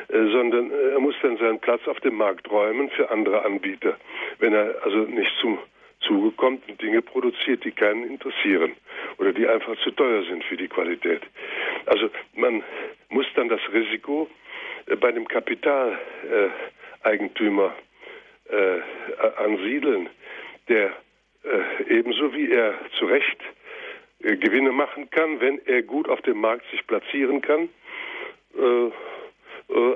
[0.09, 3.97] äh, sondern er muss dann seinen Platz auf dem Markt räumen für andere Anbieter,
[4.39, 5.59] wenn er also nicht zum
[6.01, 8.73] Zuge kommt und Dinge produziert, die keinen interessieren
[9.17, 11.21] oder die einfach zu teuer sind für die Qualität.
[11.85, 12.63] Also man
[13.09, 14.27] muss dann das Risiko
[14.87, 17.75] äh, bei dem Kapitaleigentümer
[18.49, 18.79] äh,
[19.37, 20.09] ansiedeln,
[20.67, 20.95] der
[21.43, 23.37] äh, ebenso wie er zu Recht
[24.21, 27.69] Gewinne machen kann, wenn er gut auf dem Markt sich platzieren kann.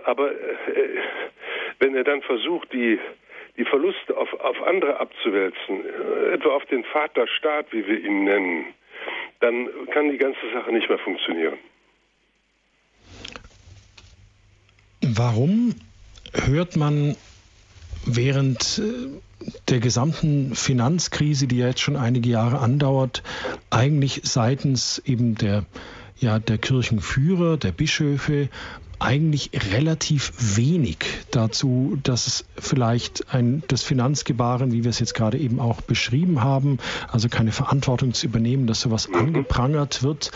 [0.05, 0.31] Aber
[1.79, 3.01] wenn er dann versucht, die
[3.57, 8.65] die Verluste auf, auf andere abzuwälzen, äh, etwa auf den Vaterstaat, wie wir ihn nennen,
[9.39, 11.57] dann kann die ganze Sache nicht mehr funktionieren.
[15.01, 15.75] Warum
[16.33, 17.15] hört man
[18.05, 19.21] während äh,
[19.69, 23.23] der gesamten Finanzkrise, die ja jetzt schon einige Jahre andauert,
[23.69, 25.65] eigentlich seitens eben der
[26.17, 28.49] ja der Kirchenführer, der Bischöfe
[29.03, 30.97] eigentlich relativ wenig
[31.31, 36.41] dazu, dass es vielleicht ein, das Finanzgebaren, wie wir es jetzt gerade eben auch beschrieben
[36.41, 36.77] haben,
[37.11, 39.15] also keine Verantwortung zu übernehmen, dass sowas mhm.
[39.15, 40.31] angeprangert wird.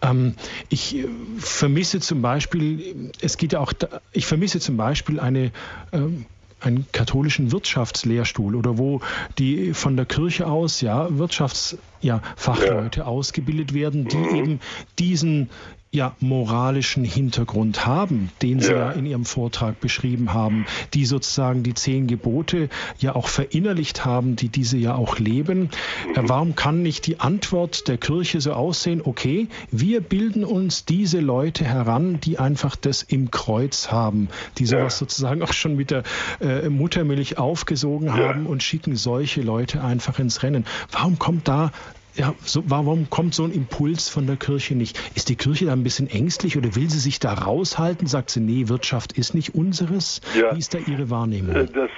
[0.00, 0.34] Ähm,
[0.68, 1.08] ich äh,
[1.38, 3.72] vermisse zum Beispiel, es geht ja auch,
[4.12, 5.50] ich vermisse zum Beispiel eine
[5.92, 6.26] ähm,
[6.60, 9.00] einen katholischen Wirtschaftslehrstuhl oder wo
[9.36, 14.34] die von der Kirche aus ja Wirtschaftsfachleute ja, ausgebildet werden, die mhm.
[14.36, 14.60] eben
[14.98, 15.50] diesen
[15.94, 18.78] ja moralischen Hintergrund haben, den Sie ja.
[18.78, 18.90] ja.
[18.92, 20.64] in Ihrem Vortrag beschrieben haben,
[20.94, 25.68] die sozusagen die zehn Gebote ja auch verinnerlicht haben, die diese ja auch leben.
[26.16, 26.28] Mhm.
[26.28, 31.66] Warum kann nicht die Antwort der Kirche so aussehen, okay, wir bilden uns diese Leute
[31.66, 34.98] heran, die einfach das im Kreuz haben, die sowas ja.
[35.00, 36.04] sozusagen auch schon mit der
[36.40, 38.16] äh, Muttermilch aufgesogen ja.
[38.16, 40.64] haben und schicken solche Leute einfach ins Rennen.
[40.90, 41.70] Warum kommt da
[42.14, 44.98] ja, so, warum kommt so ein Impuls von der Kirche nicht?
[45.16, 48.06] Ist die Kirche da ein bisschen ängstlich oder will sie sich da raushalten?
[48.06, 50.20] Sagt sie, nee, Wirtschaft ist nicht unseres?
[50.34, 51.54] Ja, Wie ist da Ihre Wahrnehmung?
[51.54, 51.90] Äh, das,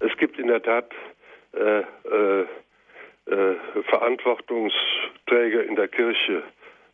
[0.00, 0.90] es gibt in der Tat
[1.52, 2.46] äh, äh,
[3.26, 3.56] äh,
[3.88, 6.42] Verantwortungsträger in der Kirche.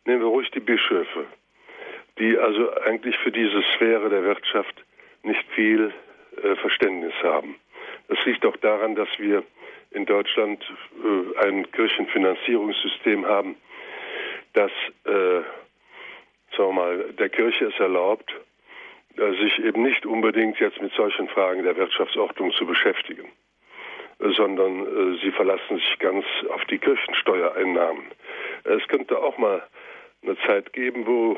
[0.05, 1.25] Nehmen wir ruhig die Bischöfe,
[2.19, 4.83] die also eigentlich für diese Sphäre der Wirtschaft
[5.23, 5.93] nicht viel
[6.43, 7.55] äh, Verständnis haben.
[8.07, 9.43] Das liegt auch daran, dass wir
[9.91, 10.63] in Deutschland
[11.03, 13.55] äh, ein Kirchenfinanzierungssystem haben,
[14.53, 14.71] das,
[15.05, 15.41] äh,
[16.55, 18.33] sagen wir mal, der Kirche es erlaubt,
[19.17, 23.29] äh, sich eben nicht unbedingt jetzt mit solchen Fragen der Wirtschaftsordnung zu beschäftigen.
[24.19, 28.03] sondern äh, sie verlassen sich ganz auf die Kirchensteuereinnahmen.
[28.63, 29.61] Es könnte auch mal
[30.23, 31.37] eine Zeit geben, wo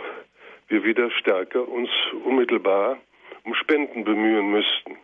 [0.69, 1.89] wir wieder stärker uns
[2.23, 2.97] unmittelbar
[3.43, 4.97] um Spenden bemühen müssten.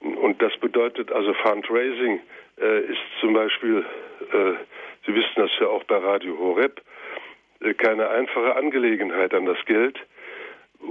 [0.00, 2.20] Und das bedeutet also Fundraising
[2.60, 3.84] äh, ist zum Beispiel,
[4.32, 4.52] äh,
[5.06, 6.80] Sie wissen das ja auch bei Radio Horeb,
[7.60, 9.98] äh, keine einfache Angelegenheit an das Geld.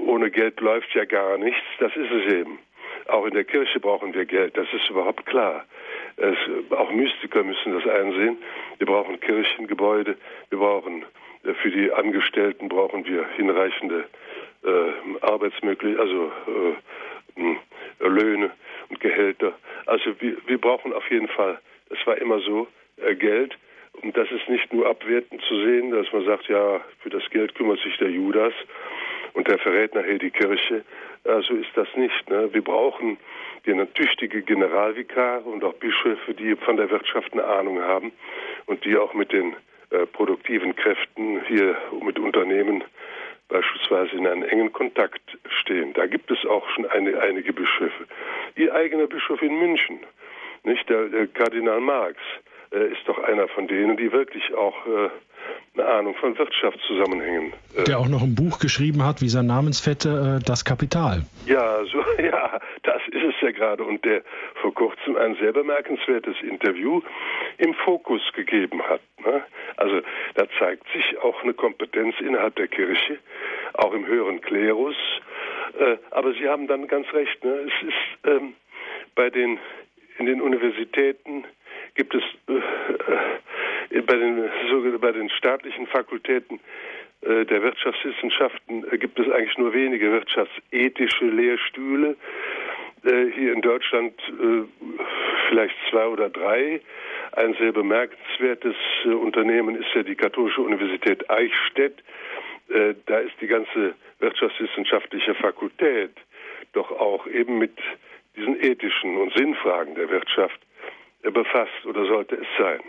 [0.05, 2.59] Ohne Geld läuft ja gar nichts, das ist es eben.
[3.07, 5.65] Auch in der Kirche brauchen wir Geld, das ist überhaupt klar.
[6.17, 6.37] Es,
[6.71, 8.37] auch Mystiker müssen das einsehen.
[8.77, 10.15] Wir brauchen Kirchengebäude,
[10.49, 11.05] wir brauchen
[11.43, 14.05] äh, für die Angestellten brauchen wir hinreichende
[14.63, 16.73] äh, Arbeitsmöglichkeiten, also äh,
[17.99, 18.51] Löhne
[18.89, 19.53] und Gehälter.
[19.85, 23.57] Also wir, wir brauchen auf jeden Fall, es war immer so, äh, Geld.
[24.01, 27.53] Und das ist nicht nur abwertend zu sehen, dass man sagt, ja, für das Geld
[27.55, 28.53] kümmert sich der Judas
[29.33, 30.83] und der verrät nachher die Kirche.
[31.23, 32.29] Äh, so ist das nicht.
[32.29, 32.49] Ne?
[32.53, 33.17] Wir brauchen
[33.65, 38.11] die tüchtige Generalvikare und auch Bischöfe, die von der Wirtschaft eine Ahnung haben
[38.65, 39.55] und die auch mit den
[39.91, 42.83] äh, produktiven Kräften hier mit Unternehmen
[43.49, 45.93] beispielsweise in einem engen Kontakt stehen.
[45.93, 48.05] Da gibt es auch schon eine, einige Bischöfe.
[48.55, 49.99] Ihr eigener Bischof in München,
[50.63, 52.17] nicht der, der Kardinal Marx,
[52.79, 55.09] ist doch einer von denen, die wirklich auch äh,
[55.75, 57.53] eine Ahnung von Wirtschaftszusammenhängen.
[57.75, 61.23] Äh, der auch noch ein Buch geschrieben hat, wie sein Namensfette, äh, Das Kapital.
[61.45, 63.83] Ja, so, ja, das ist es ja gerade.
[63.83, 64.21] Und der
[64.61, 67.01] vor kurzem ein sehr bemerkenswertes Interview
[67.57, 69.01] im Fokus gegeben hat.
[69.25, 69.43] Ne?
[69.77, 70.01] Also
[70.35, 73.17] da zeigt sich auch eine Kompetenz innerhalb der Kirche,
[73.73, 74.95] auch im höheren Klerus.
[75.79, 77.43] Äh, aber Sie haben dann ganz recht.
[77.43, 77.67] Ne?
[77.67, 78.53] Es ist ähm,
[79.15, 79.59] bei den
[80.19, 81.43] in den Universitäten
[81.95, 84.49] gibt es äh, bei, den,
[84.99, 86.59] bei den staatlichen Fakultäten
[87.21, 92.15] äh, der Wirtschaftswissenschaften äh, gibt es eigentlich nur wenige wirtschaftsethische Lehrstühle.
[93.03, 94.63] Äh, hier in Deutschland äh,
[95.49, 96.81] vielleicht zwei oder drei.
[97.33, 98.75] Ein sehr bemerkenswertes
[99.05, 102.03] äh, Unternehmen ist ja die Katholische Universität Eichstätt.
[103.05, 106.11] Da ist die ganze wirtschaftswissenschaftliche Fakultät
[106.71, 107.77] doch auch eben mit
[108.35, 110.59] diesen ethischen und Sinnfragen der Wirtschaft
[111.31, 112.81] befasst oder sollte es sein.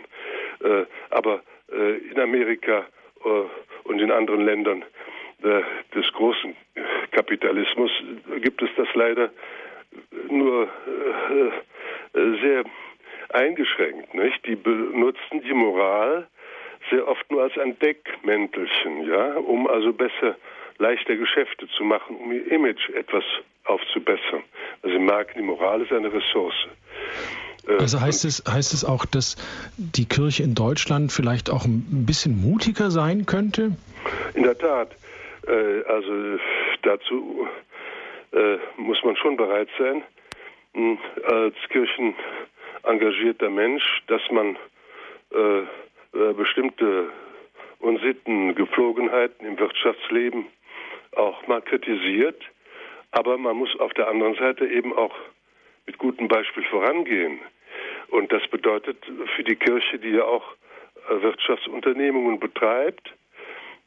[0.63, 1.41] Äh, aber
[1.71, 2.85] äh, in Amerika
[3.23, 3.29] äh,
[3.83, 4.83] und in anderen Ländern
[5.93, 6.55] des großen
[7.11, 7.91] Kapitalismus
[8.41, 9.29] gibt es das leider
[10.29, 10.69] nur
[12.15, 12.63] sehr
[13.29, 14.13] eingeschränkt.
[14.15, 14.43] Nicht?
[14.47, 16.27] Die benutzen die Moral
[16.89, 20.35] sehr oft nur als ein Deckmäntelchen, ja, um also besser,
[20.77, 23.23] leichter Geschäfte zu machen, um ihr Image etwas
[23.65, 24.43] aufzubessern.
[24.81, 26.67] Also im Markt, die Moral ist eine Ressource.
[27.67, 29.35] Äh, also heißt es, heißt es auch, dass
[29.77, 33.75] die Kirche in Deutschland vielleicht auch ein bisschen mutiger sein könnte?
[34.33, 34.95] In der Tat.
[35.47, 36.37] Äh, also
[36.83, 37.47] dazu
[38.31, 40.03] äh, muss man schon bereit sein,
[40.73, 44.57] hm, als kirchenengagierter Mensch, dass man
[46.37, 47.09] bestimmte
[47.79, 50.45] Unsitten, Gepflogenheiten im Wirtschaftsleben
[51.15, 52.41] auch mal kritisiert.
[53.11, 55.13] Aber man muss auf der anderen Seite eben auch
[55.85, 57.39] mit gutem Beispiel vorangehen.
[58.09, 58.97] Und das bedeutet
[59.35, 60.43] für die Kirche, die ja auch
[61.09, 63.13] äh, Wirtschaftsunternehmungen betreibt,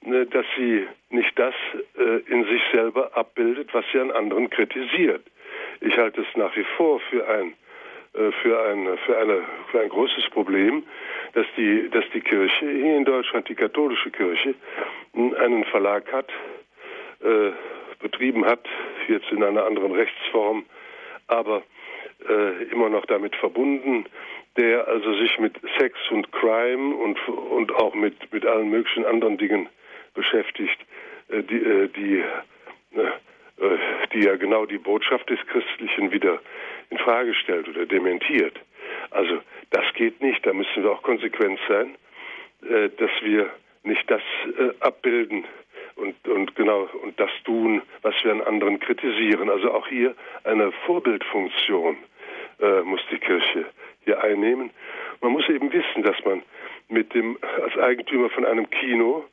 [0.02, 1.54] ne, dass sie nicht das
[1.96, 5.24] äh, in sich selber abbildet, was sie an anderen kritisiert.
[5.80, 7.54] Ich halte es nach wie vor für ein
[8.14, 10.84] äh, für ein für eine für ein großes Problem,
[11.34, 14.54] dass die dass die Kirche hier in Deutschland die katholische Kirche
[15.14, 16.30] einen Verlag hat
[18.00, 18.66] betrieben hat
[19.08, 20.64] jetzt in einer anderen Rechtsform,
[21.26, 21.62] aber
[22.28, 24.06] äh, immer noch damit verbunden,
[24.56, 29.38] der also sich mit Sex und Crime und, und auch mit, mit allen möglichen anderen
[29.38, 29.68] Dingen
[30.14, 30.78] beschäftigt,
[31.28, 32.24] äh, die, äh, die,
[32.96, 33.78] äh, äh,
[34.12, 36.40] die ja genau die Botschaft des Christlichen wieder
[36.90, 38.58] in Frage stellt oder dementiert.
[39.10, 41.94] Also das geht nicht, da müssen wir auch konsequent sein,
[42.68, 43.50] äh, dass wir
[43.84, 44.22] nicht das
[44.80, 45.44] abbilden,
[45.98, 49.50] und, und genau und das tun, was wir an anderen kritisieren.
[49.50, 50.14] Also auch hier
[50.44, 51.96] eine Vorbildfunktion
[52.60, 53.66] äh, muss die Kirche
[54.04, 54.70] hier einnehmen.
[55.20, 56.42] Man muss eben wissen, dass man
[56.88, 59.24] mit dem als Eigentümer von einem Kino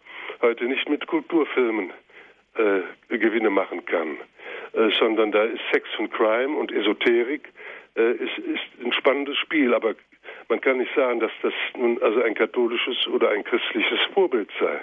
[0.42, 1.92] heute nicht mit Kulturfilmen
[2.56, 4.18] äh, Gewinne machen kann,
[4.74, 7.50] äh, sondern da ist Sex und Crime und Esoterik
[7.96, 9.96] äh, ist, ist ein spannendes Spiel, aber
[10.50, 14.80] man kann nicht sagen, dass das nun also ein katholisches oder ein christliches Vorbild sei.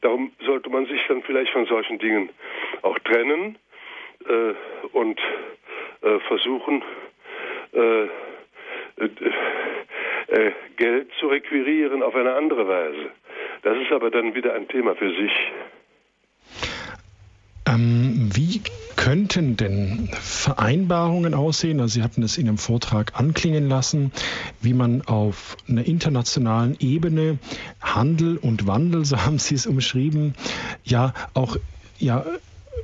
[0.00, 2.30] Darum sollte man sich dann vielleicht von solchen Dingen
[2.82, 3.56] auch trennen
[4.28, 4.54] äh,
[4.92, 5.20] und
[6.02, 6.82] äh, versuchen,
[7.72, 8.08] äh, äh,
[10.28, 13.10] äh, Geld zu requirieren auf eine andere Weise.
[13.62, 15.32] Das ist aber dann wieder ein Thema für sich.
[17.68, 18.07] Ähm,
[19.08, 21.80] könnten denn Vereinbarungen aussehen?
[21.80, 24.12] Also Sie hatten es in Ihrem Vortrag anklingen lassen,
[24.60, 27.38] wie man auf einer internationalen Ebene
[27.80, 30.34] Handel und Wandel, so haben Sie es umschrieben,
[30.84, 31.56] ja auch
[31.98, 32.22] ja,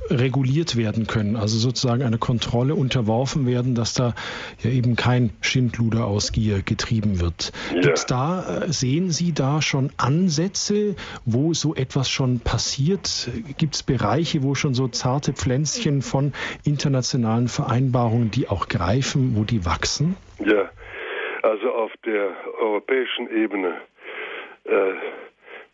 [0.09, 4.13] reguliert werden können, also sozusagen eine Kontrolle unterworfen werden, dass da
[4.61, 7.51] ja eben kein Schindluder aus Gier getrieben wird.
[7.73, 7.81] Ja.
[7.81, 10.95] Gibt's da, äh, sehen Sie da schon Ansätze,
[11.25, 13.29] wo so etwas schon passiert?
[13.57, 16.33] Gibt es Bereiche, wo schon so zarte Pflänzchen von
[16.63, 20.15] internationalen Vereinbarungen, die auch greifen, wo die wachsen?
[20.39, 20.69] Ja,
[21.41, 23.75] also auf der europäischen Ebene
[24.65, 24.93] äh,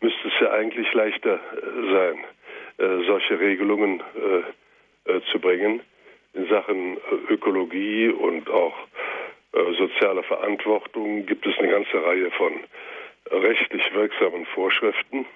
[0.00, 2.24] müsste es ja eigentlich leichter äh, sein
[2.78, 5.80] solche Regelungen äh, äh, zu bringen
[6.34, 6.96] in Sachen
[7.28, 8.74] Ökologie und auch
[9.76, 12.52] soziale Verantwortung gibt es eine ganze Reihe von
[13.30, 15.26] rechtlich wirksamen Vorschriften.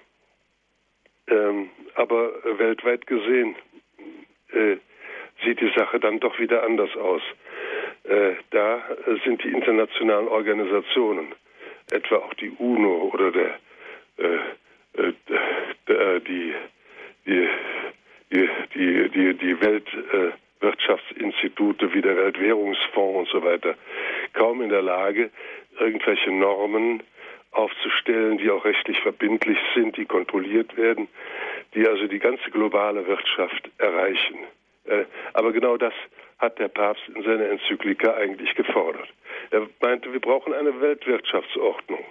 [1.28, 3.56] Ähm, aber weltweit gesehen
[5.44, 7.20] sieht die Sache dann doch wieder anders aus.
[8.50, 8.82] da
[9.24, 11.34] sind die internationalen Organisationen,
[11.90, 13.58] etwa auch die UNO oder der,
[15.88, 16.54] der die
[17.27, 17.48] die,
[18.32, 23.77] die, die, die, die Weltwirtschaftsinstitute wie der Weltwährungsfonds und so weiter
[24.32, 25.31] kaum in der Lage,
[25.78, 27.03] irgendwelche Normen
[27.53, 31.09] aufzustellen, die auch rechtlich verbindlich sind, die kontrolliert werden,
[31.74, 34.39] die also die ganze globale Wirtschaft erreichen.
[34.85, 35.94] Äh, aber genau das
[36.39, 39.09] hat der Papst in seiner Enzyklika eigentlich gefordert.
[39.51, 42.05] Er meinte, wir brauchen eine Weltwirtschaftsordnung,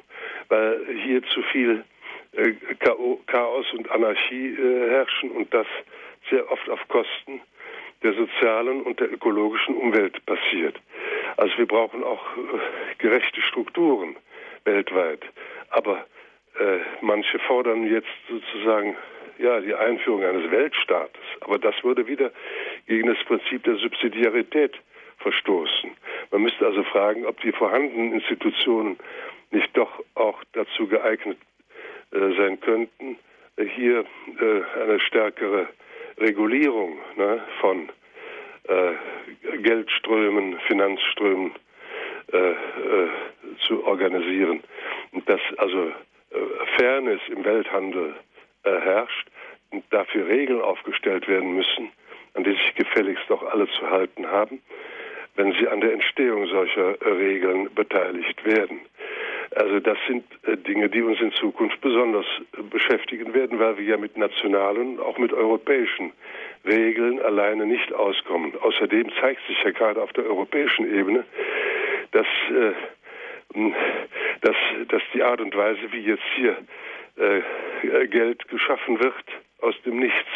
[0.49, 1.83] weil hier zu viel
[3.27, 5.67] Chaos und Anarchie äh, herrschen und das
[6.29, 7.41] sehr oft auf Kosten
[8.03, 10.79] der sozialen und der ökologischen Umwelt passiert.
[11.37, 12.41] Also wir brauchen auch äh,
[12.97, 14.15] gerechte Strukturen
[14.63, 15.23] weltweit.
[15.69, 16.05] Aber
[16.59, 18.95] äh, manche fordern jetzt sozusagen
[19.37, 21.23] ja die Einführung eines Weltstaates.
[21.41, 22.31] Aber das würde wieder
[22.87, 24.73] gegen das Prinzip der Subsidiarität
[25.17, 25.91] verstoßen.
[26.31, 28.97] Man müsste also fragen, ob die vorhandenen Institutionen
[29.51, 31.54] nicht doch auch dazu geeignet äh,
[32.37, 33.17] sein könnten,
[33.57, 34.05] hier
[34.39, 35.67] äh, eine stärkere
[36.17, 37.89] Regulierung ne, von
[38.67, 41.51] äh, Geldströmen, Finanzströmen
[43.67, 44.63] zu organisieren.
[45.11, 45.91] Und dass also
[46.75, 48.15] Fairness im Welthandel
[48.63, 49.27] herrscht
[49.69, 51.91] und dafür Regeln aufgestellt werden müssen,
[52.33, 54.59] an die sich gefälligst auch alle zu halten haben,
[55.35, 58.81] wenn sie an der Entstehung solcher Regeln beteiligt werden.
[59.55, 62.25] Also das sind äh, Dinge, die uns in Zukunft besonders
[62.57, 66.11] äh, beschäftigen werden, weil wir ja mit nationalen, auch mit europäischen
[66.65, 68.53] Regeln alleine nicht auskommen.
[68.59, 71.23] Außerdem zeigt sich ja gerade auf der europäischen Ebene,
[72.11, 72.73] dass, äh,
[74.41, 74.55] dass,
[74.89, 76.57] dass die Art und Weise, wie jetzt hier
[78.09, 79.23] Geld geschaffen wird
[79.61, 80.27] aus dem Nichts,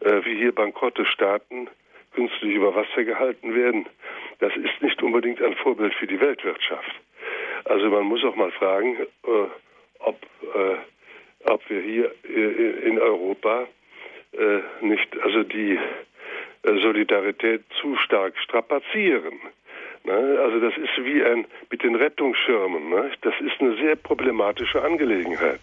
[0.00, 1.70] wie hier bankrotte Staaten
[2.14, 3.86] künstlich über Wasser gehalten werden,
[4.40, 6.94] das ist nicht unbedingt ein Vorbild für die Weltwirtschaft.
[7.64, 9.28] Also man muss auch mal fragen, äh,
[10.00, 13.66] ob, äh, ob wir hier äh, in Europa
[14.80, 15.78] nicht also die
[16.64, 19.38] Solidarität zu stark strapazieren.
[20.02, 20.38] Ne?
[20.42, 22.90] Also das ist wie ein mit den Rettungsschirmen.
[22.90, 23.12] Ne?
[23.22, 25.60] Das ist eine sehr problematische Angelegenheit.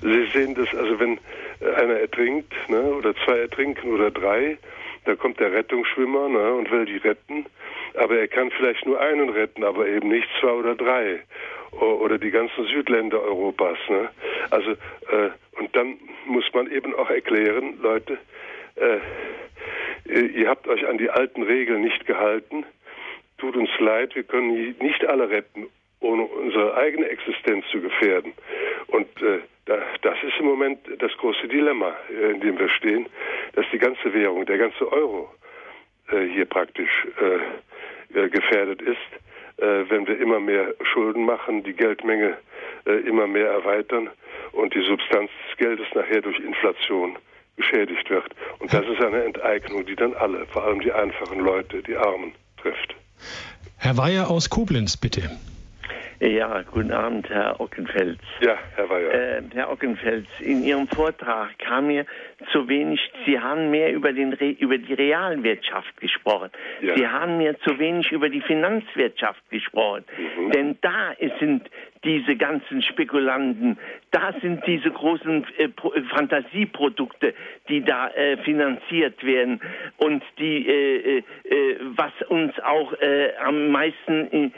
[0.00, 1.18] Sie sehen das, also wenn
[1.60, 4.56] einer ertrinkt ne, oder zwei ertrinken oder drei,
[5.04, 7.46] da kommt der Rettungsschwimmer ne, und will die retten
[7.94, 11.20] aber er kann vielleicht nur einen retten, aber eben nicht zwei oder drei
[11.72, 13.78] oder die ganzen Südländer Europas.
[13.88, 14.08] Ne?
[14.50, 18.18] Also äh, und dann muss man eben auch erklären, Leute,
[18.76, 22.64] äh, ihr habt euch an die alten Regeln nicht gehalten.
[23.38, 25.68] Tut uns leid, wir können nicht alle retten,
[26.00, 28.32] ohne unsere eigene Existenz zu gefährden.
[28.88, 29.40] Und äh,
[30.02, 33.06] das ist im Moment das große Dilemma, äh, in dem wir stehen,
[33.54, 35.30] dass die ganze Währung, der ganze Euro
[36.10, 38.98] äh, hier praktisch äh, äh, gefährdet ist,
[39.62, 42.38] wenn wir immer mehr Schulden machen, die Geldmenge
[42.86, 44.08] immer mehr erweitern
[44.52, 47.18] und die Substanz des Geldes nachher durch Inflation
[47.58, 48.34] geschädigt wird.
[48.58, 52.32] Und das ist eine Enteignung, die dann alle, vor allem die einfachen Leute, die Armen,
[52.56, 52.96] trifft.
[53.76, 55.30] Herr Weyer aus Koblenz, bitte.
[56.20, 58.18] Ja, guten Abend, Herr Ockenfels.
[58.42, 59.38] Ja, Herr Weyer.
[59.38, 62.04] Äh, Herr Ockenfels, in Ihrem Vortrag kam mir
[62.52, 66.50] zu wenig, Sie haben mehr über, den Re über die Realwirtschaft gesprochen.
[66.82, 66.94] Ja.
[66.94, 70.04] Sie haben mir zu wenig über die Finanzwirtschaft gesprochen.
[70.18, 70.50] Mhm.
[70.50, 71.70] Denn da sind
[72.04, 73.78] diese ganzen Spekulanten,
[74.10, 75.68] da sind diese großen äh,
[76.14, 77.34] Fantasieprodukte,
[77.68, 79.60] die da äh, finanziert werden
[79.98, 84.52] und die, äh, äh, äh was uns auch äh, am meisten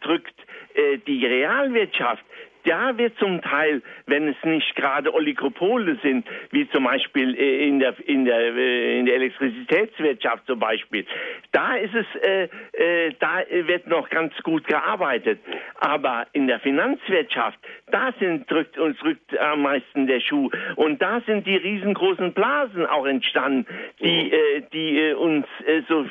[0.00, 0.34] drückt,
[0.74, 2.24] äh, die Realwirtschaft,
[2.64, 7.80] ja, wird zum Teil, wenn es nicht gerade Oligopole sind, wie zum Beispiel äh, in
[7.80, 11.04] der, in der, äh, in der Elektrizitätswirtschaft zum Beispiel,
[11.52, 15.40] da ist es, äh, äh, da wird noch ganz gut gearbeitet.
[15.80, 17.58] Aber in der Finanzwirtschaft,
[17.90, 20.50] da sind, drückt uns drückt am meisten der Schuh.
[20.76, 23.66] Und da sind die riesengroßen Blasen auch entstanden,
[24.00, 25.46] die, äh, die äh, uns
[25.88, 26.06] so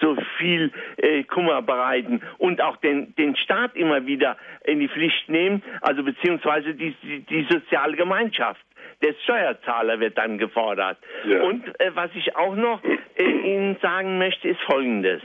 [0.00, 5.28] so viel äh, Kummer bereiten und auch den, den Staat immer wieder in die Pflicht
[5.28, 8.60] nehmen, also beziehungsweise die, die, die soziale Gemeinschaft.
[9.02, 10.98] Der Steuerzahler wird dann gefordert.
[11.26, 11.42] Ja.
[11.42, 15.22] Und äh, was ich auch noch äh, Ihnen sagen möchte, ist Folgendes.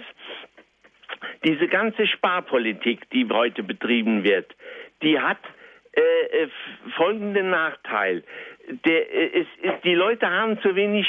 [1.44, 4.56] Diese ganze Sparpolitik, die heute betrieben wird,
[5.02, 5.38] die hat
[5.94, 6.02] äh,
[6.44, 6.50] äh
[6.96, 8.24] folgenden Nachteil.
[8.86, 11.08] Der, äh, es, es, die Leute haben zu wenig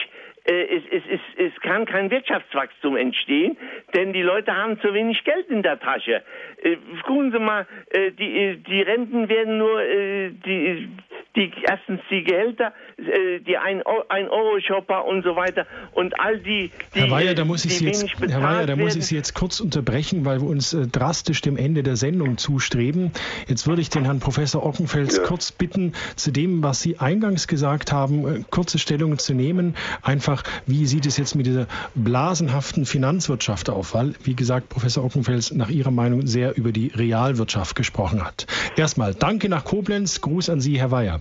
[0.53, 3.57] es, es, es, es kann kein Wirtschaftswachstum entstehen,
[3.95, 6.23] denn die Leute haben zu wenig Geld in der Tasche.
[6.63, 10.89] Äh, gucken Sie mal, äh, die, die Renten werden nur, die,
[11.37, 17.01] die, erstens die Gehälter, die ein, ein Euro-Shopper und so weiter und all die, die
[17.01, 19.61] Herr Weyer, da muss ich Sie jetzt, Herr Weyer, da muss ich Sie jetzt kurz
[19.61, 23.13] unterbrechen, weil wir uns drastisch dem Ende der Sendung zustreben.
[23.47, 25.23] Jetzt würde ich den Herrn Professor Ockenfels ja.
[25.25, 30.43] kurz bitten, zu dem, was Sie eingangs gesagt haben, kurze Stellung zu nehmen, einfach nach,
[30.67, 35.71] wie sieht es jetzt mit dieser blasenhaften Finanzwirtschaft auf, weil, wie gesagt, Professor Ockenfels nach
[35.71, 38.47] Ihrer Meinung sehr über die Realwirtschaft gesprochen hat.
[38.77, 41.21] Erstmal danke nach Koblenz, Gruß an Sie, Herr Weyer.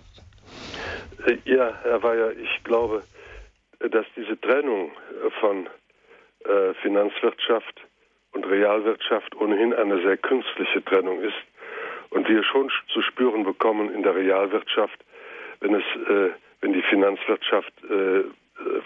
[1.25, 3.03] Äh, ja, Herr Weyer, ich glaube,
[3.79, 4.91] dass diese Trennung
[5.39, 5.67] von
[6.45, 7.81] äh, Finanzwirtschaft
[8.33, 11.37] und Realwirtschaft ohnehin eine sehr künstliche Trennung ist
[12.09, 14.99] und wir schon zu spüren bekommen in der Realwirtschaft,
[15.59, 16.29] wenn es, äh,
[16.61, 18.23] wenn die Finanzwirtschaft äh,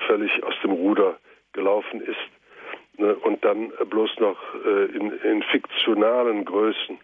[0.07, 1.17] völlig aus dem Ruder
[1.53, 2.17] gelaufen ist
[2.97, 6.97] ne, und dann bloß noch äh, in, in, fiktionalen Größen,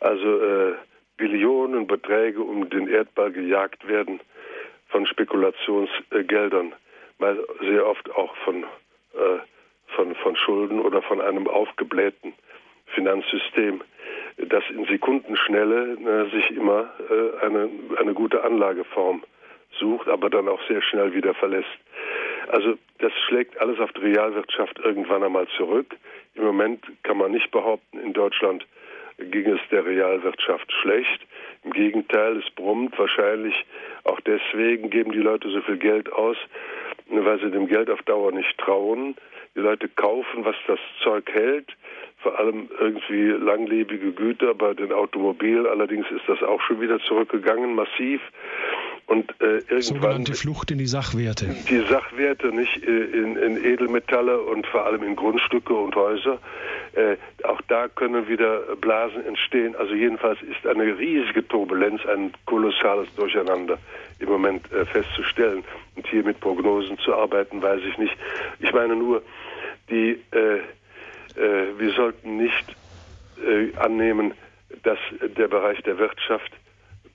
[0.00, 0.74] also äh,
[1.16, 4.20] Billionenbeträge um den Erdball gejagt werden
[4.88, 6.74] von Spekulationsgeldern,
[7.18, 8.64] mal sehr oft auch von,
[9.14, 9.38] äh,
[9.88, 12.34] von, von Schulden oder von einem aufgeblähten
[12.86, 13.82] Finanzsystem,
[14.36, 17.68] das in Sekundenschnelle ne, sich immer äh, eine,
[17.98, 19.24] eine gute Anlageform
[19.78, 21.78] sucht, aber dann auch sehr schnell wieder verlässt.
[22.48, 25.96] Also das schlägt alles auf die Realwirtschaft irgendwann einmal zurück.
[26.34, 28.66] Im Moment kann man nicht behaupten, in Deutschland
[29.18, 31.26] ging es der Realwirtschaft schlecht.
[31.64, 33.54] Im Gegenteil, es brummt wahrscheinlich
[34.04, 36.36] auch deswegen geben die Leute so viel Geld aus,
[37.08, 39.16] weil sie dem Geld auf Dauer nicht trauen.
[39.56, 41.66] Die Leute kaufen, was das Zeug hält,
[42.18, 45.66] vor allem irgendwie langlebige Güter bei den Automobilen.
[45.66, 48.20] Allerdings ist das auch schon wieder zurückgegangen, massiv.
[49.06, 51.54] Und äh, irgendwann sogenannte Flucht in die Sachwerte.
[51.70, 56.40] Die Sachwerte, nicht äh, in, in Edelmetalle und vor allem in Grundstücke und Häuser.
[56.94, 59.76] Äh, auch da können wieder Blasen entstehen.
[59.76, 63.78] Also jedenfalls ist eine riesige Turbulenz, ein kolossales Durcheinander
[64.18, 65.62] im Moment äh, festzustellen.
[65.94, 68.16] Und hier mit Prognosen zu arbeiten, weiß ich nicht.
[68.58, 69.22] Ich meine nur,
[69.88, 70.56] die, äh,
[71.40, 72.74] äh, wir sollten nicht
[73.76, 74.32] annehmen,
[74.82, 74.98] dass
[75.36, 76.50] der Bereich der Wirtschaft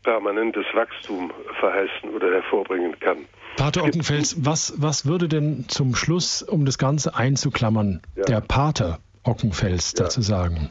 [0.04, 3.26] permanentes Wachstum verheißen oder hervorbringen kann.
[3.58, 8.24] Pater Ockenfels, was, was würde denn zum Schluss, um das Ganze einzuklammern, ja.
[8.24, 10.04] der Pater Ockenfels ja.
[10.04, 10.70] dazu sagen?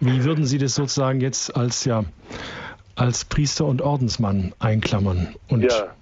[0.00, 2.04] Wie würden Sie das sozusagen jetzt als ja
[2.96, 5.36] als Priester und Ordensmann einklammern?
[5.48, 5.94] Und ja,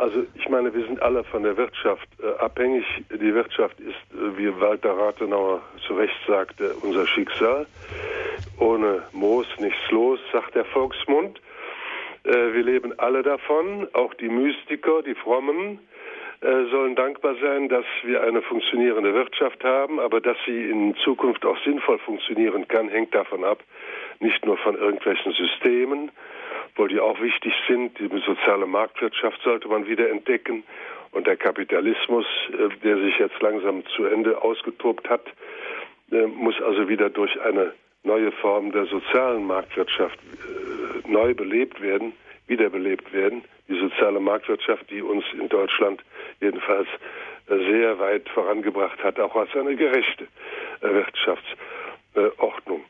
[0.00, 2.84] also ich meine, wir sind alle von der Wirtschaft äh, abhängig.
[3.10, 7.66] Die Wirtschaft ist, äh, wie Walter Rathenauer zu Recht sagte, unser Schicksal.
[8.58, 11.40] Ohne Moos nichts los, sagt der Volksmund.
[12.24, 15.78] Äh, wir leben alle davon, auch die Mystiker, die Frommen
[16.40, 21.44] äh, sollen dankbar sein, dass wir eine funktionierende Wirtschaft haben, aber dass sie in Zukunft
[21.44, 23.62] auch sinnvoll funktionieren kann, hängt davon ab,
[24.20, 26.10] nicht nur von irgendwelchen Systemen,
[26.72, 27.98] obwohl die auch wichtig sind.
[27.98, 30.64] Die soziale Marktwirtschaft sollte man wieder entdecken.
[31.12, 35.26] Und der Kapitalismus, äh, der sich jetzt langsam zu Ende ausgetobt hat,
[36.12, 37.72] äh, muss also wieder durch eine
[38.04, 42.12] neue Form der sozialen Marktwirtschaft äh, neu belebt werden,
[42.46, 43.44] wiederbelebt werden.
[43.68, 46.02] Die soziale Marktwirtschaft, die uns in Deutschland
[46.40, 46.88] jedenfalls
[47.46, 50.28] sehr weit vorangebracht hat, auch als eine gerechte
[50.80, 52.84] Wirtschaftsordnung.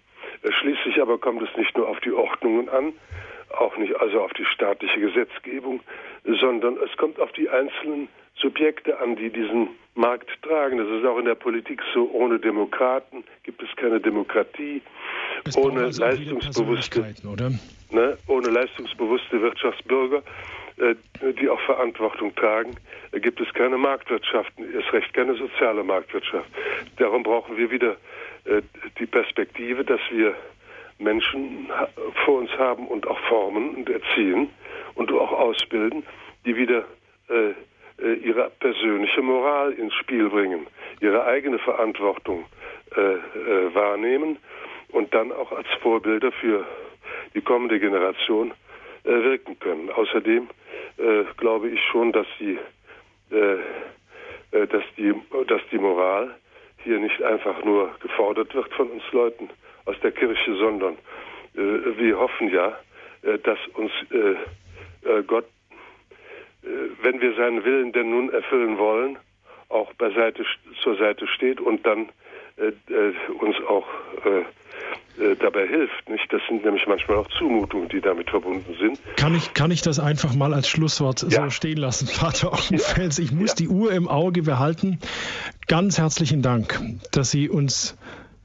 [0.61, 2.93] Schließlich aber kommt es nicht nur auf die Ordnungen an,
[3.59, 5.81] auch nicht also auf die staatliche Gesetzgebung,
[6.25, 10.79] sondern es kommt auf die einzelnen Subjekte an, die diesen Markt tragen.
[10.79, 12.11] Das ist auch in der Politik so.
[12.13, 14.83] Ohne Demokraten gibt es keine Demokratie.
[15.45, 17.15] Es ohne also leistungsbewusste,
[17.91, 20.23] ne, ohne leistungsbewusste Wirtschaftsbürger,
[20.77, 20.95] äh,
[21.41, 22.77] die auch Verantwortung tragen,
[23.13, 26.49] äh, gibt es keine Marktwirtschaft, erst recht keine soziale Marktwirtschaft.
[26.97, 27.97] Darum brauchen wir wieder
[28.45, 28.63] äh,
[28.99, 30.35] die Perspektive, dass wir
[31.01, 31.69] Menschen
[32.25, 34.51] vor uns haben und auch formen und erziehen
[34.95, 36.05] und auch ausbilden,
[36.45, 36.85] die wieder
[37.29, 37.55] äh,
[38.03, 40.67] äh, ihre persönliche Moral ins Spiel bringen,
[41.01, 42.47] ihre eigene Verantwortung
[42.97, 44.39] äh, äh, wahrnehmen
[44.89, 46.67] und dann auch als Vorbilder für
[47.35, 48.53] die kommende Generation
[49.05, 49.91] äh, wirken können.
[49.91, 50.49] Außerdem
[50.99, 52.59] äh, glaube ich schon, dass die,
[53.31, 55.15] äh, dass die,
[55.47, 56.35] dass die Moral
[56.83, 59.51] hier nicht einfach nur gefordert wird von uns Leuten
[59.91, 60.97] aus der Kirche, sondern
[61.55, 62.79] wir hoffen ja,
[63.23, 63.93] dass uns
[65.27, 65.47] Gott
[66.63, 66.69] äh,
[67.03, 69.19] wenn wir seinen Willen denn nun erfüllen wollen,
[69.69, 70.45] auch beiseite,
[70.83, 72.09] zur Seite steht und dann
[72.57, 73.87] äh, äh, uns auch
[74.25, 74.41] äh,
[75.23, 76.09] äh, dabei hilft.
[76.09, 76.31] Nicht?
[76.33, 79.01] Das sind nämlich manchmal auch Zumutungen, die damit verbunden sind.
[79.17, 81.45] Kann ich, kann ich das einfach mal als Schlusswort ja.
[81.45, 83.19] so stehen lassen, Vater Ockenfels?
[83.19, 83.57] Ich muss ja.
[83.57, 84.99] die Uhr im Auge behalten.
[85.69, 86.81] Ganz herzlichen Dank,
[87.13, 87.97] dass Sie uns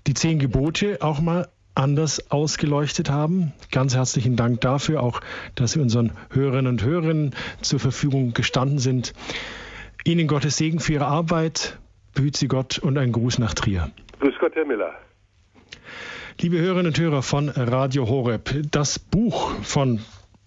[0.07, 3.53] die zehn Gebote auch mal anders ausgeleuchtet haben.
[3.71, 5.21] Ganz herzlichen Dank dafür, auch
[5.55, 9.13] dass Sie unseren Hörerinnen und Hörern zur Verfügung gestanden sind.
[10.05, 11.77] Ihnen Gottes Segen für Ihre Arbeit,
[12.13, 13.91] behüt Sie Gott und ein Gruß nach Trier.
[14.19, 14.93] Grüß Gott, Herr Miller.
[16.39, 19.99] Liebe Hörerinnen und Hörer von Radio Horeb, das Buch von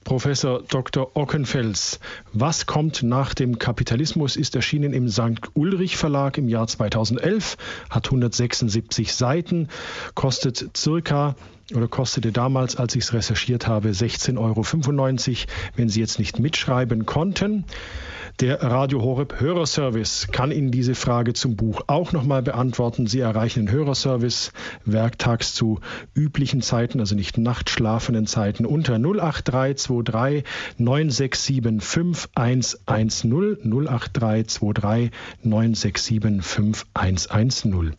[0.09, 1.11] Professor Dr.
[1.19, 2.01] Ockenfels.
[2.33, 5.51] Was kommt nach dem Kapitalismus ist erschienen im St.
[5.53, 7.59] Ulrich Verlag im Jahr 2011,
[7.91, 9.69] hat 176 Seiten,
[10.15, 11.37] kostet circa
[11.75, 15.47] oder kostete damals, als ich es recherchiert habe, 16,95 Euro.
[15.77, 17.67] Wenn Sie jetzt nicht mitschreiben konnten,
[18.41, 23.09] der Radio Horeb Hörerservice kann Ihnen diese Frage zum Buch auch nochmal beantworten.
[23.09, 24.53] Sie erreichen den Hörerservice
[24.85, 25.81] werktags zu
[26.15, 30.45] üblichen Zeiten, also nicht nachtschlafenden Zeiten, unter 08323
[30.79, 35.11] 967 5110 08323
[35.43, 37.97] 967 5110.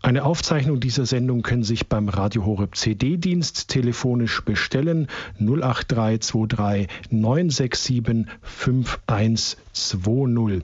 [0.00, 5.08] Eine Aufzeichnung dieser Sendung können Sie sich beim Radio Horeb CD-Dienst telefonisch bestellen
[5.40, 9.56] 08323 967 5110.
[9.74, 10.62] 2-0.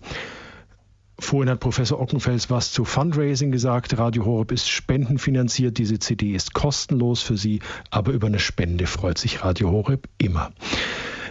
[1.20, 3.98] Vorhin hat Professor Ockenfels was zu Fundraising gesagt.
[3.98, 5.76] Radio Horeb ist spendenfinanziert.
[5.76, 7.60] Diese CD ist kostenlos für Sie,
[7.90, 10.52] aber über eine Spende freut sich Radio Horeb immer.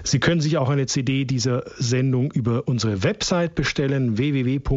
[0.03, 4.75] Sie können sich auch eine CD dieser Sendung über unsere Website bestellen, www.horeb.org.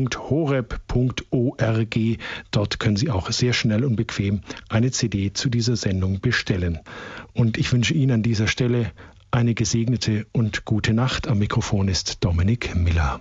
[2.50, 6.80] Dort können Sie auch sehr schnell und bequem eine CD zu dieser Sendung bestellen.
[7.32, 8.90] Und ich wünsche Ihnen an dieser Stelle
[9.30, 11.28] eine gesegnete und gute Nacht.
[11.28, 13.20] Am Mikrofon ist Dominik Miller.